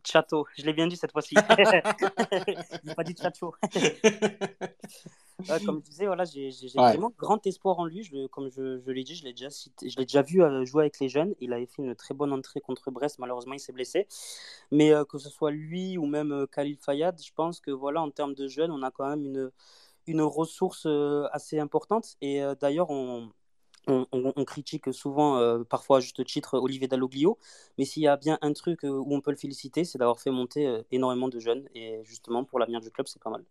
[0.07, 1.35] Château, je l'ai bien dit cette fois-ci.
[2.85, 3.55] Il pas dit Château.
[5.67, 8.03] comme je disais, voilà, j'ai vraiment grand espoir en lui.
[8.03, 10.99] Je, comme je, je l'ai dit, je l'ai déjà, je déjà vu euh, jouer avec
[11.01, 11.35] les jeunes.
[11.41, 13.19] Il avait fait une très bonne entrée contre Brest.
[13.19, 14.07] Malheureusement, il s'est blessé.
[14.71, 18.01] Mais euh, que ce soit lui ou même euh, Khalil Fayad, je pense que voilà,
[18.01, 19.51] en termes de jeunes, on a quand même une,
[20.07, 20.87] une ressource
[21.33, 22.17] assez importante.
[22.21, 23.31] Et d'ailleurs, on,
[23.87, 27.39] on, critique souvent, parfois à juste titre, Olivier Dalloglio,
[27.79, 30.31] mais s'il y a bien un truc où on peut le féliciter, c'est d'avoir fait
[30.31, 33.45] monter énormément de jeunes, et justement pour l'avenir du club, c'est pas mal.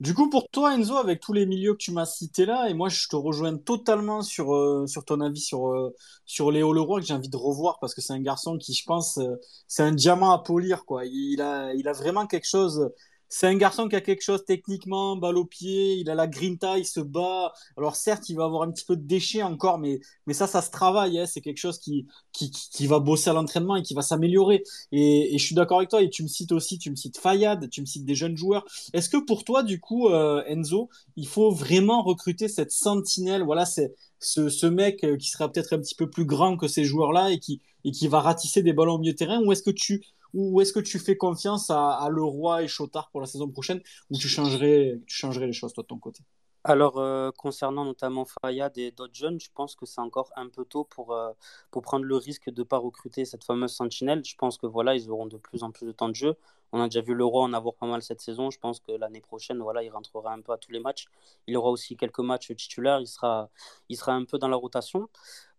[0.00, 2.74] Du coup, pour toi, Enzo, avec tous les milieux que tu m'as cités là, et
[2.74, 5.94] moi, je te rejoins totalement sur, euh, sur ton avis sur, euh,
[6.24, 8.82] sur Léo Leroy, que j'ai envie de revoir parce que c'est un garçon qui, je
[8.86, 9.36] pense, euh,
[9.68, 11.04] c'est un diamant à polir, quoi.
[11.04, 12.90] Il a, il a vraiment quelque chose
[13.32, 16.78] c'est un garçon qui a quelque chose techniquement, balle au pied, il a la grinta,
[16.78, 17.52] il se bat.
[17.76, 20.60] Alors certes, il va avoir un petit peu de déchets encore, mais, mais ça, ça
[20.60, 21.16] se travaille.
[21.16, 21.26] Hein.
[21.26, 24.64] C'est quelque chose qui, qui, qui va bosser à l'entraînement et qui va s'améliorer.
[24.90, 26.02] Et, et, je suis d'accord avec toi.
[26.02, 28.64] Et tu me cites aussi, tu me cites Fayad, tu me cites des jeunes joueurs.
[28.92, 33.44] Est-ce que pour toi, du coup, euh, Enzo, il faut vraiment recruter cette sentinelle?
[33.44, 36.66] Voilà, c'est ce, ce mec euh, qui sera peut-être un petit peu plus grand que
[36.66, 39.40] ces joueurs-là et qui, et qui va ratisser des ballons au milieu de terrain?
[39.40, 40.02] Ou est-ce que tu
[40.34, 44.16] ou est-ce que tu fais confiance à, Leroy et Chotard pour la saison prochaine ou
[44.16, 46.22] tu changerais, tu changerais les choses toi de ton côté?
[46.62, 50.66] Alors, euh, concernant notamment Fayad et d'autres jeunes, je pense que c'est encore un peu
[50.66, 51.32] tôt pour, euh,
[51.70, 54.22] pour prendre le risque de ne pas recruter cette fameuse sentinelle.
[54.24, 56.36] Je pense que voilà, ils auront de plus en plus de temps de jeu.
[56.72, 58.50] On a déjà vu Leroy en avoir pas mal cette saison.
[58.50, 61.06] Je pense que l'année prochaine, voilà, il rentrera un peu à tous les matchs.
[61.46, 63.00] Il aura aussi quelques matchs titulaires.
[63.00, 63.48] Il sera,
[63.88, 65.08] il sera un peu dans la rotation.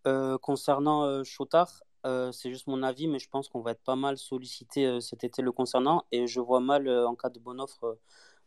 [0.07, 4.18] Euh, concernant Chotard, c'est juste mon avis, mais je pense qu'on va être pas mal
[4.18, 6.06] sollicité cet été le concernant.
[6.12, 7.97] Et je vois mal, en cas de bonne offre,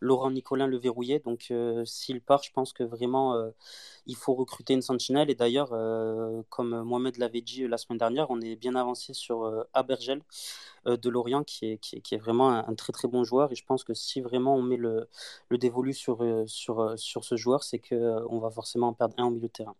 [0.05, 1.18] Laurent Nicolin le verrouiller.
[1.18, 3.50] Donc, euh, s'il part, je pense que vraiment, euh,
[4.07, 5.30] il faut recruter une sentinelle.
[5.30, 9.66] Et d'ailleurs, euh, comme Mohamed l'avait dit la semaine dernière, on est bien avancé sur
[9.72, 10.22] Abergel
[10.86, 13.50] de Lorient, qui est, vraiment un, très très bon joueur.
[13.52, 15.09] Et je pense que si vraiment on met le,
[15.50, 19.74] dévolu sur ce joueur, c'est qu'on va forcément en perdre un au milieu de terrain.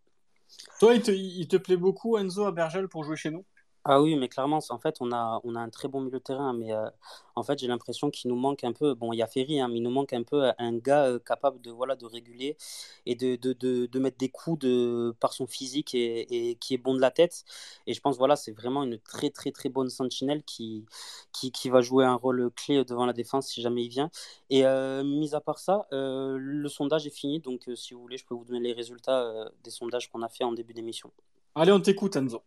[0.81, 3.45] Toi, il te, il te plaît beaucoup, Enzo Abergel, pour jouer chez nous?
[3.87, 6.23] Ah oui, mais clairement, en fait, on a, on a un très bon milieu de
[6.25, 6.89] terrain, mais euh,
[7.35, 9.69] en fait, j'ai l'impression qu'il nous manque un peu, bon, il y a Ferry, hein,
[9.69, 12.57] mais il nous manque un peu un gars euh, capable de, voilà, de réguler
[13.05, 16.73] et de, de, de, de mettre des coups de, par son physique et, et qui
[16.73, 17.45] est bon de la tête.
[17.87, 20.87] Et je pense, voilà, c'est vraiment une très, très, très bonne sentinelle qui,
[21.33, 24.11] qui, qui va jouer un rôle clé devant la défense si jamais il vient.
[24.49, 28.25] Et euh, mis à part ça, le sondage est fini, donc si vous voulez, je
[28.25, 31.11] peux vous donner les résultats des sondages qu'on a fait en début d'émission.
[31.57, 32.43] Allez, on t'écoute, Enzo.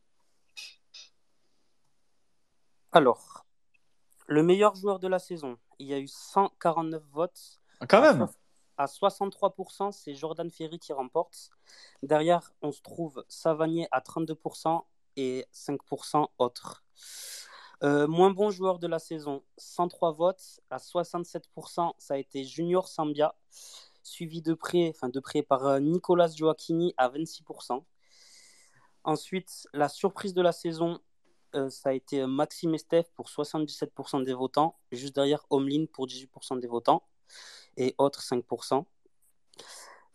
[2.98, 3.46] Alors,
[4.26, 7.62] le meilleur joueur de la saison, il y a eu 149 votes.
[7.80, 8.28] Ah, quand même
[8.76, 11.52] À 63%, c'est Jordan Ferry qui remporte.
[12.02, 14.82] Derrière, on se trouve Savanier à 32%
[15.16, 16.84] et 5% autres.
[17.84, 20.60] Euh, moins bon joueur de la saison, 103 votes.
[20.72, 23.36] À 67%, ça a été Junior Sambia,
[24.02, 27.84] suivi de près, enfin de près par euh, Nicolas Gioacchini à 26%.
[29.04, 31.00] Ensuite, la surprise de la saison,
[31.58, 36.60] euh, ça a été Maxime Estef pour 77% des votants, juste derrière Homelin pour 18%
[36.60, 37.04] des votants
[37.76, 38.86] et autres 5%.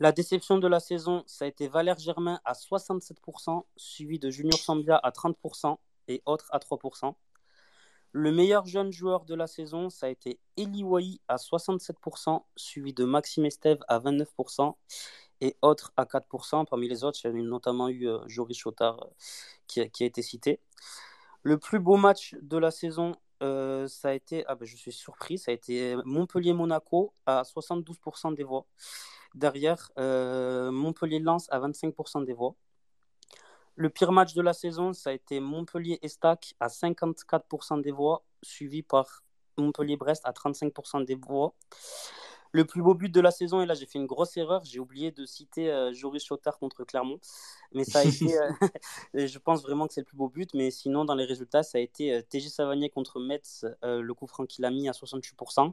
[0.00, 4.58] La déception de la saison, ça a été Valère Germain à 67%, suivi de Junior
[4.58, 5.76] Sambia à 30%
[6.08, 7.14] et autres à 3%.
[8.14, 12.92] Le meilleur jeune joueur de la saison, ça a été Eli Wai à 67%, suivi
[12.92, 14.74] de Maxime Esteve à 29%
[15.40, 16.66] et autres à 4%.
[16.66, 19.08] Parmi les autres, il notamment eu euh, Joris Chotard euh,
[19.66, 20.60] qui, a été cité.
[21.42, 24.92] Le plus beau match de la saison, euh, ça a été, ah ben, je suis
[24.92, 28.66] surpris, ça a été Montpellier-Monaco à 72% des voix.
[29.34, 32.54] Derrière, euh, Montpellier-Lens à 25% des voix.
[33.74, 38.82] Le pire match de la saison, ça a été Montpellier-Estac à 54% des voix, suivi
[38.82, 39.24] par
[39.56, 41.54] Montpellier-Brest à 35% des voix.
[42.52, 44.78] Le plus beau but de la saison, et là j'ai fait une grosse erreur, j'ai
[44.78, 47.18] oublié de citer euh, Joris Chotard contre Clermont.
[47.72, 48.50] Mais ça a été, euh,
[49.14, 50.52] je pense vraiment que c'est le plus beau but.
[50.54, 54.26] Mais sinon, dans les résultats, ça a été euh, TG Savanier contre Metz, le coup
[54.26, 55.72] franc qu'il a mis à 68%.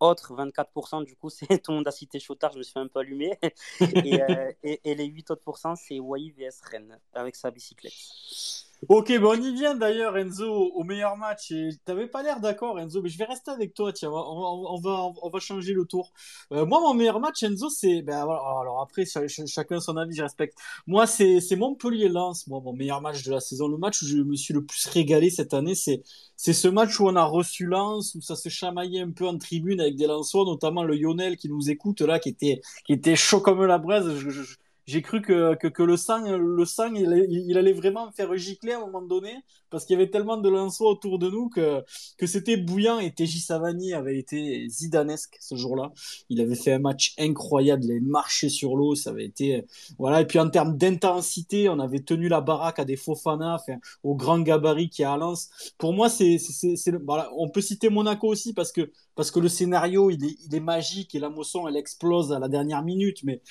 [0.00, 2.80] autre 24%, du coup, c'est tout le monde a cité Chotard, je me suis fait
[2.80, 3.38] un peu allumé.
[3.80, 8.71] et, et, les 8 autres pourcents, c'est Wai vs Rennes avec sa bicyclette.
[8.88, 11.52] Ok, bon, on y vient d'ailleurs, Enzo, au meilleur match.
[11.52, 13.92] Et t'avais pas l'air d'accord, Enzo, mais je vais rester avec toi.
[13.92, 16.12] Tiens, on va, on va, changer le tour.
[16.52, 18.02] Euh, moi, mon meilleur match, Enzo, c'est.
[18.02, 19.04] Ben, alors après,
[19.46, 20.58] chacun son avis, je respecte.
[20.88, 22.48] Moi, c'est Montpellier-Lens.
[22.48, 23.68] Moi, mon meilleur match de la saison.
[23.68, 26.02] Le match où je me suis le plus régalé cette année, c'est
[26.36, 29.80] ce match où on a reçu Lens, où ça se chamaillait un peu en tribune
[29.80, 33.40] avec des Lensois, notamment le Lionel qui nous écoute là, qui était, qui était chaud
[33.40, 34.08] comme la braise.
[34.86, 38.80] J'ai cru que, que, le sang, le sang il, allait vraiment faire gicler à un
[38.80, 39.34] moment donné,
[39.70, 41.82] parce qu'il y avait tellement de lanceaux autour de nous que,
[42.18, 42.98] que c'était bouillant.
[42.98, 45.92] Et TJ Savani avait été zidanesque ce jour-là.
[46.28, 49.64] Il avait fait un match incroyable, il avait marché sur l'eau, ça avait été.
[49.98, 50.20] Voilà.
[50.20, 54.14] Et puis en termes d'intensité, on avait tenu la baraque à des Fofana, enfin, au
[54.14, 55.50] grand gabarit qui est à Lens.
[55.78, 56.38] Pour moi, c'est,
[57.04, 57.30] voilà.
[57.36, 61.18] on peut citer Monaco aussi parce que parce que le scénario il est, magique et
[61.18, 63.22] la motion elle explose à la dernière minute.
[63.24, 63.42] Mais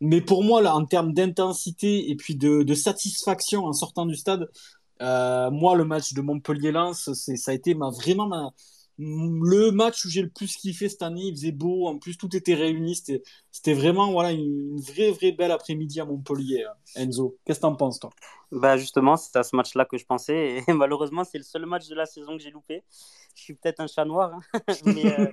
[0.00, 4.48] mais pour moi en termes d'intensité et puis de, satisfaction en sortant du stade
[5.02, 8.52] euh, moi le match de Montpellier-Lens ça a été ma vraiment ma,
[9.02, 12.36] le match où j'ai le plus kiffé cette année il faisait beau en plus tout
[12.36, 12.94] était réuni
[13.50, 17.98] c'était vraiment voilà une, vraie vraie belle après-midi à Montpellier Enzo qu'est-ce que t'en penses
[17.98, 18.10] toi?
[18.52, 21.66] Bah justement c'est à ce match là que je pensais et malheureusement c'est le seul
[21.66, 22.82] match de la saison que j'ai loupé
[23.34, 24.60] je suis peut-être un chat noir, hein.
[24.84, 25.32] mais, euh,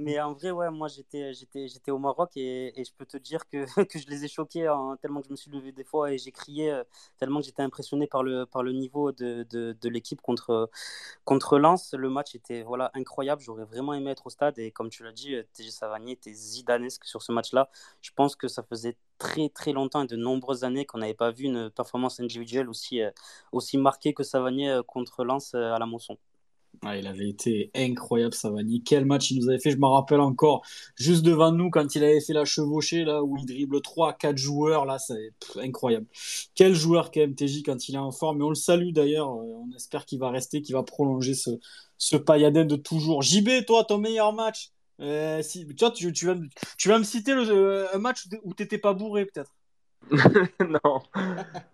[0.00, 3.18] mais en vrai, ouais, moi j'étais, j'étais, j'étais au Maroc et, et, je peux te
[3.18, 5.84] dire que, que je les ai choqués hein, tellement que je me suis levé des
[5.84, 6.84] fois et j'ai crié euh,
[7.18, 10.70] tellement que j'étais impressionné par le, par le niveau de, de, de l'équipe contre,
[11.24, 11.94] contre Lens.
[11.94, 15.12] Le match était voilà, incroyable, j'aurais vraiment aimé être au stade et comme tu l'as
[15.12, 17.70] dit, euh, TG Savanier était zidanesque sur ce match-là.
[18.00, 21.30] Je pense que ça faisait très très longtemps et de nombreuses années qu'on n'avait pas
[21.30, 23.02] vu une performance individuelle aussi,
[23.52, 25.86] aussi marquée que Savanier contre Lens à la
[26.82, 26.96] Mosson.
[26.98, 28.82] il avait été incroyable, Savani.
[28.82, 29.70] Quel match il nous avait fait.
[29.70, 30.62] Je me rappelle encore,
[30.96, 34.36] juste devant nous, quand il avait fait la chevauchée, là, où il dribble 3, 4
[34.36, 36.06] joueurs, là, c'est incroyable.
[36.54, 38.40] Quel joueur KMTJ quand il est en forme.
[38.40, 39.28] Et on le salue d'ailleurs.
[39.28, 41.50] Euh, on espère qu'il va rester, qu'il va prolonger ce,
[41.98, 43.22] ce pailladin de toujours.
[43.22, 44.70] JB, toi, ton meilleur match
[45.00, 46.34] euh, si, tu, tu, vas,
[46.76, 49.52] tu vas me citer le, euh, un match où t'étais pas bourré, peut-être
[50.68, 51.02] non,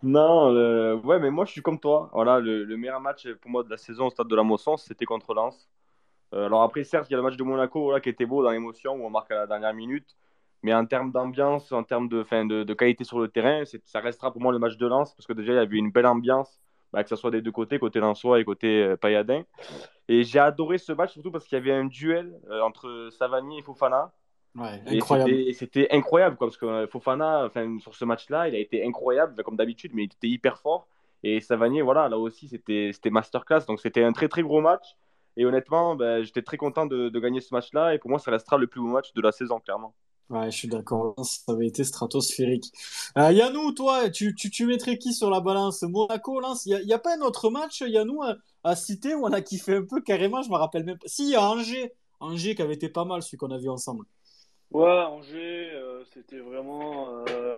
[0.02, 2.10] non, ouais, mais moi je suis comme toi.
[2.12, 5.04] Voilà, le, meilleur match pour moi de la saison au stade de la Mosson, c'était
[5.04, 5.68] contre Lens.
[6.34, 8.42] Euh, alors après, certes, il y a le match de Monaco là, qui était beau
[8.42, 10.16] dans l'émotion où on marque à la dernière minute,
[10.62, 14.32] mais en termes d'ambiance, en termes de, fin, de, qualité sur le terrain, ça restera
[14.32, 16.60] pour moi le match de Lens parce que déjà il y avait une belle ambiance,
[16.92, 19.42] bah, que ce soit des deux côtés, côté Lensois et côté euh, Payadin.
[20.08, 23.58] Et j'ai adoré ce match surtout parce qu'il y avait un duel euh, entre Savani
[23.58, 24.12] et Fofana.
[24.56, 25.30] Ouais, incroyable.
[25.30, 27.50] Et c'était incroyable, quoi, parce que euh, Fofana,
[27.80, 30.88] sur ce match-là, il a été incroyable, comme d'habitude, mais il était hyper fort.
[31.22, 33.66] Et Savanier, voilà, là aussi, c'était masterclass.
[33.66, 34.96] Donc c'était un très très gros match.
[35.36, 37.94] Et honnêtement, ben, j'étais très content de, de gagner ce match-là.
[37.94, 39.94] Et pour moi, ça restera le plus beau match de la saison, clairement.
[40.30, 41.14] Ouais, je suis d'accord.
[41.24, 42.72] Ça avait été stratosphérique.
[43.18, 45.82] Euh, Yannou, toi, tu, tu, tu, mettrais qui sur la balance?
[45.82, 46.66] Monaco, Lens?
[46.66, 49.14] Il n'y a, a, pas un autre match, Yannou, à, à, citer?
[49.14, 50.42] Où on a kiffé un peu carrément?
[50.42, 51.06] Je me rappelle même pas.
[51.06, 51.92] Si, il y a Angers.
[52.18, 54.06] Angers qui avait été pas mal, celui qu'on a vu ensemble.
[54.72, 57.56] Ouais, Angers, euh, c'était vraiment euh,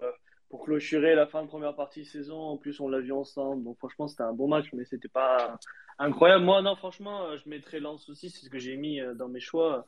[0.50, 2.38] pour clôturer la fin de première partie de saison.
[2.38, 3.64] En plus, on l'a vu ensemble.
[3.64, 5.58] Donc, franchement, c'était un bon match, mais c'était pas
[5.98, 6.44] incroyable.
[6.44, 8.30] Moi, non, franchement, euh, je mettrais Lens aussi.
[8.30, 9.84] C'est ce que j'ai mis dans mes choix.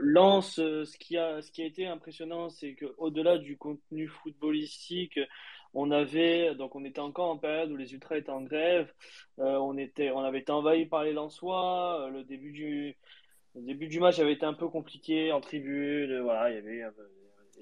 [0.00, 5.18] Lens, ce qui a, ce qui a été impressionnant, c'est qu'au-delà du contenu footballistique,
[5.72, 8.92] on avait, donc on était encore en période où les ultras étaient en grève.
[9.38, 12.10] on était, on avait été envahi par les Lensois.
[12.12, 12.98] le début du,
[13.54, 16.20] le début du match avait été un peu compliqué en tribune.
[16.20, 16.84] Voilà, il y avait.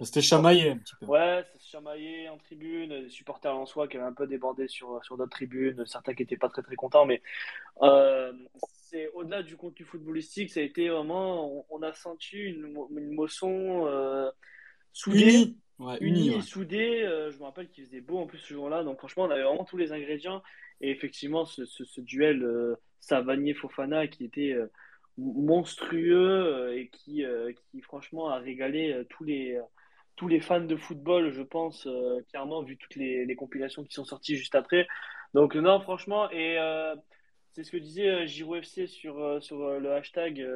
[0.00, 1.06] C'était chamaillé un petit peu.
[1.06, 3.02] Ouais, c'était chamaillé en tribune.
[3.02, 5.84] Des supporters en soi qui avaient un peu débordé sur, sur d'autres tribunes.
[5.86, 7.04] Certains qui n'étaient pas très très contents.
[7.04, 7.20] Mais
[7.82, 8.32] euh,
[8.90, 11.64] c'est au-delà du contenu footballistique, ça a été vraiment.
[11.70, 14.30] On, a senti une, une motion euh,
[14.92, 15.54] soudée.
[16.00, 16.34] Unie.
[16.34, 17.02] et soudée.
[17.02, 18.84] Euh, je me rappelle qu'il faisait beau en plus ce jour-là.
[18.84, 20.42] Donc franchement, on avait vraiment tous les ingrédients.
[20.80, 24.56] Et effectivement, ce, ce, ce duel Savanier-Fofana qui était
[25.18, 29.58] monstrueux euh, et qui, euh, qui franchement a régalé euh, tous les,
[30.16, 31.88] tous les fans de football, je pense,
[32.30, 34.86] clairement, vu toutes les, les, compilations qui sont sorties juste après.
[35.34, 36.58] Donc non, franchement, et
[37.52, 40.46] c'est ce que disait Giro FC sur, sur le hashtag.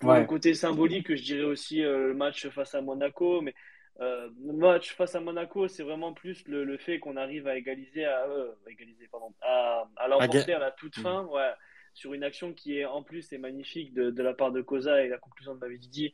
[0.00, 3.54] pour le côté symbolique, je dirais aussi le match face à Monaco, mais
[4.00, 8.04] le match face à Monaco, c'est vraiment plus le, le fait qu'on arrive à égaliser,
[8.04, 8.26] à,
[8.68, 11.02] égaliser pardon, à, à l'emporter à la toute mm.
[11.02, 11.24] fin.
[11.26, 11.52] Ouais
[11.94, 15.08] sur une action qui est en plus est magnifique de, la part de Cosa et
[15.08, 16.12] la conclusion de Mavididi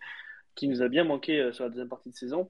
[0.55, 2.49] qui nous a bien manqué euh, sur la deuxième partie de saison.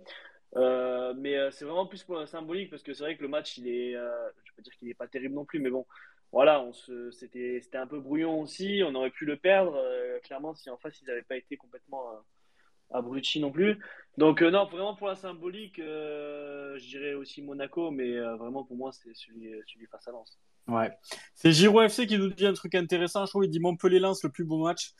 [0.56, 3.68] Euh, mais euh, c'est vraiment plus symbolique parce que c'est vrai que le match, il
[3.68, 5.86] est, je peux dire qu'il n'est pas terrible non plus, mais bon,
[6.32, 8.82] voilà, on c'était un peu brouillon aussi.
[8.84, 9.78] On aurait pu le perdre
[10.24, 12.10] clairement si en face ils n'avaient pas été complètement
[12.90, 13.78] abrutis non plus.
[14.16, 19.14] Donc non, vraiment pour la symbolique, je dirais aussi Monaco, mais vraiment pour moi c'est
[19.14, 20.38] celui, celui face à Lens.
[20.68, 20.90] Ouais.
[21.34, 23.24] C'est Giro FC qui nous dit un truc intéressant.
[23.24, 24.92] Je trouve il dit Montpellier-Lens le plus beau match.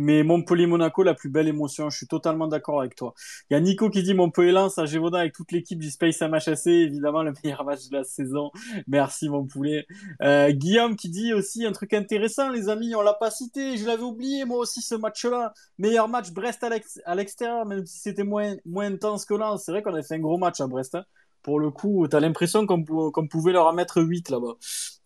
[0.00, 1.90] Mais Montpellier-Monaco, la plus belle émotion.
[1.90, 3.14] Je suis totalement d'accord avec toi.
[3.50, 6.68] Il y a Nico qui dit Montpellier-Lens à Gévaudan avec toute l'équipe du Space MHSC.
[6.68, 8.52] Évidemment, le meilleur match de la saison.
[8.86, 9.86] Merci, mon poulet.
[10.22, 12.94] Euh, Guillaume qui dit aussi un truc intéressant, les amis.
[12.94, 13.76] On l'a pas cité.
[13.76, 15.52] Je l'avais oublié, moi aussi, ce match-là.
[15.78, 16.64] Meilleur match Brest
[17.04, 19.56] à l'extérieur, même si c'était moins, moins intense que là.
[19.58, 20.94] C'est vrai qu'on a fait un gros match à Brest.
[20.94, 21.04] Hein
[21.42, 24.56] pour le coup, tu as l'impression qu'on pouvait leur en mettre 8 là-bas.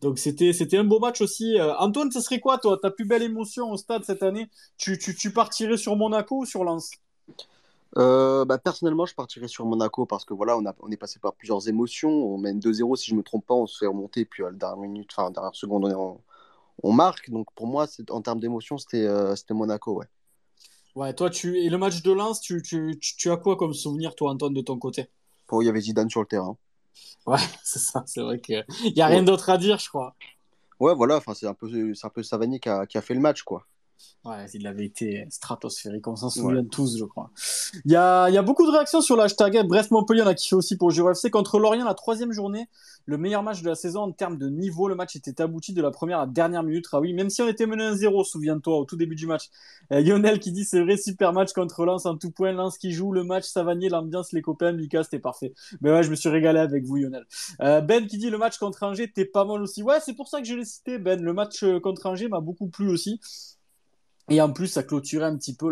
[0.01, 1.59] Donc c'était c'était un beau match aussi.
[1.59, 4.49] Euh, Antoine, ce serait quoi toi ta plus belle émotion au stade cette année?
[4.77, 6.91] Tu, tu, tu, partirais sur Monaco ou sur Lens?
[7.99, 11.21] Euh, bah, personnellement, je partirais sur Monaco parce que voilà, on, a, on est passé
[11.21, 12.11] par plusieurs émotions.
[12.11, 14.53] On mène 2-0, si je me trompe pas, on se fait remonter, puis à la
[14.53, 16.19] dernière minute, enfin, dernière seconde, on,
[16.83, 17.31] on, marque.
[17.31, 20.07] Donc pour moi, en termes d'émotion, c'était euh, Monaco, ouais.
[20.95, 24.15] Ouais, toi, tu et le match de Lens, tu, tu, tu as quoi comme souvenir,
[24.15, 25.09] toi, Antoine, de ton côté?
[25.61, 26.57] Il y avait Zidane sur le terrain.
[27.27, 28.65] Ouais, c'est ça, c'est vrai qu'il
[28.95, 30.15] n'y a rien d'autre à dire, je crois.
[30.81, 31.69] Ouais, voilà, c'est un, peu,
[32.03, 33.67] un peu Savani qui a, qui a fait le match, quoi.
[34.25, 37.31] Ouais, il avait été stratosphérique, on s'en souvient tous, je crois.
[37.85, 40.77] Il y a, y a, beaucoup de réactions sur l'hashtag Brest-Montpellier, on a kiffé aussi
[40.77, 41.31] pour le FC.
[41.31, 42.69] Contre Lorient, la troisième journée,
[43.07, 44.89] le meilleur match de la saison en termes de niveau.
[44.89, 46.87] Le match était abouti de la première à la dernière minute.
[46.93, 49.51] Ah oui, même si on était mené 1-0, souviens-toi, au tout début du match.
[49.93, 52.53] Euh, Lionel qui dit c'est vrai, super match contre Lens en tout point.
[52.53, 55.53] Lens qui joue le match, Savanier, l'ambiance, les copains, Mika, c'était parfait.
[55.81, 57.27] Mais ouais, je me suis régalé avec vous, Lionel.
[57.61, 59.83] Euh, ben qui dit le match contre Angers, t'es pas mal aussi.
[59.83, 61.21] Ouais, c'est pour ça que je l'ai cité, Ben.
[61.21, 63.21] Le match euh, contre Angers m'a beaucoup plu aussi.
[64.31, 65.71] Et en plus, ça clôturait un petit peu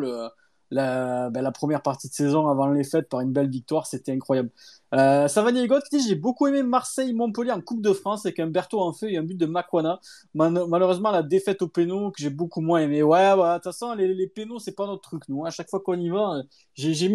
[0.71, 3.87] ben, la première partie de saison avant les fêtes par une belle victoire.
[3.87, 4.51] C'était incroyable.
[4.95, 8.49] Euh, Savani Egot qui dit J'ai beaucoup aimé Marseille-Montpellier en Coupe de France avec un
[8.49, 10.01] Berthaud en feu et un but de Makwana.
[10.35, 13.03] malheureusement, la défaite au pénal que j'ai beaucoup moins aimé.
[13.03, 15.45] Ouais, de toute façon, les, les pénaux, c'est pas notre truc, nous.
[15.47, 16.43] À chaque fois qu'on y va,
[16.75, 17.09] j'ai, j'ai...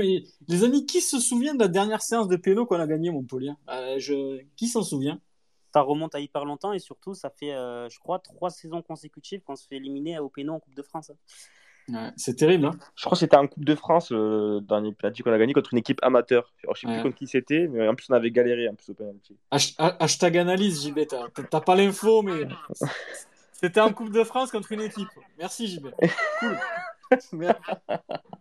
[0.47, 3.51] les amis, qui se souviennent de la dernière séance de pénaux qu'on a gagné Montpellier?
[3.69, 4.39] Euh.
[4.55, 5.19] Qui s'en souvient?
[5.75, 9.41] Ça remonte à hyper longtemps et surtout, ça fait, euh, je crois, trois saisons consécutives
[9.41, 11.11] qu'on se fait éliminer au péno en Coupe de France.
[12.15, 12.67] c'est terrible.
[12.67, 15.51] Hein je crois que c'était en Coupe de France, dans les penalty qu'on a gagné
[15.51, 16.53] contre une équipe amateur.
[16.63, 18.91] je ne sais plus contre qui c'était, mais en plus on avait galéré en plus
[18.91, 19.35] au penalty.
[19.51, 20.99] Hashtag analyse, JB.
[21.49, 22.47] T'as pas l'info, mais
[23.51, 25.09] c'était en Coupe de France contre une équipe.
[25.37, 25.87] Merci, JB.
[26.39, 26.57] Cool.
[27.41, 27.57] Là,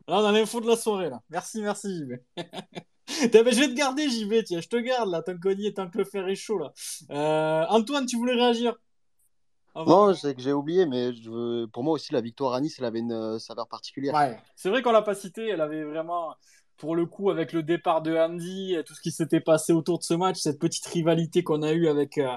[0.07, 1.11] on a l'info de la soirée.
[1.11, 1.21] Là.
[1.31, 2.13] Merci, merci, JB.
[3.09, 5.89] je vais te garder, JB, tiens, je te garde là, tant qu'on y est, tant
[5.89, 6.73] que le fer est chaud là.
[7.11, 8.75] Euh, Antoine, tu voulais réagir?
[9.77, 11.67] Non, c'est que j'ai oublié, mais je...
[11.67, 14.15] pour moi aussi, la victoire à Nice, elle avait une euh, saveur particulière.
[14.15, 16.35] Ouais, c'est vrai qu'on l'a pas cité, elle avait vraiment
[16.77, 20.05] pour le coup, avec le départ de Andy, tout ce qui s'était passé autour de
[20.05, 22.29] ce match, cette petite rivalité qu'on a eue avec, euh,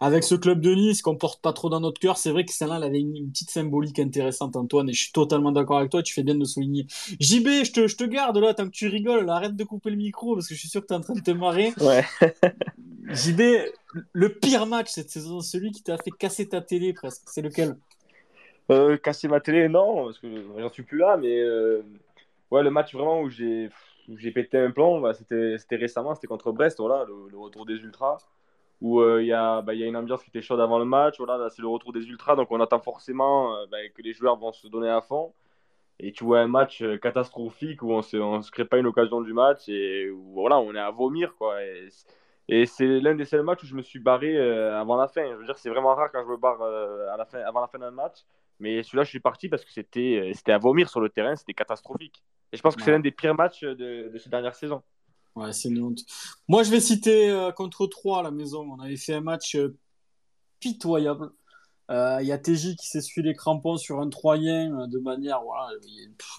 [0.00, 2.52] avec ce club de Nice, qu'on porte pas trop dans notre cœur, c'est vrai que
[2.52, 6.02] celle-là, elle avait une, petite symbolique intéressante, Antoine, et je suis totalement d'accord avec toi,
[6.02, 6.86] tu fais bien de le souligner.
[7.20, 9.96] JB, je te, je te garde là, tant que tu rigoles, arrête de couper le
[9.96, 11.72] micro, parce que je suis sûr que tu es en train de te marrer.
[11.80, 12.04] Ouais.
[13.08, 13.40] JB,
[14.12, 17.76] le pire match cette saison, celui qui t'a fait casser ta télé presque, c'est lequel?
[18.70, 20.28] Euh, Casser ma télé, non, parce que
[20.58, 21.40] j'en suis plus là, mais...
[21.40, 21.82] Euh,
[22.50, 23.70] Ouais, le match vraiment où j'ai
[24.16, 28.18] j'ai pété un plomb, bah, c'était récemment, c'était contre Brest, voilà, le, retour des Ultras,
[28.80, 30.84] où euh, il y, a, bah, y a une ambiance qui était chaude avant le
[30.84, 34.12] match, voilà, c'est le retour des Ultras, donc on attend forcément euh, bah, que les
[34.12, 35.32] joueurs vont se donner à fond.
[36.00, 38.86] Et tu vois un match euh, catastrophique où on se, on se crée pas une
[38.86, 41.62] occasion du match et où voilà, on est à vomir, quoi.
[41.62, 44.36] Et, c'est l'un des seuls matchs où je me suis barré
[44.74, 45.24] avant la fin.
[45.24, 46.60] Je veux dire, c'est vraiment rare quand je me barre
[47.46, 48.24] avant la fin d'un match.
[48.58, 52.24] Mais celui-là, je suis parti parce que c'était à vomir sur le terrain, c'était catastrophique.
[52.52, 54.82] Et je pense que c'est l'un des pires matchs de, de ces dernières saisons.
[55.36, 56.00] Ouais, c'est une honte.
[56.48, 58.68] Moi, je vais citer euh, contre 3 à la maison.
[58.70, 59.76] On avait fait un match euh,
[60.58, 61.30] pitoyable.
[61.90, 65.40] Euh, il y a TJ qui s'essuie les crampons sur un Troyen euh, de manière,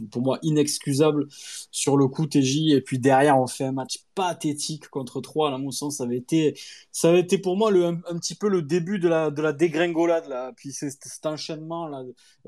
[0.09, 1.27] pour moi, inexcusable
[1.71, 2.71] sur le coup TJ.
[2.71, 5.53] Et puis derrière, on fait un match pathétique contre 3.
[5.53, 6.57] À mon sens, ça avait été,
[6.91, 10.53] ça avait été pour moi un, petit peu le début de la, de la dégringolade.
[10.55, 11.89] Puis c'est cet enchaînement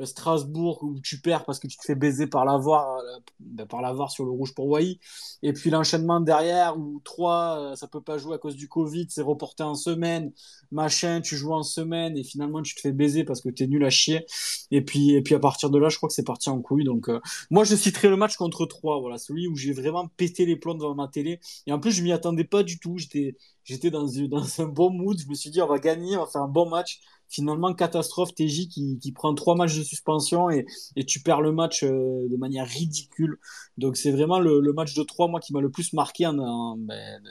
[0.03, 3.81] Strasbourg où tu perds parce que tu te fais baiser par l'avoir, euh, ben, par
[3.81, 4.99] l'avoir sur le rouge pour Wai.
[5.41, 9.21] Et puis l'enchaînement derrière où 3, ça peut pas jouer à cause du Covid, c'est
[9.21, 10.31] reporté en semaine.
[10.71, 13.83] Machin, tu joues en semaine et finalement tu te fais baiser parce que t'es nul
[13.83, 14.25] à chier.
[14.71, 16.83] Et puis, et puis à partir de là, je crois que c'est parti en couille.
[16.83, 17.19] Donc, euh,
[17.51, 20.75] moi, je citerai le match contre 3, voilà, celui où j'ai vraiment pété les plombs
[20.75, 21.39] devant ma télé.
[21.67, 22.97] Et en plus, je m'y attendais pas du tout.
[22.97, 25.17] J'étais, j'étais dans, dans un bon mood.
[25.19, 26.99] Je me suis dit, on va gagner, on va faire un bon match.
[27.29, 30.65] Finalement, catastrophe, TJ qui, qui prend trois matchs de suspension et,
[30.95, 33.39] et tu perds le match euh, de manière ridicule.
[33.77, 37.21] Donc, c'est vraiment le, match de 3, moi, qui m'a le plus marqué en, ben,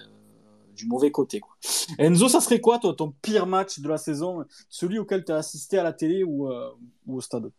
[0.82, 1.40] du mauvais côté.
[1.40, 1.56] Quoi.
[1.98, 5.36] Enzo, ça serait quoi toi, ton pire match de la saison Celui auquel tu as
[5.36, 6.70] assisté à la télé ou, euh,
[7.06, 7.50] ou au stade?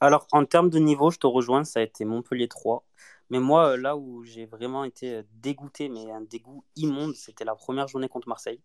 [0.00, 2.84] Alors, en termes de niveau, je te rejoins, ça a été Montpellier 3.
[3.30, 7.54] Mais moi, euh, là où j'ai vraiment été dégoûté, mais un dégoût immonde, c'était la
[7.54, 8.60] première journée contre Marseille.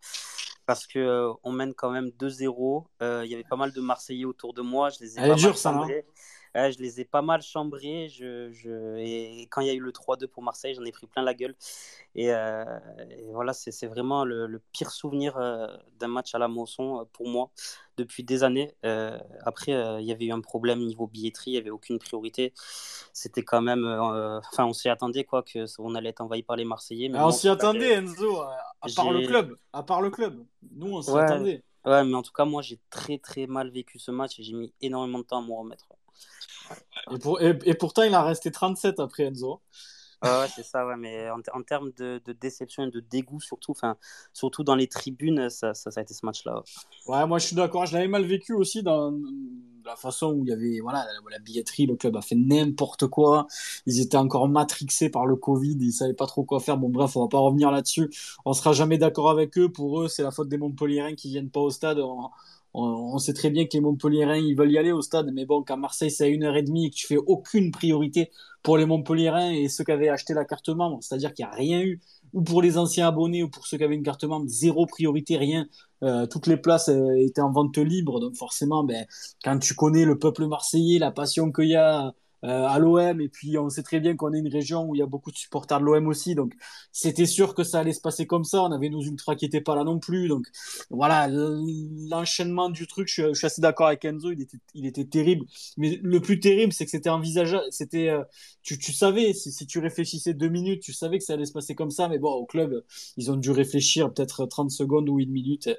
[0.66, 2.86] Parce qu'on euh, on mène quand même 2-0.
[3.24, 4.90] Il y avait pas mal de Marseillais autour de moi.
[4.90, 5.88] Je les ai Elle est dure, ça, hein
[6.56, 8.10] je les ai pas mal chambrés.
[8.10, 8.98] Je, je...
[8.98, 11.34] Et quand il y a eu le 3-2 pour Marseille, j'en ai pris plein la
[11.34, 11.56] gueule.
[12.16, 12.66] Et, euh,
[13.32, 15.68] voilà, c'est vraiment le, pire souvenir euh,
[16.00, 17.50] d'un match à la Mosson euh, pour moi
[17.98, 18.74] depuis des années.
[19.46, 22.52] après, il y avait eu un problème niveau billetterie, il n'y avait aucune priorité.
[23.14, 23.86] C'était quand même.
[23.86, 27.10] Enfin, on s'y attendait, quoi, qu'on allait être envahi par les Marseillais.
[27.10, 29.56] Mais ah, on s'y attendait, Enzo, à part le club.
[29.72, 30.44] À part le club.
[30.72, 31.64] Nous, on s'y attendait.
[31.86, 34.54] Ouais, mais en tout cas, moi, j'ai très très mal vécu ce match et j'ai
[34.54, 35.88] mis énormément de temps à m'en remettre.
[37.40, 39.62] Et, pourtant, il a resté 37 après Enzo.
[40.24, 43.74] ouais, c'est ça, ouais, mais en, termes de, déception et de dégoût, surtout,
[44.34, 46.64] surtout dans les tribunes, ça, ça, a été ce match-là.
[47.08, 47.26] Ouais.
[47.26, 47.86] moi je suis d'accord.
[47.86, 49.14] Je l'avais mal vécu aussi dans
[49.86, 53.48] la façon où il y avait voilà, la, billetterie, le club a fait n'importe quoi.
[53.86, 56.78] Ils étaient encore matrixés par le Covid, ils savaient pas trop quoi faire.
[56.78, 58.10] Bon, bref, on va pas revenir là-dessus.
[58.46, 59.72] On sera jamais d'accord avec eux.
[59.72, 62.30] Pour eux, c'est la faute des Montpelliérains qui viennent pas au stade on,
[63.20, 65.78] sait très bien que les Montpelliérains, ils veulent y aller au stade, mais bon, quand
[65.78, 68.32] Marseille, c'est à une heure et demie et que tu fais aucune priorité
[68.64, 71.56] pour les Montpelliérains et ceux qui avaient acheté la carte membre, c'est-à-dire qu'il n'y a
[71.56, 72.00] rien eu,
[72.34, 75.38] ou pour les anciens abonnés, ou pour ceux qui avaient une carte membre, zéro priorité,
[75.38, 75.68] rien.
[76.04, 79.06] Euh, toutes les places euh, étaient en vente libre, donc forcément, ben,
[79.44, 83.58] quand tu connais le peuple marseillais, la passion qu'il y a à l'OM et puis
[83.58, 85.80] on sait très bien qu'on est une région où il y a beaucoup de supporters
[85.80, 86.54] de l'OM aussi, donc
[86.92, 88.64] c'était sûr que ça allait se passer comme ça.
[88.64, 90.48] On avait nos ultras qui étaient pas là non plus, donc
[90.90, 93.08] voilà l'enchaînement du truc.
[93.08, 95.46] Je, suis assez d'accord avec Enzo, il était, il était terrible.
[95.78, 98.12] Mais le plus terrible, c'est que c'était envisageable, c'était,
[98.64, 101.54] tu, tu savais si, si tu réfléchissais deux minutes, tu savais que ça allait se
[101.54, 102.84] passer comme ça, mais bon au club
[103.18, 105.70] ils ont dû réfléchir peut-être 30 secondes ou une minute.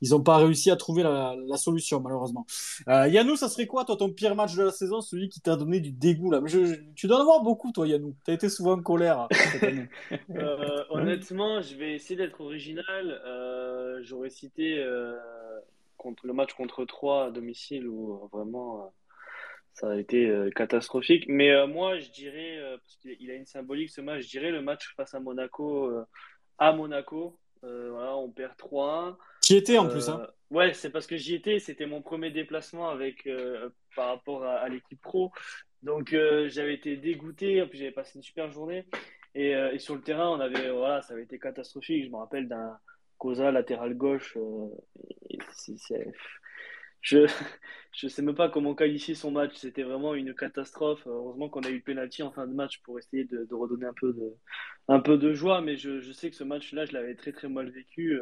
[0.00, 2.46] Ils n'ont pas réussi à trouver la, solution, malheureusement.
[2.88, 5.56] Euh, Yannou, ça serait quoi, toi, ton pire match de la saison, celui qui t'a
[5.56, 6.40] donné du dégoût là
[6.96, 8.14] Tu dois en avoir beaucoup, toi, Yannou.
[8.24, 9.88] Tu as été souvent en colère hein, cette année.
[10.30, 13.20] Euh, honnêtement, je vais essayer d'être original.
[13.26, 15.18] Euh, j'aurais cité euh,
[15.96, 18.92] contre le match contre 3 à domicile où vraiment
[19.74, 21.24] ça a été catastrophique.
[21.28, 24.94] Mais moi, je dirais, parce qu'il a une symbolique ce match, je dirais le match
[24.96, 25.92] face à Monaco,
[26.58, 27.38] à Monaco.
[27.62, 29.16] voilà, on perd 3-1.
[29.42, 31.58] Qui était en plus, hein euh, Ouais, c'est parce que j'y étais.
[31.58, 35.32] C'était mon premier déplacement avec euh, par rapport à, l'équipe pro.
[35.82, 37.64] Donc euh, j'avais été dégoûté.
[37.66, 38.86] Plus, j'avais passé une super journée.
[39.34, 42.04] Et, sur le terrain, on avait voilà, ça avait été catastrophique.
[42.04, 42.78] Je me rappelle d'un
[43.18, 44.36] Cosa latéral gauche.
[47.00, 47.26] Je
[47.92, 49.54] je sais même pas comment qualifier son match.
[49.56, 51.06] C'était vraiment une catastrophe.
[51.06, 54.12] Heureusement qu'on a eu penalty en fin de match pour essayer de, redonner un peu
[54.12, 54.34] de
[54.88, 55.60] un peu de joie.
[55.62, 58.20] Mais je, sais que ce match-là, je l'avais très très mal vécu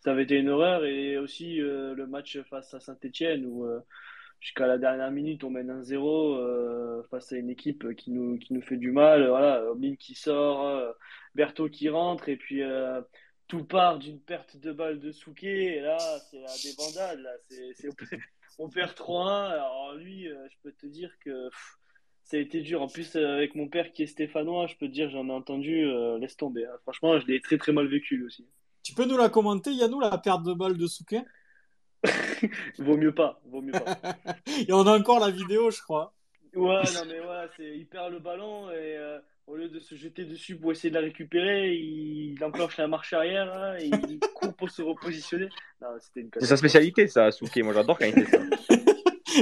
[0.00, 0.84] ça avait été une horreur.
[0.84, 3.80] Et aussi euh, le match face à Saint-Etienne où euh,
[4.40, 8.38] jusqu'à la dernière minute on mène un 0 euh, face à une équipe qui nous,
[8.38, 9.28] qui nous fait du mal.
[9.28, 10.82] Voilà, Oblin qui sort,
[11.34, 12.62] Berthaud qui rentre et puis
[13.48, 15.76] tout part d'une perte de balle de Souquet.
[15.76, 15.98] Et là,
[16.30, 17.20] c'est la débandade.
[17.20, 17.30] Là.
[18.58, 19.50] on perd 3-1.
[19.50, 21.50] Alors lui, je peux te dire que
[22.22, 22.80] ça a été dur.
[22.82, 25.84] En plus, avec mon père qui est stéphanois, je peux te dire, j'en ai entendu,
[26.20, 26.64] laisse tomber.
[26.64, 26.76] Hein.
[26.82, 28.46] Franchement, je l'ai très très mal vécu lui aussi.
[28.82, 31.22] Tu peux nous la commenter, Yannou, la perte de balle de Souquet?
[32.78, 33.98] Vaut mieux pas, vaut mieux pas.
[34.68, 36.14] et on a encore la vidéo, je crois.
[36.54, 39.94] Ouais, non mais ouais, c'est, il perd le ballon et euh, au lieu de se
[39.94, 44.18] jeter dessus pour essayer de la récupérer, il, enclenche la marche arrière hein, et il
[44.34, 45.48] court pour se repositionner.
[46.14, 47.62] c'est sa spécialité, ça, Souquet.
[47.62, 48.76] Moi, j'adore quand il fait ça.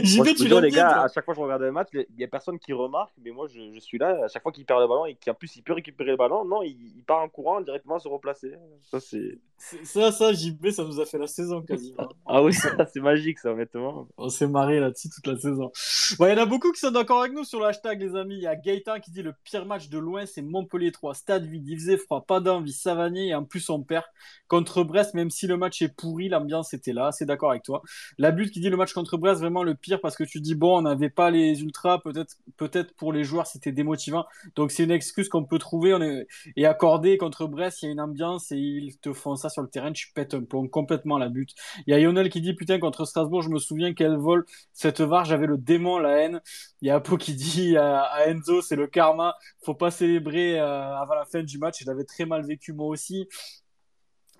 [0.02, 2.24] J'y vais, tu les gars, à chaque fois que je regarde un match, il n'y
[2.24, 4.86] a personne qui remarque, mais moi je, suis là, à chaque fois qu'il perd le
[4.86, 7.98] ballon et qu'en plus il peut récupérer le ballon, non, il, part en courant directement
[7.98, 8.52] se replacer.
[8.90, 9.38] Ça, c'est.
[9.58, 12.08] Ça, ça, JB, ça nous a fait la saison quasiment.
[12.26, 14.08] ah oui, c'est magique ça, honnêtement.
[14.16, 15.72] On s'est marré là-dessus toute la saison.
[16.20, 18.36] Il y en a beaucoup qui sont d'accord avec nous sur le hashtag, les amis.
[18.36, 21.14] Il y a Gaëtan qui dit le pire match de loin, c'est Montpellier 3.
[21.14, 24.04] Stade vide, il faisait froid, pas d'envie, Savanier et en plus on perd
[24.46, 27.10] contre Brest, même si le match est pourri, l'ambiance était là.
[27.12, 27.82] C'est d'accord avec toi.
[28.16, 30.54] La butte qui dit le match contre Brest, vraiment le pire parce que tu dis
[30.54, 34.24] bon, on n'avait pas les ultras, peut-être peut-être pour les joueurs c'était démotivant.
[34.54, 36.26] Donc c'est une excuse qu'on peut trouver on est...
[36.56, 39.62] et accorder contre Brest, il y a une ambiance et ils te font ça sur
[39.62, 41.54] le terrain, tu pètes un peu complètement la butte.
[41.86, 45.00] Il y a Lionel qui dit putain contre Strasbourg, je me souviens qu'elle vole cette
[45.00, 46.40] VAR, j'avais le démon, la haine.
[46.82, 49.34] Il y a Apo qui dit à, Enzo, c'est le karma,
[49.64, 51.80] faut pas célébrer euh, avant la fin du match.
[51.80, 53.28] Je l'avais très mal vécu moi aussi.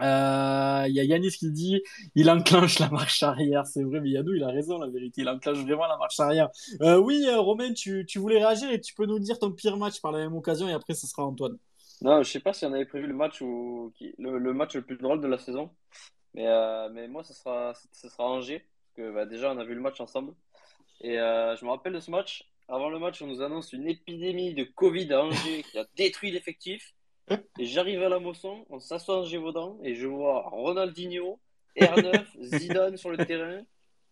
[0.01, 1.83] Euh, il y a Yanis qui dit
[2.15, 3.67] il enclenche la marche arrière.
[3.67, 5.23] C'est vrai, mais Yannou, il a raison, la vérité.
[5.23, 6.49] Il enclenche vraiment la marche arrière.
[6.83, 10.01] Euh, oui, Romain, tu, tu, voulais réagir et tu peux nous dire ton pire match
[10.01, 11.59] par la même occasion et après, ce sera Antoine.
[12.03, 13.93] Non, je sais pas si on avait prévu le match, où...
[14.19, 15.71] le, match le plus drôle de la saison.
[16.35, 16.47] Mais,
[16.91, 18.61] mais moi, ce sera, ce sera Angers.
[18.61, 20.35] Parce que bah, déjà, on a vu le match ensemble.
[21.01, 22.49] Et je me rappelle de ce match.
[22.69, 26.31] Avant le match, on nous annonce une épidémie de Covid à Angers qui a détruit
[26.31, 26.95] l'effectif.
[27.59, 31.39] Et j'arrive à la Mosson, on s'assoit en Gévaudan et je vois Ronaldinho,
[31.77, 33.63] R9, Zidane sur le terrain,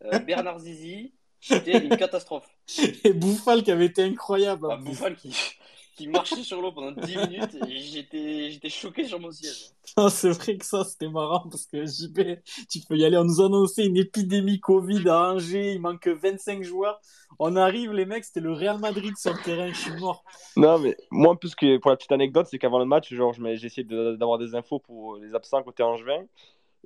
[0.04, 1.12] euh, Bernard Zizi.
[1.40, 2.48] C'était une catastrophe.
[3.04, 4.66] Et Bouffal qui avait été incroyable.
[4.70, 5.34] Ah, Bouffal qui,
[5.96, 9.70] qui marchait sur l'eau pendant 10 minutes et j'étais, choqué sur mon siège.
[10.10, 13.16] c'est vrai que ça c'était marrant parce que JP, tu peux y aller.
[13.16, 17.00] On nous annonçait une épidémie Covid à Angers, il manque 25 joueurs.
[17.38, 20.22] On arrive, les mecs, c'était le Real Madrid sur le terrain, je suis mort.
[20.56, 23.66] Non, mais moi, en plus, que, pour la petite anecdote, c'est qu'avant le match, j'ai
[23.66, 26.24] essayé d'avoir des infos pour les absents côté Angevin.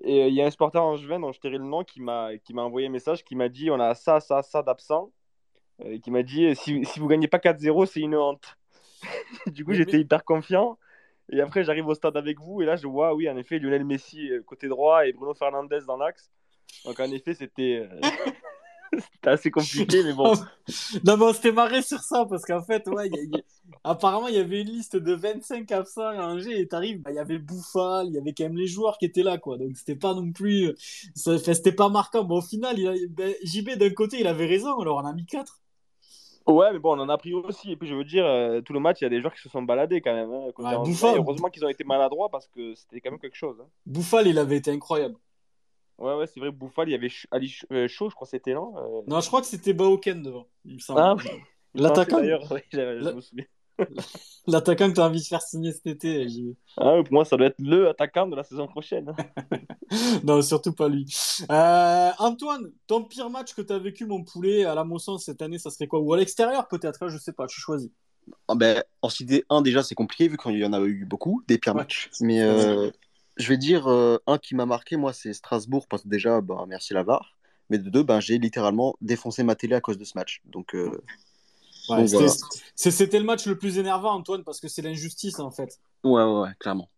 [0.03, 2.31] Et euh, il y a un supporter Angevin dont je tairai le nom qui m'a
[2.55, 5.13] envoyé un message qui m'a dit on a ça, ça, ça d'absents.
[5.85, 8.57] Euh, qui m'a dit si, si vous gagnez pas 4-0, c'est une honte.
[9.47, 10.79] du coup, j'étais hyper confiant.
[11.33, 13.85] Et après, j'arrive au stade avec vous et là, je vois, oui, en effet, Lionel
[13.85, 16.29] Messi euh, côté droit et Bruno Fernandez dans l'axe.
[16.85, 18.01] Donc, en effet, c'était euh,
[19.25, 20.33] assez compliqué, mais bon.
[21.05, 23.09] non, mais on s'était marré sur ça parce qu'en fait, ouais,
[23.85, 27.17] apparemment, il y avait une liste de 25 absents à Angers et t'arrives, bah, il
[27.17, 29.57] y avait Bouffal, il y avait quand même les joueurs qui étaient là, quoi.
[29.57, 30.75] Donc, c'était pas non plus.
[31.15, 32.25] C'était pas marquant.
[32.25, 35.27] Bon, au final, il ben, JB, d'un côté, il avait raison, alors on a mis
[35.27, 35.60] 4.
[36.47, 37.73] Ouais, mais bon, on en a pris aussi.
[37.73, 39.43] Et puis, je veux dire, euh, tout le match, il y a des joueurs qui
[39.43, 40.33] se sont baladés quand même.
[40.33, 40.51] Hein,
[41.17, 43.57] heureusement qu'ils ont été maladroits parce que c'était quand même quelque chose.
[43.61, 43.69] Hein.
[43.87, 45.17] Bouffal, il avait été incroyable.
[45.99, 48.55] Ouais, ouais, c'est vrai, Bouffal, il y avait Ali euh, Chaud, je crois que c'était,
[48.55, 51.01] non euh, Non, je crois que c'était Baoken devant, il me semble.
[51.01, 51.15] Ah,
[51.75, 53.45] L'attaquant d'ailleurs, oui, je me souviens.
[54.47, 56.27] L'attaquant que tu as envie de faire signer cet été.
[56.77, 59.13] Ah, oui, pour moi, ça doit être le attaquant de la saison prochaine.
[60.25, 61.05] Non, surtout pas lui.
[61.51, 65.43] Euh, Antoine, ton pire match que tu as vécu, mon poulet, à la Mosson cette
[65.43, 65.99] année, ça serait quoi?
[65.99, 67.91] Ou à l'extérieur peut-être, hein, je sais pas, tu choisis.
[68.47, 71.43] Ah ben, en citer un, déjà, c'est compliqué vu qu'il y en a eu beaucoup,
[71.49, 71.81] des pires Ouais.
[71.83, 72.09] matchs.
[72.21, 72.91] Mais euh,
[73.37, 76.65] je vais dire euh, un qui m'a marqué, moi, c'est Strasbourg, parce que déjà, bah,
[76.69, 77.37] merci la VAR.
[77.69, 80.41] Mais de deux, ben, j'ai littéralement défoncé ma télé à cause de ce match.
[80.45, 81.03] Donc, euh,
[81.99, 82.33] Ouais, c'était- voilà.
[82.75, 85.79] c'est- C'était le match le plus énervant, Antoine, parce que c'est l'injustice en fait.
[86.05, 86.89] ouais, ouais, ouais, clairement.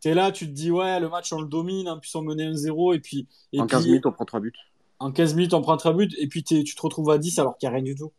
[0.00, 2.92] T'es là, tu te dis, ouais, le match on le domine, plus on menait 1-0,
[2.94, 4.52] et puis, et en 15 puis minutes, on prend 3 buts.
[4.98, 7.56] en 15 minutes on prend 3 buts, et puis tu te retrouves à 10 alors
[7.58, 8.12] qu'il n'y a rien du tout.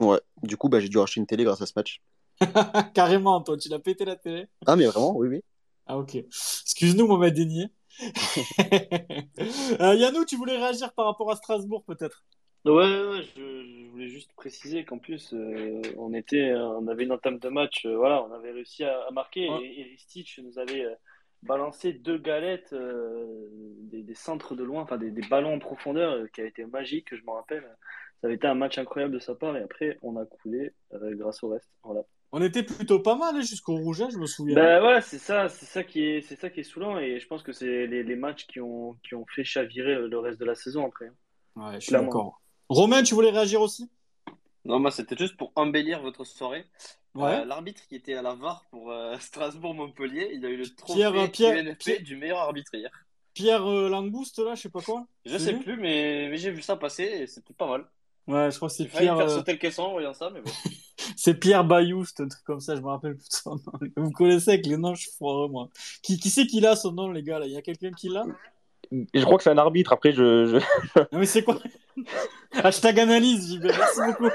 [0.00, 0.20] Ouais.
[0.42, 2.00] Du coup, bah, j'ai dû racheter une télé grâce à ce match.
[2.94, 4.46] Carrément, Antoine, tu l'as pété la télé.
[4.66, 5.40] Ah, mais vraiment, oui, oui.
[5.86, 6.14] Ah, ok.
[6.16, 7.66] Excuse-nous, Mohamed Dénier.
[9.80, 12.24] euh, Yannou, tu voulais réagir par rapport à Strasbourg, peut-être?
[12.66, 17.12] Ouais, ouais, je, je voulais juste préciser qu'en plus, euh, on était, on avait une
[17.12, 19.64] entame de match, euh, voilà, on avait réussi à, à marquer Ouais.
[19.64, 20.94] et, et Ristich nous avait euh,
[21.42, 23.48] balancé deux galettes, euh,
[23.90, 26.66] des, des centres de loin, enfin des, des ballons en profondeur euh, qui a été
[26.66, 27.64] magique, je m'en rappelle.
[28.20, 31.14] Ça avait été un match incroyable de sa part et après, on a coulé euh,
[31.14, 31.70] grâce au reste.
[31.82, 32.02] Voilà.
[32.32, 34.54] On était plutôt pas mal hein, jusqu'au rouge, je me souviens.
[34.54, 37.26] Ben voilà, c'est ça, c'est ça qui est, c'est ça qui est saoulant et je
[37.26, 40.44] pense que c'est les, les matchs qui ont, qui ont fait chavirer le reste de
[40.44, 41.10] la saison après.
[41.56, 42.42] ouais, je suis d'accord.
[42.70, 43.90] Romain, tu voulais réagir aussi?
[44.64, 46.64] Non, moi, c'était juste pour embellir votre soirée.
[47.14, 47.40] Ouais.
[47.40, 50.94] Euh, L'arbitre qui était à la VAR pour euh, Strasbourg-Montpellier, il a eu le trophée
[50.94, 52.90] Pierre, euh, Pierre- Pierre- du meilleur arbitre hier.
[53.34, 55.04] Pierre euh, Langouste, là, je sais pas quoi.
[55.24, 57.84] Je sais plus, mais, mais j'ai vu ça passer et c'était pas mal.
[58.28, 59.16] Ouais, je crois que c'est Pierre.
[59.16, 60.50] faire sauter le caisson en voyant ça, mais bon.
[61.16, 63.72] C'est Pierre Bayouste, un truc comme ça, je me rappelle plus de son nom.
[63.96, 65.68] Vous connaissez avec les noms, je suis foireux, moi.
[66.02, 67.46] Qui, qui c'est qui l'a son nom, les gars là?
[67.46, 68.24] Il y a quelqu'un qui l'a?
[68.92, 69.92] Je crois que c'est un arbitre.
[69.92, 70.46] Après, je.
[70.46, 71.58] je- Non, mais c'est quoi
[72.52, 74.30] Hashtag analyse, JB, merci beaucoup.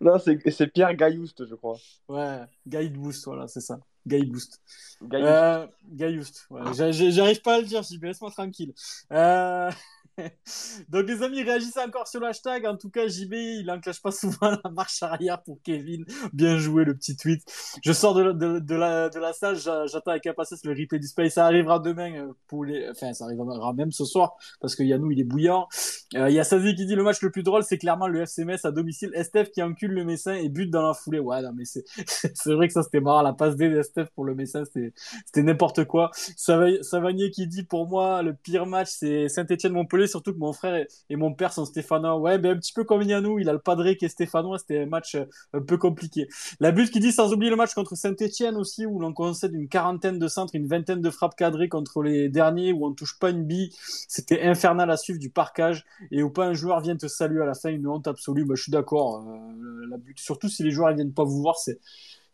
[0.00, 1.76] Non, c'est Pierre Gaillouste, je crois.
[2.08, 3.78] Ouais, Guide Boost, voilà, c'est ça.
[4.06, 4.60] Guide Boost.
[5.02, 6.46] Gaillouste.
[6.52, 6.92] Euh, ouais.
[7.10, 8.74] J'arrive pas à le dire, JB, laisse-moi tranquille.
[9.12, 9.70] Euh...
[10.88, 12.66] Donc, les amis, réagissez encore sur le hashtag.
[12.66, 16.04] En tout cas, JB, il enclenche pas souvent la marche arrière pour Kevin.
[16.32, 17.42] Bien joué, le petit tweet.
[17.84, 21.34] Je sors de la, salle, j'a- j'attends avec impatience le replay du space.
[21.34, 25.10] Ça arrivera demain euh, pour les, enfin, ça arrivera même ce soir parce que Yannou,
[25.10, 25.68] il est bouillant.
[26.14, 28.24] Euh, Il y a Sazi qui dit le match le plus drôle, c'est clairement le
[28.26, 29.10] FCMS à domicile.
[29.14, 31.18] Estef qui encule le Messin et bute dans la foulée.
[31.18, 31.84] Ouais, non, mais c'est,
[32.46, 33.22] vrai que ça, c'était marrant.
[33.22, 36.10] La passe D d'Estef pour le Messin, c'était, n'importe quoi.
[36.36, 40.86] Sava- Savanier qui dit pour moi, le pire match, c'est Saint-Etienne-Montpellier, surtout que mon frère
[41.08, 42.16] et, mon père sont stéphanois.
[42.16, 44.58] Ouais, ben, un petit peu comme Yannou, il a le padré qui est stéphanois.
[44.58, 46.28] C'était un match euh, un peu compliqué.
[46.60, 49.68] La butte qui dit sans oublier le match contre Saint-Etienne aussi, où l'on concède une
[49.68, 53.30] quarantaine de centres, une vingtaine de frappes cadrées contre les derniers, où on touche pas
[53.30, 53.72] une bille.
[54.08, 57.46] C'était infernal à suivre du parquage et où pas un joueur vient te saluer à
[57.46, 58.44] la fin, une honte absolue.
[58.44, 59.24] Bah, je suis d'accord.
[59.26, 61.80] euh, la butte, surtout si les joueurs ils viennent pas vous voir, c'est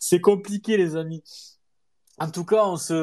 [0.01, 1.23] c'est compliqué, les amis.
[2.19, 2.95] En tout cas, on se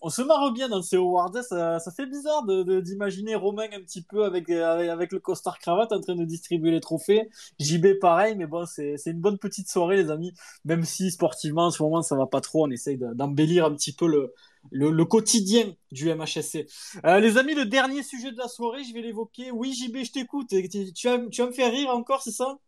[0.00, 1.32] on se marre bien dans ces awards.
[1.48, 5.20] Ça, ça fait bizarre de de- d'imaginer Romain un petit peu avec, avec avec le
[5.20, 7.28] costard cravate en train de distribuer les trophées.
[7.58, 10.32] JB pareil, mais bon, c'est une bonne petite soirée, les amis.
[10.64, 13.74] Même si sportivement en ce moment ça va pas trop, on essaye de- d'embellir un
[13.74, 14.32] petit peu le
[14.70, 16.66] le, le quotidien du MHSC.
[17.06, 19.50] Euh, les amis, le dernier sujet de la soirée, je vais l'évoquer.
[19.50, 20.48] Oui, JB, je t'écoute.
[20.50, 22.58] Tu, tu vas me faire rire encore, c'est ça?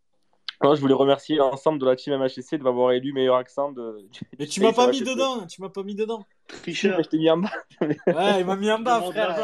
[0.63, 4.07] Non, je voulais remercier l'ensemble de la team MHSC de m'avoir élu meilleur accent de.
[4.39, 5.47] Mais tu m'as pas mis dedans.
[5.47, 6.25] Tu m'as pas mis dedans.
[6.49, 7.03] Tricheur.
[7.03, 7.51] Je t'ai mis en bas.
[7.81, 9.37] Ouais, il m'a mis en bas, frère.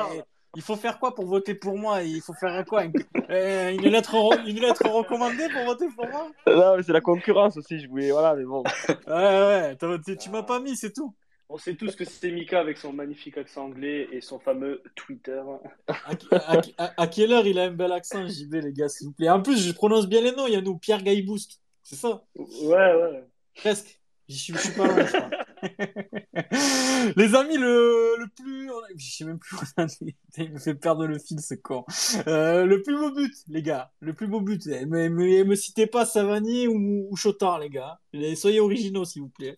[0.57, 2.03] Il faut faire quoi pour voter pour moi?
[2.03, 2.85] Il faut faire quoi?
[2.85, 2.93] Une,
[3.31, 6.27] euh, une lettre, re- une lettre recommandée pour voter pour moi?
[6.47, 7.79] Non, mais c'est la concurrence aussi.
[7.79, 8.11] Je voulais.
[8.11, 8.63] Voilà, mais bon.
[9.07, 10.17] Ouais, ouais.
[10.17, 11.15] tu m'as pas mis, c'est tout.
[11.51, 15.43] On sait tous que c'est Mika avec son magnifique accent anglais et son fameux Twitter.
[15.87, 15.95] À,
[16.33, 19.13] à- à- à quelle heure il a un bel accent, JB, les gars, s'il vous
[19.15, 19.31] plaît?
[19.31, 20.47] En plus, je prononce bien les noms.
[20.47, 21.61] Il y a nous, Pierre Gailleboost.
[21.83, 22.23] C'est ça?
[22.37, 23.25] Ouais, ouais.
[23.55, 23.99] Presque.
[24.31, 25.31] Suis, je suis pas loin, je crois.
[27.17, 28.71] Les amis, le, le plus.
[28.97, 30.13] Je sais même plus où on est.
[30.37, 31.87] Il me fait perdre le fil, ce con.
[32.27, 33.91] Euh, le plus beau but, les gars.
[34.01, 34.67] Le plus beau but.
[34.67, 37.99] Eh, Me, me, me citez pas Savanier ou, ou Chotard, les gars.
[38.37, 39.57] Soyez originaux, s'il vous plaît.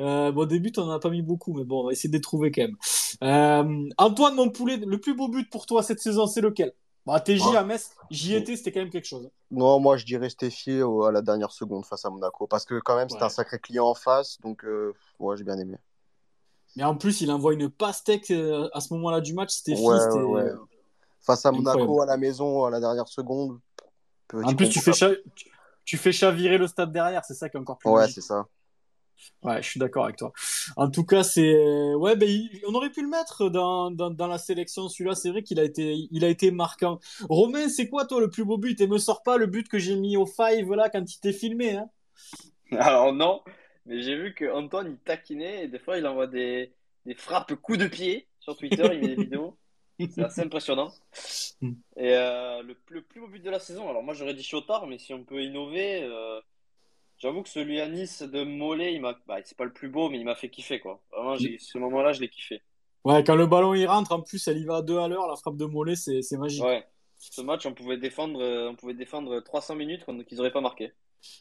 [0.00, 2.08] Euh, bon, des buts, on en a pas mis beaucoup, mais bon, on va essayer
[2.08, 2.76] de les trouver quand même.
[3.24, 6.72] Euh, Antoine, mon poulet, le plus beau but pour toi cette saison, c'est lequel?
[7.04, 9.30] Bah, TJ à Metz, j'y étais, c'était quand même quelque chose.
[9.50, 12.46] Non, moi, je dirais Stéphie au- à la dernière seconde face à Monaco.
[12.46, 13.26] Parce que, quand même, c'était Ouais.
[13.26, 14.38] un sacré client en face.
[14.42, 15.78] Donc, euh, ouais, j'ai bien aimé.
[16.76, 20.22] Mais en plus, il envoie une pastèque euh, à ce moment-là du match, Ouais, ouais,
[20.22, 20.52] ouais.
[21.20, 22.10] Face à Monaco Incroyable.
[22.10, 23.58] à la maison à la dernière seconde.
[24.34, 24.92] En plus, tu fais,
[25.84, 28.46] tu, fais chavirer le stade derrière, c'est ça qui est encore plus Ouais, c'est ça.
[29.42, 30.32] Ouais, je suis d'accord avec toi.
[30.76, 34.26] En tout cas, c'est ouais, ben il- on aurait pu le mettre dans, dans, dans
[34.26, 34.88] la sélection.
[34.88, 36.98] Celui-là, c'est vrai qu'il a été il a été marquant.
[37.28, 38.80] Romain, c'est quoi toi le plus beau but?
[38.80, 41.32] Et me sors pas le but que j'ai mis au five là quand il t'est
[41.32, 41.76] filmé.
[41.76, 41.88] Hein
[42.72, 43.42] Alors non,
[43.86, 46.72] mais j'ai vu que Antoine il taquinait et des fois il envoie des,
[47.06, 49.58] des frappes coups de pied sur Twitter, il met des vidéos.
[50.08, 50.92] C'est assez impressionnant.
[51.60, 51.74] Mm.
[51.96, 54.86] Et euh, le, le plus beau but de la saison, alors moi j'aurais dit Chotard,
[54.86, 56.40] mais si on peut innover, euh,
[57.18, 60.08] j'avoue que celui à Nice de Mollet, il m'a, bah, c'est pas le plus beau,
[60.08, 61.00] mais il m'a fait kiffer quoi.
[61.12, 62.62] Vraiment, j'ai, ce moment-là, je l'ai kiffé.
[63.04, 65.26] Ouais, quand le ballon il rentre, en plus, elle y va à deux à l'heure,
[65.28, 66.64] la frappe de Mollet, c'est c'est magique.
[66.64, 66.84] Ouais.
[67.18, 70.92] Ce match, on pouvait défendre, euh, on pouvait défendre 300 minutes qu'ils auraient pas marqué.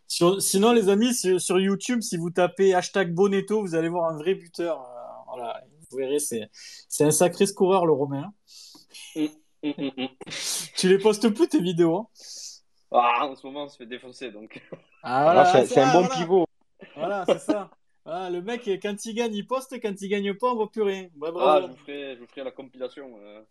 [0.08, 4.18] Sur- sinon, les amis, sur, YouTube, si vous tapez hashtag Bonetto, vous allez voir un
[4.18, 4.80] vrai buteur.
[4.82, 6.50] Euh, voilà, vous verrez, c'est
[6.90, 8.34] c'est un sacré scoreur, le Romain.
[9.16, 9.30] Hum,
[9.64, 10.08] hum, hum.
[10.76, 11.98] Tu les postes plus, tes vidéos.
[11.98, 12.08] hein
[12.92, 14.62] Ah, en ce moment, on se fait défoncer donc.
[15.04, 16.16] Ah, ah, c'est un ah, bon voilà.
[16.16, 16.46] pivot.
[16.96, 17.70] Voilà, c'est ça.
[18.06, 20.82] Voilà, le mec, quand il gagne, il poste, quand il gagne pas, on voit plus
[20.84, 21.10] rien.
[21.18, 21.62] Ouais, Ah, bravo.
[21.62, 23.18] je vous ferai, je vous ferai la compilation.
[23.22, 23.42] euh,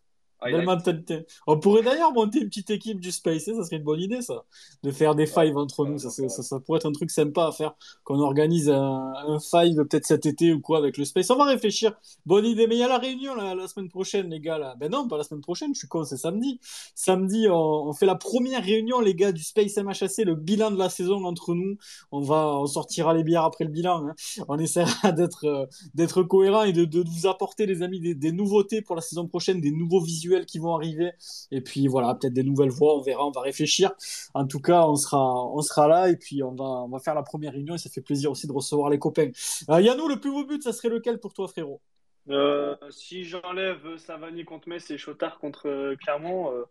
[0.42, 1.26] Belle mentalité.
[1.46, 4.44] On pourrait d'ailleurs monter une petite équipe du Space, ça serait une bonne idée, ça.
[4.82, 6.28] De faire des fives entre nous, ça, ouais.
[6.28, 7.74] ça, ça pourrait être un truc sympa à faire.
[8.04, 11.30] Qu'on organise un, un five peut-être cet été ou quoi avec le Space.
[11.30, 11.94] On va réfléchir.
[12.26, 12.66] Bonne idée.
[12.66, 14.58] Mais il y a la réunion la, la semaine prochaine, les gars.
[14.58, 14.74] Là.
[14.78, 16.60] Ben non, pas la semaine prochaine, je suis con, c'est samedi.
[16.94, 20.78] Samedi, on, on fait la première réunion, les gars, du Space MHAC, le bilan de
[20.78, 21.76] la saison entre nous.
[22.12, 24.06] On va, on sortira les bières après le bilan.
[24.08, 24.14] hein.
[24.48, 25.64] On essaiera d'être euh,
[25.94, 29.26] d'être cohérent et de, de vous apporter, les amis, des, des nouveautés pour la saison
[29.26, 31.12] prochaine, des nouveaux visuels qui vont arriver.
[31.50, 33.92] Et puis voilà, peut-être des nouvelles voix, on verra, on va réfléchir.
[34.34, 37.14] En tout cas, on sera, on sera là et puis on va, on va faire
[37.14, 39.30] la première réunion et ça fait plaisir aussi de recevoir les copains.
[39.70, 41.80] Euh, Yannou, le plus beau but, ça serait lequel pour toi, frérot?
[42.28, 46.64] Euh, si j'enlève Savani contre Metz et Chotard contre euh, Clermont, euh,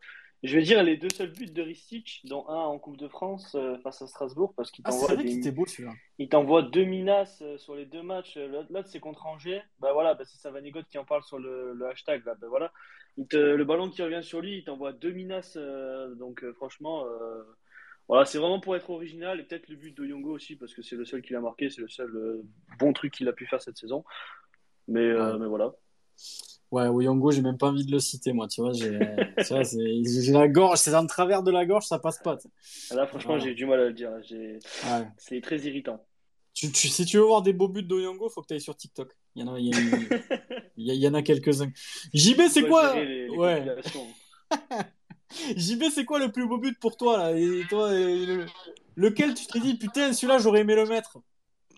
[0.43, 3.55] je vais dire les deux seuls buts de Ristich, dont un en Coupe de France
[3.55, 5.41] euh, face à Strasbourg, parce qu'il Ah, t'envoie des,
[6.19, 6.85] il t'envoie deux
[7.41, 8.37] euh, sur les deux matchs.
[8.37, 9.61] L'autre, l'autre, c'est contre Angers.
[9.79, 12.23] Bah voilà, bah c'est Savanigot qui en parle sur le, le hashtag.
[12.25, 12.35] Là.
[12.39, 12.71] Bah voilà.
[13.17, 15.55] Il te- le ballon qui revient sur lui, il t'envoie deux menaces.
[15.57, 17.43] euh, donc euh, franchement, euh,
[18.07, 19.39] voilà, c'est vraiment pour être original.
[19.39, 21.69] Et peut-être le but de Yongo aussi, parce que c'est le seul qu'il a marqué.
[21.69, 22.41] C'est le seul
[22.79, 24.03] bon truc qu'il a pu faire cette saison.
[24.87, 25.37] Mais, Ouais.
[25.39, 25.73] mais voilà.
[26.71, 28.71] Ouais, Oyongo, j'ai même pas envie de le citer, moi, tu vois.
[29.39, 32.37] J'ai la gorge, c'est en travers de la gorge, ça passe pas.
[32.91, 34.11] Là, franchement, j'ai du mal à le dire.
[34.11, 35.07] Ouais.
[35.17, 36.03] C'est très irritant.
[36.53, 38.75] Tu, tu- si tu veux voir des beaux buts d'Oyongo, faut que tu ailles sur
[38.75, 39.13] TikTok.
[39.35, 39.77] Il y en a, il y, a-
[40.77, 41.71] il y en a quelques-uns.
[42.13, 43.65] JB, c'est quoi gérer les- les Ouais.
[45.57, 47.37] JB, c'est quoi le plus beau but pour toi là?
[47.37, 48.45] Et toi, et le-
[48.95, 51.17] lequel tu te dis putain, celui-là, j'aurais aimé le mettre?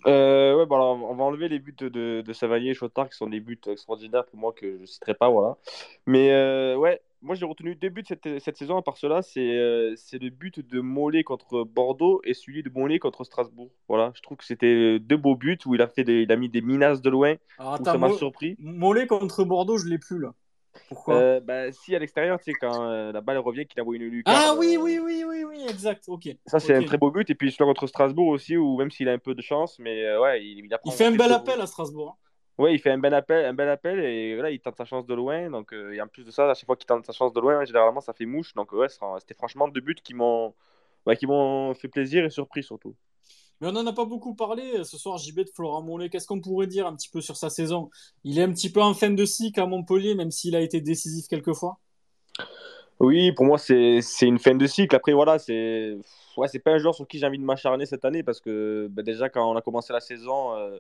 [0.06, 3.18] Euh, ouais, bon, alors, on va enlever les buts de, de Savanier et Chotard, qui
[3.18, 5.30] sont des buts extraordinaires pour moi que je ne citerai pas.
[5.30, 5.58] Voilà.
[6.06, 9.58] Mais euh, ouais, moi j'ai retenu deux buts cette, cette saison, à part cela, c'est
[9.58, 13.72] euh, c'est le but de Mollet contre Bordeaux et celui de Mollet contre Strasbourg.
[13.88, 16.36] Voilà, je trouve que c'était deux beaux buts où il a, fait des- il a
[16.36, 18.56] mis des menaces de loin, Alors où ça m'a Mo- surpris.
[18.60, 20.34] Mollet contre Bordeaux, je l'ai plus là.
[20.90, 23.96] Pourquoi Euh, bah, si à l'extérieur, tu sais, quand euh, la balle revient, qu'il envoie
[23.96, 24.38] une lucarne.
[24.38, 26.30] Ah oui, oui, oui, oui, oui, exact, ok.
[26.46, 27.30] Ça, c'est un très beau but.
[27.30, 30.16] Et puis celui contre Strasbourg aussi, où même s'il a un peu de chance, mais
[30.18, 32.18] ouais, il, il apprend Il fait un bel appel à Strasbourg.
[32.58, 35.06] Ouais, il fait un bel appel, un bel appel et voilà, il tente sa chance
[35.06, 35.50] de loin.
[35.50, 37.40] Donc, euh, et en plus de ça, à chaque fois qu'il tente sa chance de
[37.40, 38.54] loin, généralement, ça fait mouche.
[38.56, 40.54] Donc, ouais, c'était franchement deux buts qui m'ont
[41.06, 42.96] ouais, qui m'ont fait plaisir et surpris surtout.
[43.60, 46.10] Mais on n'en a pas beaucoup parlé euh, ce soir, JB de Florent Mollet.
[46.10, 47.90] Qu'est-ce qu'on pourrait dire un petit peu sur sa saison?
[48.24, 50.80] Il est un petit peu en fin de cycle à Montpellier, même s'il a été
[50.80, 51.80] décisif quelquefois.
[53.00, 54.96] Oui, pour moi, c'est une fin de cycle.
[54.96, 55.98] Après, voilà, c'est
[56.36, 59.02] ouais, pas un joueur sur qui j'ai envie de m'acharner cette année parce que bah,
[59.02, 60.78] déjà, quand on a commencé la saison, euh,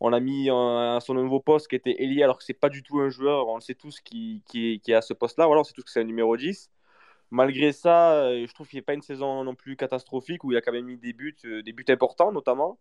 [0.00, 3.00] on l'a mis son nouveau poste qui était ailier, alors que c'est pas du tout
[3.00, 5.46] un joueur, on le sait tous, qui, est à ce poste-là.
[5.46, 6.70] Voilà, on sait tous que c'est un numéro 10.
[7.30, 10.52] Malgré ça, euh, je trouve qu'il n'y a pas une saison non plus catastrophique où
[10.52, 12.78] il a quand même mis des buts, euh, des buts importants notamment.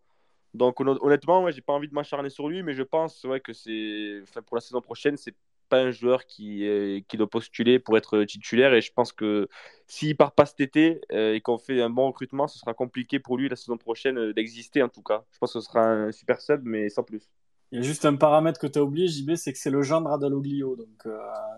[0.54, 3.54] Donc honn- honnêtement, ouais, j'ai pas envie de m'acharner sur lui, mais je pense que
[3.54, 5.36] c'est, pour la saison prochaine, c'est
[5.68, 8.74] pas un joueur qui, euh, qui doit postuler pour être titulaire.
[8.74, 9.48] Et je pense que
[9.88, 13.20] s'il part pas cet été euh, et qu'on fait un bon recrutement, ce sera compliqué
[13.20, 15.26] pour lui la saison prochaine euh, d'exister en tout cas.
[15.34, 17.30] Je pense que ce sera un super sub, mais sans plus.
[17.72, 19.84] Il y a juste un paramètre que tu as oublié, JB, c'est que c'est le
[19.84, 20.76] gendre Adaloglio.
[20.76, 21.08] Donc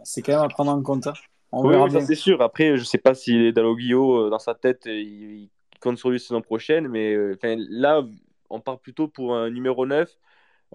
[0.03, 1.07] c'est quand même à prendre en compte.
[1.07, 1.13] hein.
[1.53, 2.01] On Oui, verra oui, ça, bien.
[2.01, 2.41] c'est sûr.
[2.41, 5.43] Après, je sais pas si Daloglio, dans sa tête, il,
[5.73, 7.15] il compte sur lui la saison prochaine, mais
[7.69, 8.03] là,
[8.49, 10.15] on part plutôt pour un numéro 9.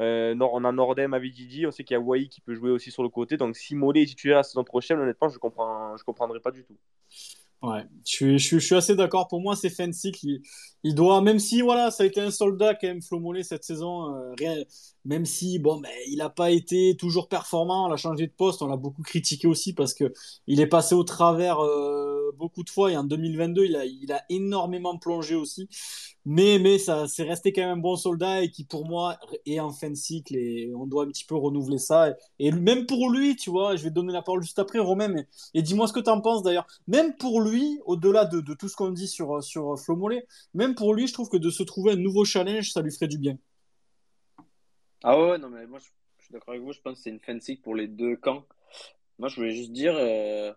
[0.01, 2.91] Euh, on a Nordem, Avididi, on sait qu'il y a Wai qui peut jouer aussi
[2.91, 3.37] sur le côté.
[3.37, 6.65] Donc, si Mollet est titulaire la saison prochaine, honnêtement, je comprends, je comprendrai pas du
[6.65, 6.77] tout.
[7.63, 9.29] Ouais, je suis, je je suis assez d'accord.
[9.29, 10.19] Pour moi, c'est cycle.
[10.27, 10.43] Il,
[10.83, 13.63] il doit, même si voilà, ça a été un soldat quand même, Flo Mollet cette
[13.63, 14.13] saison.
[14.17, 14.57] euh, rien,
[15.05, 17.87] même si bon, ben, il n'a pas été toujours performant.
[17.87, 18.63] On l'a changé de poste.
[18.63, 20.13] On l'a beaucoup critiqué aussi parce que
[20.49, 22.02] il est passé au travers euh,
[22.43, 25.69] beaucoup de fois et en 2022, il a, il a énormément plongé aussi.
[26.25, 29.17] Mais, mais ça, c'est resté quand même un bon soldat et qui, pour moi,
[29.47, 32.17] est en fin de cycle et on doit un petit peu renouveler ça.
[32.41, 35.25] Et, même pour lui, tu vois, je vais te donner la parole juste après, Romain,
[35.55, 36.67] et dis-moi ce que tu en penses d'ailleurs.
[36.89, 40.95] Même pour lui, au-delà de, tout ce qu'on dit sur, sur Flo Mollet, même pour
[40.95, 43.39] lui, je trouve que de se trouver un nouveau challenge, ça lui ferait du bien.
[45.05, 45.85] Ah ouais, non, mais moi, je,
[46.25, 46.73] suis d'accord avec vous.
[46.73, 48.45] Je pense que c'est une fin de cycle pour les deux camps.
[49.21, 50.53] Moi, je voulais juste dire, euh,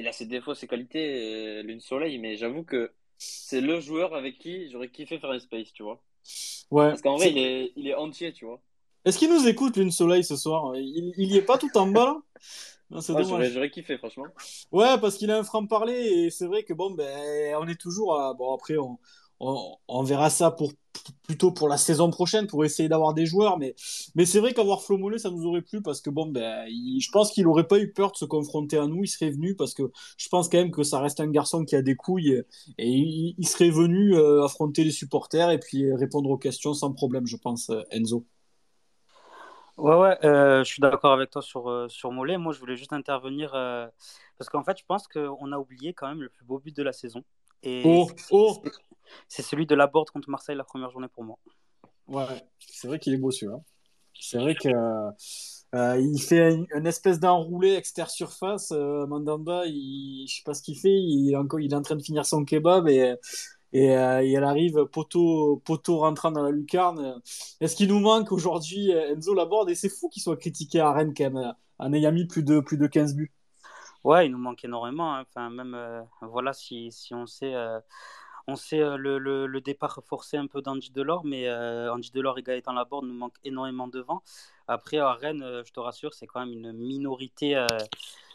[0.00, 4.14] il a ses défauts, ses qualités, euh, Lune Soleil, mais j'avoue que c'est le joueur
[4.14, 6.02] avec qui j'aurais kiffé faire un space, tu vois.
[6.70, 6.88] Ouais.
[6.88, 8.60] Parce qu'en vrai, il est, il est entier, tu vois.
[9.04, 10.74] Est-ce qu'il nous écoute, Lune Soleil, ce soir?
[10.76, 12.22] Il, il y est pas tout en bas, là?
[12.90, 14.26] J'aurais kiffé, franchement.
[14.72, 18.18] Ouais, parce qu'il a un franc-parler, et c'est vrai que, bon, ben, on est toujours
[18.18, 18.34] à...
[18.34, 18.98] Bon, après, on,
[19.40, 20.72] on, verra ça pour
[21.26, 23.74] plutôt pour la saison prochaine pour essayer d'avoir des joueurs mais
[24.14, 27.10] mais c'est vrai qu'avoir Flo Mollet ça nous aurait plu parce que bon ben je
[27.10, 29.74] pense qu'il aurait pas eu peur de se confronter à nous il serait venu parce
[29.74, 32.42] que je pense quand même que ça reste un garçon qui a des couilles
[32.78, 37.26] et, il, serait venu euh, affronter les supporters et puis répondre aux questions sans problème
[37.26, 38.26] je pense euh, Enzo
[39.76, 42.38] Ouais, ouais, euh, je suis d'accord avec toi sur, sur Mollet.
[42.38, 43.50] Moi, je voulais juste intervenir
[44.38, 46.84] parce qu'en fait, je pense qu'on a oublié quand même le plus beau but de
[46.84, 47.24] la saison.
[47.64, 48.62] Et oh, oh.
[49.28, 51.38] C'est celui de la board contre Marseille la première journée pour moi.
[52.08, 52.24] Ouais,
[52.58, 53.60] c'est vrai qu'il est beau celui-là.
[54.20, 54.68] C'est vrai que
[55.74, 58.70] euh, il fait une, espèce d'enroulé extérieur surface.
[58.72, 60.92] Euh, Mandanda, il, je sais pas ce qu'il fait.
[60.92, 63.16] Il est, encore, il est en train de finir son kebab et,
[63.72, 67.20] et, euh, elle arrive poteau, poteau rentrant dans la lucarne.
[67.60, 71.12] Est-ce qu'il nous manque aujourd'hui Enzo Laborde Et c'est fou qu'il soit critiqué à Rennes
[71.16, 73.32] quand même, en ayant mis plus de, plus de 15 buts.
[74.04, 75.16] Ouais, il nous manque énormément.
[75.16, 75.24] Hein.
[75.28, 75.76] Enfin, même,
[76.22, 77.54] voilà, si, si on sait
[78.46, 82.38] on sait euh, le, le, départ forcé un peu d'Andy Delors, mais euh, Andy Delors
[82.38, 84.22] et Gaëtan Laborde nous manquent énormément devant.
[84.68, 87.56] Après, à Rennes, euh, je te rassure, c'est quand même une minorité,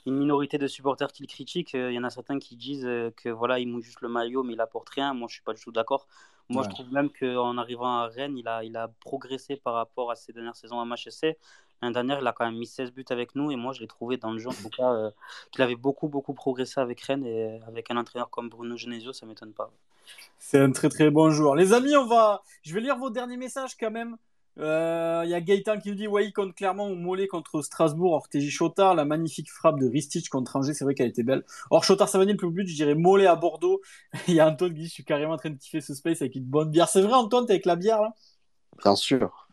[0.05, 1.73] une minorité de supporters qui le critiquent.
[1.73, 2.87] Il y en a certains qui disent
[3.17, 5.13] que voilà, il mouille juste le maillot, mais il apporte rien.
[5.13, 6.07] Moi, je suis pas du tout d'accord.
[6.49, 10.09] Moi, je trouve même qu'en arrivant à Rennes, il a, il a progressé par rapport
[10.09, 11.37] à ses dernières saisons à MHSC.
[11.81, 13.87] L'année dernière, il a quand même mis 16 buts avec nous et moi, je l'ai
[13.87, 15.11] trouvé dans le jeu, en tout cas,
[15.51, 19.27] qu'il avait beaucoup, beaucoup progressé avec Rennes et avec un entraîneur comme Bruno Genesio, ça
[19.27, 19.71] m'étonne pas.
[20.39, 21.55] C'est un très très bon joueur.
[21.55, 22.43] Les amis, on va.
[22.63, 24.17] Je vais lire vos derniers messages quand même.
[24.59, 28.11] Il euh, y a Gaëtan qui nous dit Wai contre Clermont ou Mollet contre Strasbourg.
[28.11, 31.45] Ortégie Chotard, la magnifique frappe de Ristich contre Angers, c'est vrai qu'elle était belle.
[31.69, 33.79] Or, Chotard Savanier, le plus but, je dirais Mollet à Bordeaux.
[34.27, 36.21] Il y a Antoine qui dit Je suis carrément en train de kiffer ce space
[36.21, 36.89] avec une bonne bière.
[36.89, 38.13] C'est vrai, Antoine, t'es avec la bière là?
[38.83, 39.47] Bien sûr.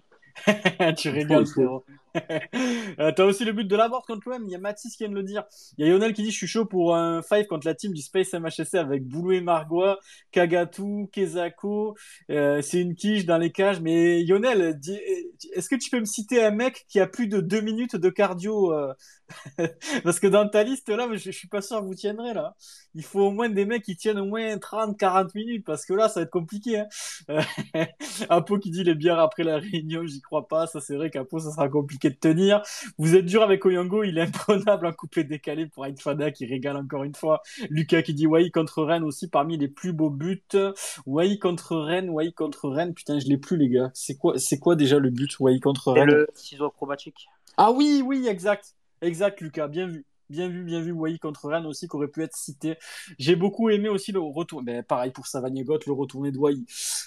[0.96, 1.84] tu rigoles, frérot.
[3.00, 4.44] euh, T'as aussi le but de la board contre l'OM.
[4.44, 5.44] Il y a Mathis qui vient de le dire.
[5.78, 7.92] Il y a Lionel qui dit Je suis chaud pour un 5 contre la team
[7.92, 9.98] du Space MHSC avec Boulou et Margois,
[10.32, 11.96] Kagatu, Kezako.
[12.30, 13.80] Euh, c'est une quiche dans les cages.
[13.80, 14.78] Mais Lionel,
[15.54, 18.10] est-ce que tu peux me citer un mec qui a plus de 2 minutes de
[18.10, 18.94] cardio euh,
[20.04, 22.54] Parce que dans ta liste là, je, je suis pas sûr que vous tiendrez là.
[22.94, 26.08] Il faut au moins des mecs qui tiennent au moins 30-40 minutes parce que là,
[26.08, 26.78] ça va être compliqué.
[26.80, 26.86] Hein.
[28.28, 30.66] Apo qui dit les bières après la réunion, j'y crois pas.
[30.66, 32.62] Ça, c'est vrai qu'Apo, ça sera compliqué de tenir.
[32.98, 36.76] Vous êtes dur avec Oyongo, il est imprenable en coupé décalé pour Fada qui régale
[36.76, 37.42] encore une fois.
[37.70, 40.42] Lucas qui dit Wai contre Rennes aussi parmi les plus beaux buts.
[41.06, 42.94] Wai contre Rennes, Wai contre Rennes.
[42.94, 43.90] Putain, je l'ai plus les gars.
[43.94, 45.38] C'est quoi, c'est quoi déjà le but?
[45.40, 47.28] Wai contre Rennes Le ciseau acrobatique.
[47.56, 48.74] Ah oui, oui, exact.
[49.02, 50.04] Exact, Lucas, bien vu.
[50.28, 52.76] Bien vu, bien vu, Wai contre Rennes aussi, qui aurait pu être cité.
[53.18, 56.56] J'ai beaucoup aimé aussi le retour, mais pareil pour Savagné le retourné de Wai.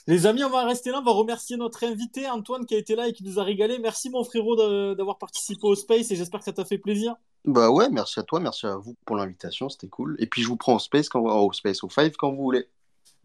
[0.07, 2.95] Les amis, on va rester là, on va remercier notre invité, Antoine, qui a été
[2.95, 3.79] là et qui nous a régalé.
[3.79, 4.55] Merci, mon frérot,
[4.95, 7.15] d'avoir participé au Space et j'espère que ça t'a fait plaisir.
[7.45, 10.15] Bah ouais, merci à toi, merci à vous pour l'invitation, c'était cool.
[10.19, 12.67] Et puis je vous prends au Space, quand, au Space, au Five quand vous voulez.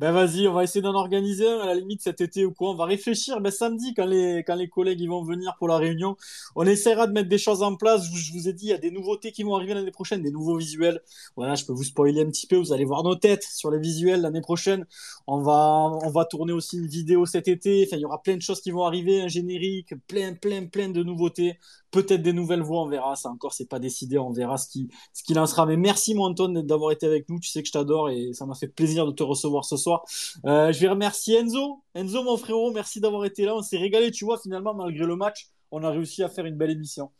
[0.00, 2.70] Ben vas-y, on va essayer d'en organiser un à la limite cet été ou quoi.
[2.70, 5.76] On va réfléchir ben, samedi quand les, quand les collègues ils vont venir pour la
[5.76, 6.16] réunion.
[6.56, 8.02] On essaiera de mettre des choses en place.
[8.12, 10.32] Je, vous ai dit, il y a des nouveautés qui vont arriver l'année prochaine, des
[10.32, 11.00] nouveaux visuels.
[11.36, 12.56] Voilà, je peux vous spoiler un petit peu.
[12.56, 14.84] Vous allez voir nos têtes sur les visuels l'année prochaine.
[15.28, 17.84] On va, on va tourner aussi une vidéo cet été.
[17.86, 20.88] Enfin, il y aura plein de choses qui vont arriver, un générique, plein, plein, plein
[20.88, 21.58] de nouveautés
[21.94, 23.14] peut-être des nouvelles voix, on verra.
[23.14, 25.64] Ça encore, c'est pas décidé, on verra ce qui, ce qui lancera.
[25.64, 27.38] Mais merci, mon Antoine, d'avoir été avec nous.
[27.38, 30.04] Tu sais que je t'adore et ça m'a fait plaisir de te recevoir ce soir.
[30.44, 31.82] Euh, je vais remercier Enzo.
[31.94, 33.54] Enzo, mon frérot, merci d'avoir été là.
[33.54, 36.56] On s'est régalé, tu vois, finalement, malgré le match, on a réussi à faire une
[36.56, 37.10] belle émission.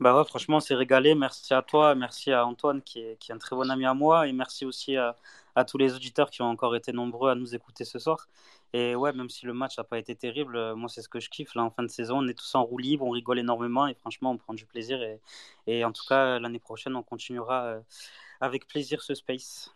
[0.00, 1.14] Bah ouais, franchement, on s'est régalé.
[1.14, 3.94] Merci à toi, merci à Antoine qui est, qui est un très bon ami à
[3.94, 5.16] moi et merci aussi à,
[5.54, 8.28] à tous les auditeurs qui ont encore été nombreux à nous écouter ce soir.
[8.72, 11.20] Et ouais, même si le match n'a pas été terrible, euh, moi c'est ce que
[11.20, 11.54] je kiffe.
[11.54, 13.94] Là, en fin de saison, on est tous en roue libre, on rigole énormément et
[13.94, 15.00] franchement, on prend du plaisir.
[15.02, 15.20] Et,
[15.68, 17.80] et en tout cas, l'année prochaine, on continuera euh,
[18.40, 19.72] avec plaisir ce space.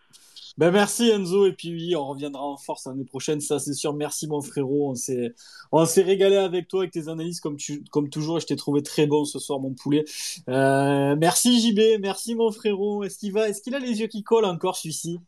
[0.57, 1.47] Ben merci Enzo.
[1.47, 3.93] Et puis oui, on reviendra en force l'année prochaine, ça c'est sûr.
[3.95, 5.35] Merci mon frérot, on s'est
[5.73, 7.41] on s'est régalé avec toi avec tes analyses.
[7.41, 10.05] Comme tu comme toujours et je t'ai trouvé très bon ce soir mon poulet.
[10.49, 13.05] Euh, merci JB, merci mon frérot.
[13.05, 15.21] Est-ce qu'il va est-ce qu'il a les yeux qui collent encore celui-ci?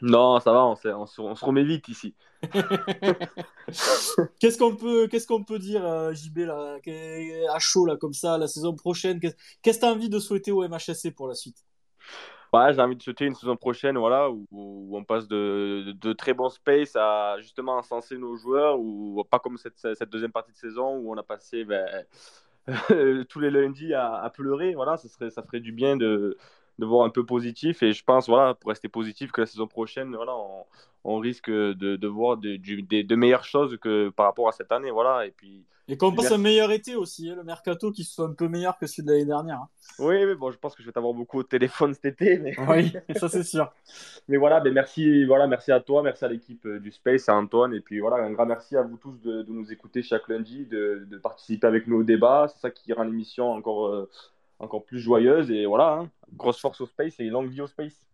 [0.00, 2.14] Non, ça va, on, on, se, on se remet vite ici.
[4.38, 6.76] qu'est-ce qu'on peut qu'est-ce qu'on peut dire euh, JB là
[7.52, 9.18] à chaud là comme ça la saison prochaine?
[9.18, 11.64] Qu'est-ce que tu as envie de souhaiter au MHSC pour la suite?
[12.52, 16.32] Ouais, j'ai envie de souhaiter une saison prochaine voilà, où, on passe de, de, très
[16.32, 20.56] bons space à justement encenser nos joueurs, ou pas comme cette, cette, deuxième partie de
[20.56, 21.86] saison où on a passé ben,
[23.28, 24.74] tous les lundis à, à, pleurer.
[24.74, 26.38] Voilà, ça, serait, ça ferait du bien de,
[26.78, 27.82] de voir un peu positif.
[27.82, 30.64] Et je pense, voilà, pour rester positif, que la saison prochaine, voilà, on,
[31.04, 34.72] on risque de, de voir de, de, de, meilleures choses que par rapport à cette
[34.72, 34.90] année.
[34.90, 35.26] Voilà.
[35.26, 35.64] Et puis.
[35.90, 38.76] Et qu'on passe un meilleur été aussi, hein, le mercato qui soit un peu meilleur
[38.76, 39.60] que celui de l'année dernière.
[39.60, 39.68] Hein.
[39.98, 42.38] Oui, mais bon, je pense que je vais t'avoir beaucoup au téléphone cet été.
[42.38, 42.54] Mais...
[42.68, 43.72] Oui, ça c'est sûr.
[44.28, 47.36] mais voilà, ben merci, voilà, merci à toi, merci à l'équipe euh, du Space, à
[47.36, 50.66] Antoine, et puis voilà, un grand merci à vous tous de, nous écouter chaque lundi,
[50.66, 52.48] de, participer avec nous au débat.
[52.52, 53.86] C'est ça qui rend l'émission encore.
[53.86, 54.10] Euh,
[54.58, 55.50] encore plus joyeuse.
[55.50, 56.10] Et voilà, hein.
[56.34, 58.08] grosse force au space et longue vie au space.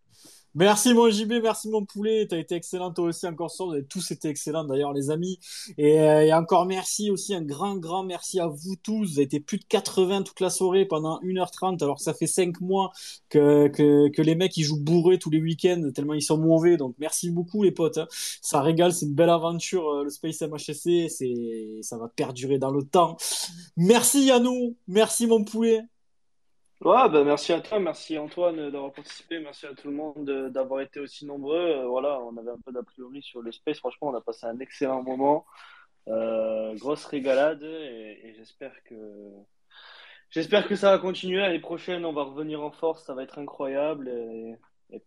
[0.57, 3.73] Merci mon JB, merci mon poulet, tu as été excellent toi aussi encore sur, vous
[3.73, 5.41] avez tous été excellents d'ailleurs les amis.
[5.81, 9.41] Euh, et, encore merci aussi, un grand grand merci à vous tous, vous avez été
[9.41, 12.93] plus de 80 toute la soirée pendant 1h30 alors que ça fait 5 mois
[13.31, 16.95] que, que, les mecs ils jouent bourrés tous les week-ends tellement ils sont mauvais, donc
[17.01, 18.07] merci beaucoup les potes, hein.
[18.41, 21.09] ça régale, c'est une belle aventure euh, le Space MHSC,
[21.83, 23.17] ça va perdurer dans le temps.
[23.77, 25.83] Merci Yannou, merci mon poulet.
[26.81, 30.81] Ouais, bah merci à toi, merci Antoine d'avoir participé, merci à tout le monde d'avoir
[30.81, 31.57] été aussi nombreux.
[31.57, 33.79] Euh, voilà, on avait un peu d'a priori sur le space.
[33.79, 35.47] Franchement, on a passé un excellent moment.
[36.09, 38.95] Euh, grosse régalade et, j'espère que
[40.29, 41.39] j'espère que ça va continuer.
[41.39, 44.13] L'année prochaine, on va revenir en force, ça va être incroyable.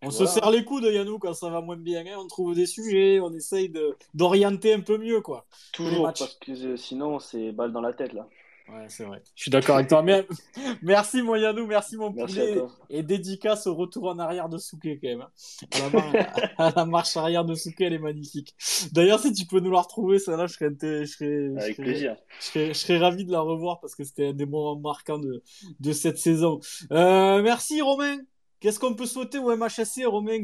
[0.02, 2.04] on se serre les coudes, Yannou, quand ça va moins bien.
[2.08, 2.18] Hein.
[2.18, 3.72] On trouve des sujets, on essaye
[4.14, 5.46] d'orienter un peu mieux, quoi.
[5.74, 8.28] Toujours, parce que sinon, c'est balle dans la tête, là.
[8.70, 9.22] Ouais, c'est vrai.
[9.36, 10.04] Je suis d'accord avec toi.
[10.82, 12.62] merci mon Yannou, merci mon poulet.
[12.90, 15.22] Et dédicace au retour en arrière de Souké quand même.
[15.22, 16.28] Hein.
[16.58, 18.56] À la, marche arrière de Souké, elle est magnifique.
[18.92, 22.18] D'ailleurs, si tu peux nous la retrouver, ça là, je serais, je serais, avec plaisir.
[22.40, 25.20] Je serais, je serais, ravi de la revoir parce que c'était un des moments marquants
[25.20, 25.44] de,
[25.80, 26.60] de cette saison.
[26.92, 28.18] Euh, merci Romain.
[28.60, 30.44] Qu'est-ce qu'on peut souhaiter au MHSC, Romain,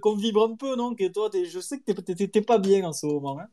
[0.00, 0.94] qu'on vibre un peu, non?
[0.94, 3.40] Que toi, je sais que t'es pas bien en ce moment.
[3.40, 3.46] Hein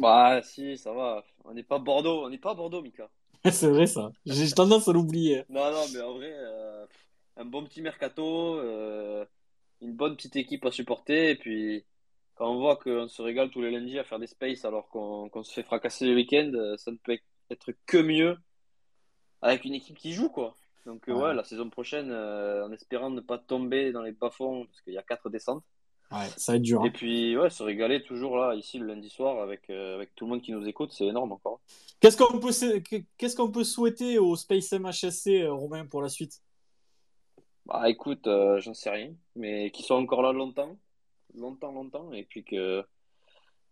[0.00, 1.24] bah si, ça va.
[1.44, 3.08] On n'est pas Bordeaux, on n'est pas Bordeaux, Mika.
[3.52, 4.10] c'est vrai ça.
[4.24, 5.44] J'ai tendance à l'oublier.
[5.48, 6.86] Non, non, mais en vrai, euh,
[7.36, 9.24] un bon petit mercato, euh,
[9.80, 11.30] une bonne petite équipe à supporter.
[11.30, 11.84] Et puis,
[12.34, 15.42] quand on voit qu'on se régale tous les lundis à faire des spaces alors qu'on
[15.42, 17.18] se fait fracasser le week-end, euh, ça ne peut
[17.50, 18.36] être que mieux
[19.42, 20.56] avec une équipe qui joue, quoi.
[20.86, 24.92] Donc, ouais, la saison prochaine, en espérant ne pas tomber dans les bas-fonds, parce qu'il
[24.92, 25.64] y a quatre descentes.
[26.12, 26.84] Ouais, ça va être dur.
[26.84, 26.92] Et hein.
[26.94, 30.42] puis, ouais, se régaler toujours là, ici, le lundi soir, avec, avec tout le monde
[30.42, 31.60] qui nous écoute, c'est énorme encore.
[32.00, 32.50] Qu'est-ce qu'on peut,
[33.16, 36.42] qu'est-ce qu'on peut souhaiter au Space MHSC, euh, Romain, pour la suite?
[37.64, 40.76] Bah écoute, euh, j'en sais rien, mais qu'ils soient encore là longtemps,
[41.34, 42.84] longtemps, longtemps, et puis que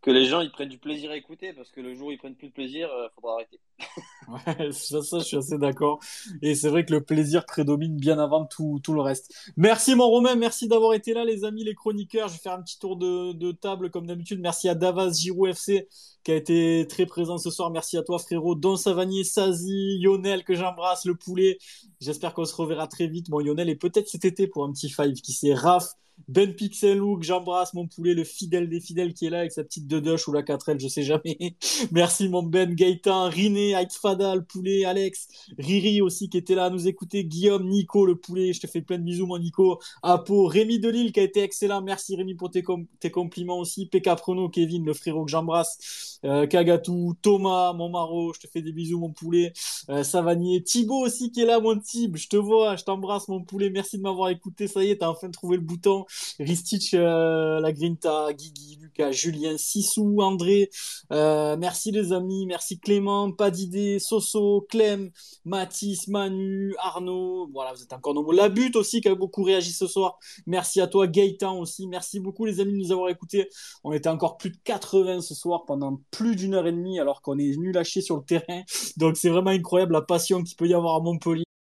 [0.05, 2.19] que les gens ils prennent du plaisir à écouter parce que le jour où ils
[2.19, 3.59] prennent plus de plaisir, il euh, faudra arrêter.
[4.29, 5.99] ouais, ça, ça, je suis assez d'accord.
[6.43, 9.35] Et c'est vrai que le plaisir prédomine bien avant tout, tout le reste.
[9.57, 12.29] Merci mon Romain, merci d'avoir été là les amis, les chroniqueurs.
[12.29, 14.41] Je vais faire un petit tour de, table comme d'habitude.
[14.41, 15.89] Merci à Davas Giroud FC
[16.23, 17.71] qui a été très présent ce soir.
[17.71, 21.57] Merci à toi frérot, Don Savanier, Sazi, Lionel que j'embrasse, le poulet.
[22.01, 23.31] J'espère qu'on se reverra très vite.
[23.31, 25.55] Bon Lionel et peut-être cet été pour un petit five qui sait.
[25.55, 25.95] Raph,
[26.29, 29.63] ben Pixelou, que j'embrasse, mon poulet, le fidèle des fidèles qui est là avec sa
[29.63, 31.57] petite Dedoche ou la 4L, je sais jamais.
[31.93, 35.29] Merci mon Ben, Gaëtan, Riné, Fada, le poulet, Alex,
[35.59, 38.81] Riri aussi qui était là à nous écouter, Guillaume, Nico, le poulet, je te fais
[38.81, 42.51] plein de bisous mon Nico, Apo, Rémi Delille qui a été excellent, merci Rémi pour
[42.51, 48.33] tes, compliments aussi, PK Prono, Kevin, le frérot que j'embrasse, euh, Kagatou, Thomas, mon maro,
[48.33, 49.53] je te fais des bisous mon poulet,
[49.91, 53.43] euh, Savanier, Thibaut aussi qui est là mon Thib, je te vois, je t'embrasse mon
[53.43, 56.04] poulet, merci de m'avoir écouté, ça y est, t'as enfin trouvé le bouton,
[56.39, 60.71] Ristich, euh, la Guigui, Lucas, Julien, Sissou, André.
[61.13, 65.11] Euh, merci les amis, merci Clément, pas d'idée, Soso, Clem,
[65.45, 67.49] Mathis, Manu, Arnaud.
[67.53, 68.35] Voilà, vous êtes encore nombreux.
[68.35, 70.19] La butte aussi qui a beaucoup réagi ce soir.
[70.47, 71.87] Merci à toi, Gaëtan aussi.
[71.87, 73.49] Merci beaucoup les amis de nous avoir écoutés.
[73.83, 77.23] On était encore plus de 80 ce soir pendant plus d'une heure et demie alors
[77.23, 78.63] qu'on est venu lâcher sur le terrain.
[78.97, 81.45] Donc c'est vraiment incroyable la passion qu'il peut y avoir à Montpellier.